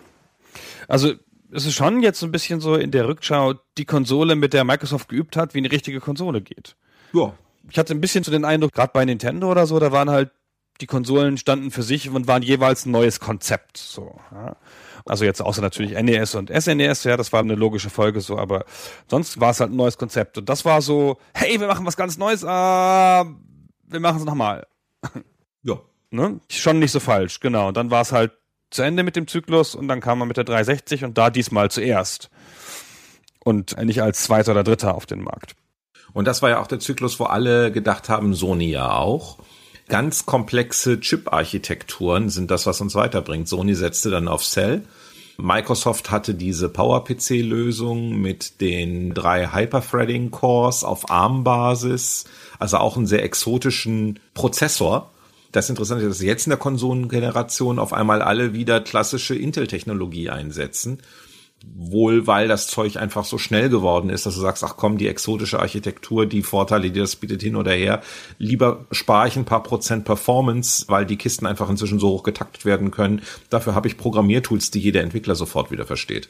[0.94, 1.16] Also
[1.52, 4.64] es ist schon jetzt so ein bisschen so in der Rückschau die Konsole, mit der
[4.64, 6.76] Microsoft geübt hat, wie eine richtige Konsole geht.
[7.14, 7.34] Ja.
[7.68, 10.30] Ich hatte ein bisschen so den Eindruck, gerade bei Nintendo oder so, da waren halt
[10.82, 13.78] die Konsolen standen für sich und waren jeweils ein neues Konzept.
[13.78, 14.56] So, ja.
[15.04, 18.64] Also jetzt außer natürlich NES und SNES, ja, das war eine logische Folge so, aber
[19.08, 20.38] sonst war es halt ein neues Konzept.
[20.38, 23.26] Und das war so, hey, wir machen was ganz Neues, ah,
[23.88, 24.68] wir machen es nochmal.
[25.64, 25.82] Ja.
[26.14, 26.40] Ne?
[26.48, 27.70] Schon nicht so falsch, genau.
[27.70, 28.34] Und dann war es halt
[28.74, 31.70] zu Ende mit dem Zyklus und dann kam man mit der 360 und da diesmal
[31.70, 32.30] zuerst.
[33.40, 35.56] Und nicht als zweiter oder dritter auf den Markt.
[36.14, 39.38] Und das war ja auch der Zyklus, wo alle gedacht haben, Sony ja auch.
[39.90, 43.48] Ganz komplexe Chip-Architekturen sind das, was uns weiterbringt.
[43.48, 44.84] Sony setzte dann auf Cell.
[45.38, 52.26] Microsoft hatte diese PowerPC-Lösung mit den drei Hyperthreading-Cores auf ARM-Basis,
[52.60, 55.12] also auch einen sehr exotischen Prozessor,
[55.54, 60.98] das Interessante ist, dass jetzt in der Konsolengeneration auf einmal alle wieder klassische Intel-Technologie einsetzen.
[61.66, 65.08] Wohl, weil das Zeug einfach so schnell geworden ist, dass du sagst, ach komm, die
[65.08, 68.02] exotische Architektur, die Vorteile, die das bietet hin oder her,
[68.38, 72.66] lieber spare ich ein paar Prozent Performance, weil die Kisten einfach inzwischen so hoch getaktet
[72.66, 73.22] werden können.
[73.50, 76.28] Dafür habe ich Programmiertools, die jeder Entwickler sofort wieder versteht.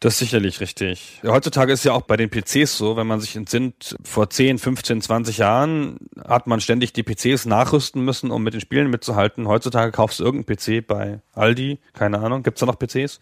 [0.00, 1.20] Das ist sicherlich richtig.
[1.24, 5.02] Heutzutage ist ja auch bei den PCs so, wenn man sich entsinnt, vor 10, 15,
[5.02, 9.48] 20 Jahren hat man ständig die PCs nachrüsten müssen, um mit den Spielen mitzuhalten.
[9.48, 13.18] Heutzutage kaufst du irgendeinen PC bei Aldi, keine Ahnung, gibt's da noch PCs?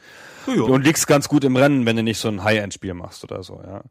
[0.47, 0.63] Ja.
[0.63, 3.61] Und liegst ganz gut im Rennen, wenn du nicht so ein High-End-Spiel machst oder so,
[3.67, 3.83] ja.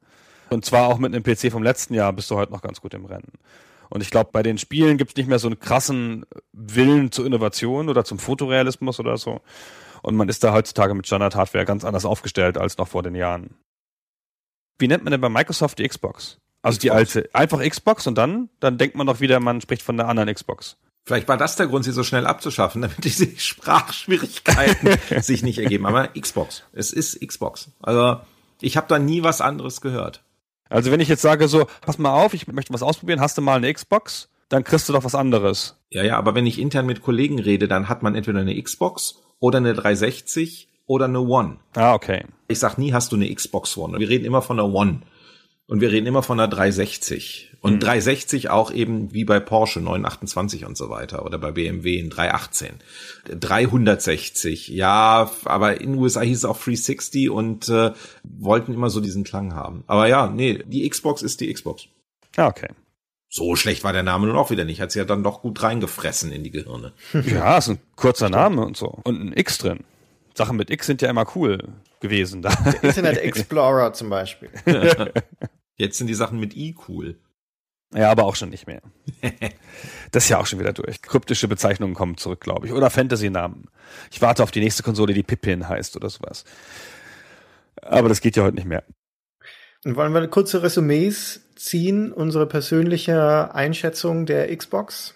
[0.52, 2.94] Und zwar auch mit einem PC vom letzten Jahr bist du heute noch ganz gut
[2.94, 3.32] im Rennen.
[3.90, 7.90] Und ich glaube, bei den Spielen gibt's nicht mehr so einen krassen Willen zur Innovation
[7.90, 9.42] oder zum Fotorealismus oder so.
[10.06, 13.56] Und man ist da heutzutage mit Standard-Hardware ganz anders aufgestellt als noch vor den Jahren.
[14.78, 16.38] Wie nennt man denn bei Microsoft die Xbox?
[16.62, 16.82] Also Xbox.
[16.82, 20.08] die alte, einfach Xbox und dann, dann denkt man doch wieder, man spricht von der
[20.08, 20.78] anderen Xbox.
[21.08, 25.88] Vielleicht war das der Grund, sie so schnell abzuschaffen, damit diese Sprachschwierigkeiten sich nicht ergeben.
[25.88, 27.72] Aber Xbox, es ist Xbox.
[27.82, 28.20] Also
[28.62, 30.24] ich habe da nie was anderes gehört.
[30.70, 33.42] Also wenn ich jetzt sage so, pass mal auf, ich möchte was ausprobieren, hast du
[33.42, 34.30] mal eine Xbox?
[34.50, 35.78] Dann kriegst du doch was anderes.
[35.90, 39.16] Ja, ja, aber wenn ich intern mit Kollegen rede, dann hat man entweder eine Xbox
[39.46, 41.58] oder eine 360 oder eine One.
[41.76, 42.26] Ah, okay.
[42.48, 44.00] Ich sag nie, hast du eine Xbox One.
[44.00, 45.02] Wir reden immer von einer One.
[45.68, 47.52] Und wir reden immer von einer 360.
[47.62, 47.80] Und mhm.
[47.80, 52.80] 360 auch eben wie bei Porsche 928 und so weiter oder bei BMW ein 318.
[53.40, 57.92] 360, ja, aber in den USA hieß es auch 360 und äh,
[58.24, 59.84] wollten immer so diesen Klang haben.
[59.86, 61.86] Aber ja, nee, die Xbox ist die Xbox.
[62.36, 62.70] Ah, okay.
[63.36, 64.80] So schlecht war der Name nun auch wieder nicht.
[64.80, 66.94] Hat sie ja dann doch gut reingefressen in die Gehirne.
[67.26, 69.02] Ja, ist ein kurzer Name und so.
[69.04, 69.84] Und ein X drin.
[70.34, 71.68] Sachen mit X sind ja immer cool
[72.00, 72.42] gewesen.
[72.42, 72.50] Da.
[72.50, 74.52] Der Internet Explorer zum Beispiel.
[75.76, 77.20] Jetzt sind die Sachen mit I cool.
[77.94, 78.82] Ja, aber auch schon nicht mehr.
[80.12, 81.02] das ist ja auch schon wieder durch.
[81.02, 82.72] Kryptische Bezeichnungen kommen zurück, glaube ich.
[82.74, 83.66] Oder Fantasy-Namen.
[84.12, 86.46] Ich warte auf die nächste Konsole, die Pippin heißt oder sowas.
[87.82, 88.86] Aber das geht ja heute nicht mehr.
[89.88, 95.14] Wollen wir kurze Resümees ziehen, unsere persönliche Einschätzung der Xbox?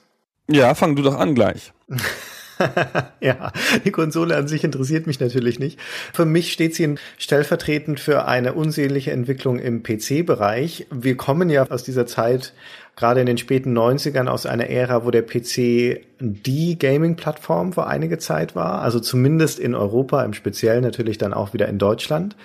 [0.48, 1.74] Ja, fang du doch an gleich.
[3.20, 3.52] ja,
[3.84, 5.80] die Konsole an sich interessiert mich natürlich nicht.
[6.14, 10.86] Für mich steht sie stellvertretend für eine unsehnliche Entwicklung im PC-Bereich.
[10.92, 12.54] Wir kommen ja aus dieser Zeit
[12.96, 18.20] gerade in den späten 90ern aus einer Ära, wo der PC die Gaming-Plattform für einige
[18.20, 22.36] Zeit war, also zumindest in Europa, im Speziellen natürlich dann auch wieder in Deutschland.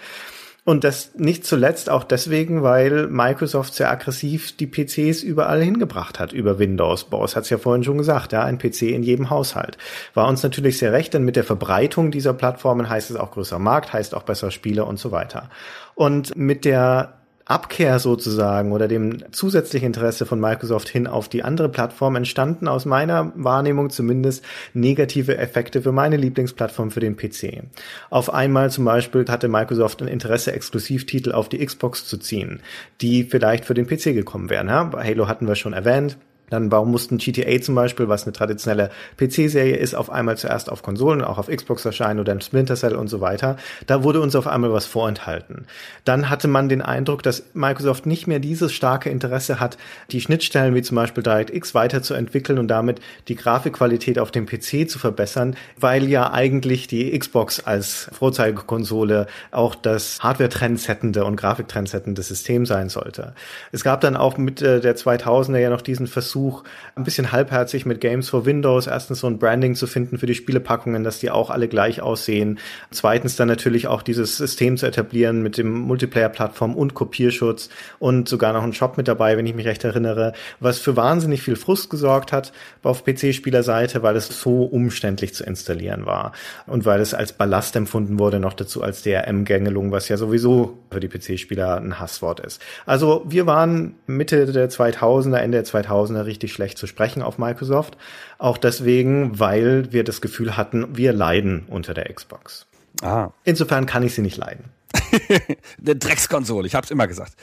[0.65, 6.33] Und das nicht zuletzt auch deswegen, weil Microsoft sehr aggressiv die PCs überall hingebracht hat
[6.33, 7.05] über Windows.
[7.05, 9.77] Boss hat es ja vorhin schon gesagt, ja, ein PC in jedem Haushalt.
[10.15, 13.59] War uns natürlich sehr recht, denn mit der Verbreitung dieser Plattformen heißt es auch größer
[13.59, 15.51] Markt, heißt auch besser Spiele und so weiter.
[15.95, 21.69] Und mit der Abkehr sozusagen oder dem zusätzlichen Interesse von Microsoft hin auf die andere
[21.69, 24.43] Plattform entstanden aus meiner Wahrnehmung zumindest
[24.73, 27.65] negative Effekte für meine Lieblingsplattform für den PC.
[28.09, 32.61] Auf einmal zum Beispiel hatte Microsoft ein Interesse, Exklusivtitel auf die Xbox zu ziehen,
[33.03, 34.69] die vielleicht für den PC gekommen wären.
[34.69, 34.91] Ja?
[34.95, 36.17] Halo hatten wir schon erwähnt.
[36.51, 40.83] Dann warum mussten GTA zum Beispiel, was eine traditionelle PC-Serie ist, auf einmal zuerst auf
[40.83, 43.57] Konsolen, auch auf Xbox erscheinen oder in Splinter Cell und so weiter.
[43.87, 45.67] Da wurde uns auf einmal was vorenthalten.
[46.05, 49.79] Dann hatte man den Eindruck, dass Microsoft nicht mehr dieses starke Interesse hat,
[50.11, 54.99] die Schnittstellen wie zum Beispiel DirectX weiterzuentwickeln und damit die Grafikqualität auf dem PC zu
[54.99, 62.89] verbessern, weil ja eigentlich die Xbox als Vorzeigekonsole auch das Hardware-Trendsettende und Grafik-Trendsettende System sein
[62.89, 63.35] sollte.
[63.73, 66.65] Es gab dann auch mit der 2000er ja noch diesen Versuch, Versuch,
[66.97, 70.35] ein bisschen halbherzig mit Games for Windows erstens so ein Branding zu finden für die
[70.35, 72.59] Spielepackungen, dass die auch alle gleich aussehen.
[72.91, 77.69] Zweitens dann natürlich auch dieses System zu etablieren mit dem Multiplayer-Plattform und Kopierschutz
[78.01, 81.41] und sogar noch ein Shop mit dabei, wenn ich mich recht erinnere, was für wahnsinnig
[81.41, 82.53] viel Frust gesorgt hat
[82.83, 86.33] auf PC-Spielerseite, weil es so umständlich zu installieren war
[86.67, 90.99] und weil es als Ballast empfunden wurde, noch dazu als DRM-Gängelung, was ja sowieso für
[90.99, 92.61] die PC-Spieler ein Hasswort ist.
[92.87, 97.97] Also wir waren Mitte der 2000er, Ende der 2000er richtig schlecht zu sprechen auf Microsoft.
[98.39, 102.67] Auch deswegen, weil wir das Gefühl hatten, wir leiden unter der Xbox.
[103.03, 103.31] Ah.
[103.45, 104.65] Insofern kann ich sie nicht leiden.
[105.81, 107.35] Eine Dreckskonsole, ich habe es immer gesagt.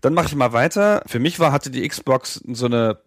[0.00, 1.02] Dann mache ich mal weiter.
[1.06, 2.98] Für mich war, hatte die Xbox so eine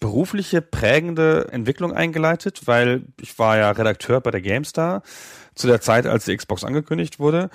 [0.00, 5.02] berufliche prägende Entwicklung eingeleitet, weil ich war ja Redakteur bei der GameStar
[5.54, 7.50] zu der Zeit, als die Xbox angekündigt wurde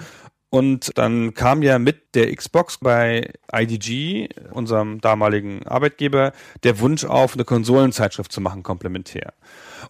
[0.53, 6.31] und dann kam ja mit der Xbox bei IDG, unserem damaligen Arbeitgeber,
[6.61, 9.33] der Wunsch auf, eine Konsolenzeitschrift zu machen, komplementär.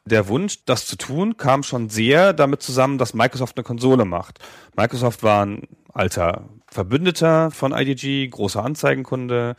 [0.06, 4.40] Der Wunsch, das zu tun, kam schon sehr damit zusammen, dass Microsoft eine Konsole macht.
[4.76, 9.56] Microsoft war ein alter Verbündeter von IDG, großer Anzeigenkunde,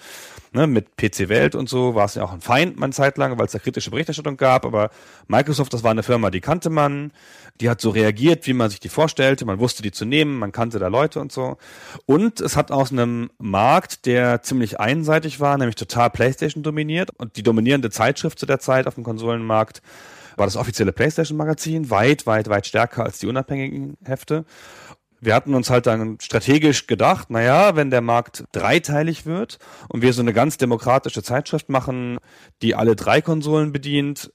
[0.53, 1.95] ne, mit PC Welt und so.
[1.95, 4.67] War es ja auch ein Feind man Zeit lang, weil es da kritische Berichterstattung gab,
[4.67, 4.91] aber
[5.29, 7.13] Microsoft, das war eine Firma, die kannte man,
[7.61, 10.51] die hat so reagiert, wie man sich die vorstellte, man wusste die zu nehmen, man
[10.51, 11.57] kannte da Leute und so.
[12.05, 17.11] Und es hat aus einem Markt, der ziemlich einseitig war, nämlich total PlayStation dominiert.
[17.17, 19.83] Und die dominierende Zeitschrift zu der Zeit auf dem Konsolenmarkt
[20.37, 24.45] war das offizielle PlayStation-Magazin, weit, weit, weit stärker als die unabhängigen Hefte
[25.25, 29.59] wir hatten uns halt dann strategisch gedacht, naja, wenn der Markt dreiteilig wird
[29.89, 32.19] und wir so eine ganz demokratische Zeitschrift machen,
[32.63, 34.33] die alle drei Konsolen bedient,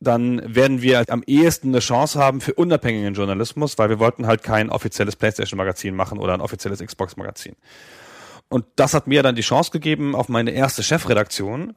[0.00, 4.42] dann werden wir am ehesten eine Chance haben für unabhängigen Journalismus, weil wir wollten halt
[4.42, 7.56] kein offizielles PlayStation-Magazin machen oder ein offizielles Xbox-Magazin.
[8.50, 11.74] Und das hat mir dann die Chance gegeben auf meine erste Chefredaktion.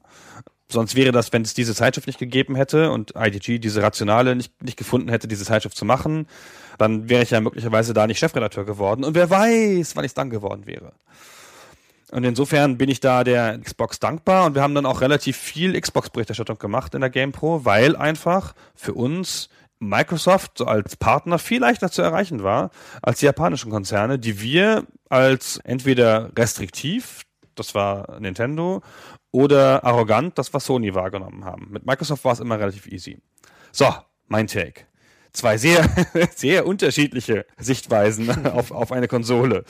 [0.69, 4.61] Sonst wäre das, wenn es diese Zeitschrift nicht gegeben hätte und IDG diese Rationale nicht,
[4.61, 6.27] nicht gefunden hätte, diese Zeitschrift zu machen,
[6.77, 9.05] dann wäre ich ja möglicherweise da nicht Chefredakteur geworden.
[9.05, 10.91] Und wer weiß, wann ich dann geworden wäre.
[12.11, 15.79] Und insofern bin ich da der Xbox dankbar und wir haben dann auch relativ viel
[15.79, 19.49] Xbox-Berichterstattung gemacht in der GamePro, weil einfach für uns
[19.79, 22.71] Microsoft so als Partner viel leichter zu erreichen war
[23.01, 27.23] als die japanischen Konzerne, die wir als entweder restriktiv,
[27.55, 28.81] das war Nintendo,
[29.37, 31.67] oder arrogant, das war Sony wahrgenommen haben.
[31.69, 33.21] Mit Microsoft war es immer relativ easy.
[33.71, 33.85] So,
[34.27, 34.87] mein Take.
[35.31, 35.87] Zwei sehr,
[36.35, 39.63] sehr unterschiedliche Sichtweisen auf, auf eine Konsole.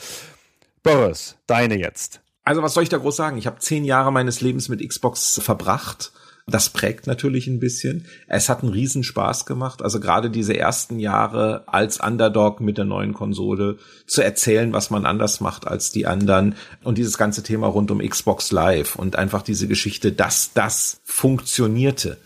[0.82, 2.22] Boris, deine jetzt.
[2.44, 3.36] Also was soll ich da groß sagen?
[3.36, 6.12] Ich habe zehn Jahre meines Lebens mit Xbox verbracht.
[6.50, 8.06] Das prägt natürlich ein bisschen.
[8.26, 9.82] Es hat einen Riesenspaß gemacht.
[9.82, 13.76] Also gerade diese ersten Jahre als Underdog mit der neuen Konsole
[14.06, 16.54] zu erzählen, was man anders macht als die anderen.
[16.82, 22.16] Und dieses ganze Thema rund um Xbox Live und einfach diese Geschichte, dass das funktionierte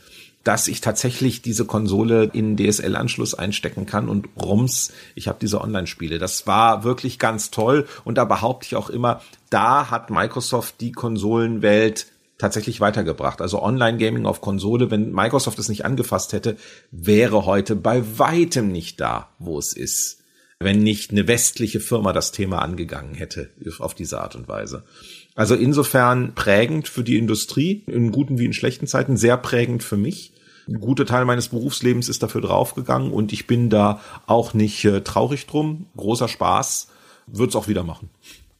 [0.45, 6.19] dass ich tatsächlich diese Konsole in DSL-Anschluss einstecken kann und rums, ich habe diese Online-Spiele.
[6.19, 9.21] Das war wirklich ganz toll und da behaupte ich auch immer,
[9.51, 12.07] da hat Microsoft die Konsolenwelt
[12.43, 13.41] tatsächlich weitergebracht.
[13.41, 16.57] Also Online-Gaming auf Konsole, wenn Microsoft es nicht angefasst hätte,
[16.91, 20.19] wäre heute bei weitem nicht da, wo es ist.
[20.59, 24.85] Wenn nicht eine westliche Firma das Thema angegangen hätte auf diese Art und Weise.
[25.37, 29.97] Also insofern prägend für die Industrie, in guten wie in schlechten Zeiten, sehr prägend für
[29.97, 30.33] mich.
[30.69, 35.01] Ein guter Teil meines Berufslebens ist dafür draufgegangen und ich bin da auch nicht äh,
[35.03, 35.87] traurig drum.
[35.97, 36.89] Großer Spaß.
[37.29, 38.11] Wird's auch wieder machen.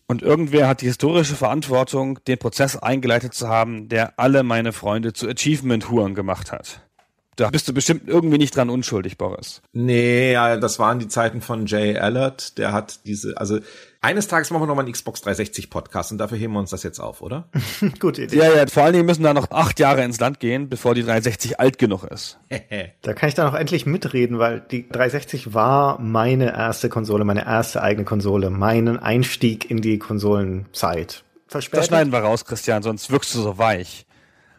[0.07, 5.13] Und irgendwer hat die historische Verantwortung, den Prozess eingeleitet zu haben, der alle meine Freunde
[5.13, 6.87] zu Achievement-Huren gemacht hat.
[7.37, 9.63] Da bist du bestimmt irgendwie nicht dran unschuldig, Boris.
[9.73, 12.59] Nee, ja, das waren die Zeiten von Jay Allard.
[12.59, 13.59] Der hat diese, also
[14.03, 16.83] eines Tages machen wir nochmal einen Xbox 360 Podcast und dafür heben wir uns das
[16.83, 17.49] jetzt auf, oder?
[18.01, 18.37] Gute Idee.
[18.37, 21.03] Ja, ja, vor allen Dingen müssen da noch acht Jahre ins Land gehen, bevor die
[21.03, 22.39] 360 alt genug ist.
[23.03, 27.47] da kann ich dann auch endlich mitreden, weil die 360 war meine erste Konsole, meine
[27.47, 31.25] erste eigene Konsole, meinen Einstieg in die Konsolenzeit.
[31.47, 31.79] Verspätet.
[31.79, 34.05] Das schneiden wir raus, Christian, sonst wirkst du so weich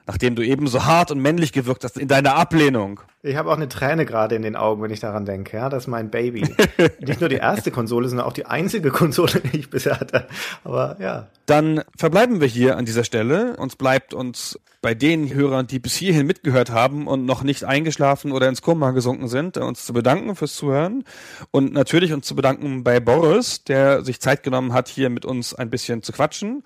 [0.08, 3.00] nachdem du eben so hart und männlich gewirkt hast in deiner Ablehnung.
[3.22, 5.56] Ich habe auch eine Träne gerade in den Augen, wenn ich daran denke.
[5.56, 6.42] Ja, das ist mein Baby.
[7.00, 10.28] Nicht nur die erste Konsole, sondern auch die einzige Konsole, die ich bisher hatte.
[10.66, 11.28] Aber ja.
[11.46, 13.56] Dann verbleiben wir hier an dieser Stelle.
[13.58, 18.34] Uns bleibt uns bei den Hörern, die bis hierhin mitgehört haben und noch nicht eingeschlafen
[18.34, 21.06] oder ins Koma gesunken sind, uns zu bedanken fürs Zuhören
[21.52, 25.56] und natürlich uns zu bedanken bei Boris, der sich Zeit genommen hat, hier mit uns
[25.56, 26.64] ein bisschen zu quatschen.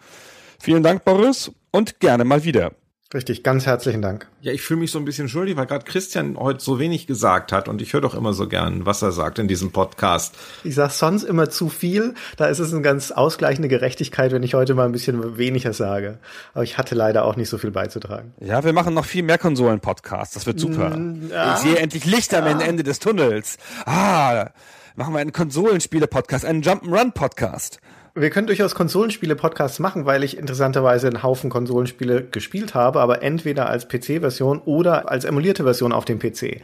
[0.59, 2.71] Vielen Dank, Boris, und gerne mal wieder.
[3.13, 4.27] Richtig, ganz herzlichen Dank.
[4.41, 7.53] Ja, ich fühle mich so ein bisschen schuldig, weil gerade Christian heute so wenig gesagt
[7.53, 10.35] hat und ich höre doch immer so gern, was er sagt in diesem Podcast.
[10.65, 12.15] Ich sag sonst immer zu viel.
[12.35, 16.19] Da ist es eine ganz ausgleichende Gerechtigkeit, wenn ich heute mal ein bisschen weniger sage.
[16.53, 18.33] Aber ich hatte leider auch nicht so viel beizutragen.
[18.41, 20.33] Ja, wir machen noch viel mehr Konsolen-Podcasts.
[20.33, 20.89] Das wird super.
[20.89, 21.53] Mm, ja.
[21.53, 22.59] Ich sehe endlich Licht am ja.
[22.59, 23.57] Ende des Tunnels.
[23.85, 24.49] Ah,
[24.97, 27.79] machen wir einen Konsolenspiele-Podcast, einen Jump'n'Run-Podcast.
[28.19, 33.69] Wir können durchaus Konsolenspiele-Podcasts machen, weil ich interessanterweise einen Haufen Konsolenspiele gespielt habe, aber entweder
[33.69, 36.61] als PC-Version oder als emulierte Version auf dem PC.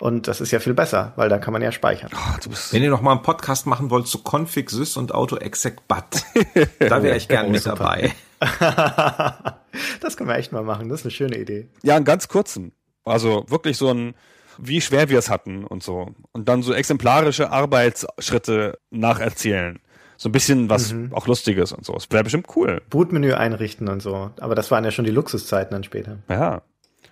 [0.00, 2.10] Und das ist ja viel besser, weil dann kann man ja speichern.
[2.12, 5.86] Oh, Wenn ihr noch mal einen Podcast machen wollt zu Config Sys und Auto Exec
[5.86, 6.24] Bat,
[6.80, 7.76] da wäre ich gern oh, mit super.
[7.76, 8.12] dabei.
[10.00, 10.88] das können wir echt mal machen.
[10.88, 11.68] Das ist eine schöne Idee.
[11.84, 12.72] Ja, einen ganz kurzen.
[13.04, 14.16] Also wirklich so ein
[14.58, 16.14] wie schwer wir es hatten und so.
[16.32, 19.78] Und dann so exemplarische Arbeitsschritte nacherzählen.
[20.16, 21.12] So ein bisschen was mhm.
[21.12, 21.92] auch Lustiges und so.
[21.92, 22.82] Das wäre bestimmt cool.
[22.90, 24.30] Bootmenü einrichten und so.
[24.40, 26.18] Aber das waren ja schon die Luxuszeiten dann später.
[26.28, 26.62] Ja.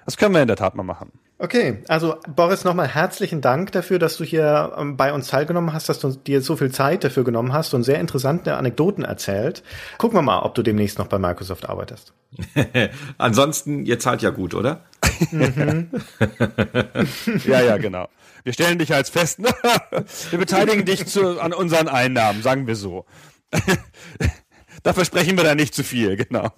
[0.05, 1.13] Das können wir in der Tat mal machen.
[1.39, 5.89] Okay, also Boris, nochmal herzlichen Dank dafür, dass du hier ähm, bei uns teilgenommen hast,
[5.89, 9.65] dass du dir so viel Zeit dafür genommen hast und sehr interessante Anekdoten erzählt.
[9.99, 12.13] Gucken wir mal, ob du demnächst noch bei Microsoft arbeitest.
[13.19, 14.85] Ansonsten, ihr zahlt ja gut, oder?
[15.33, 15.91] Mhm.
[17.45, 18.09] ja, ja, genau.
[18.45, 19.39] Wir stellen dich als fest.
[19.39, 19.49] Ne?
[20.31, 23.07] wir beteiligen dich zu, an unseren Einnahmen, sagen wir so.
[24.83, 26.51] da versprechen wir da nicht zu viel, genau.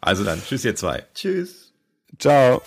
[0.00, 1.04] Also dann, tschüss ihr zwei.
[1.14, 1.72] Tschüss.
[2.18, 2.62] Ciao.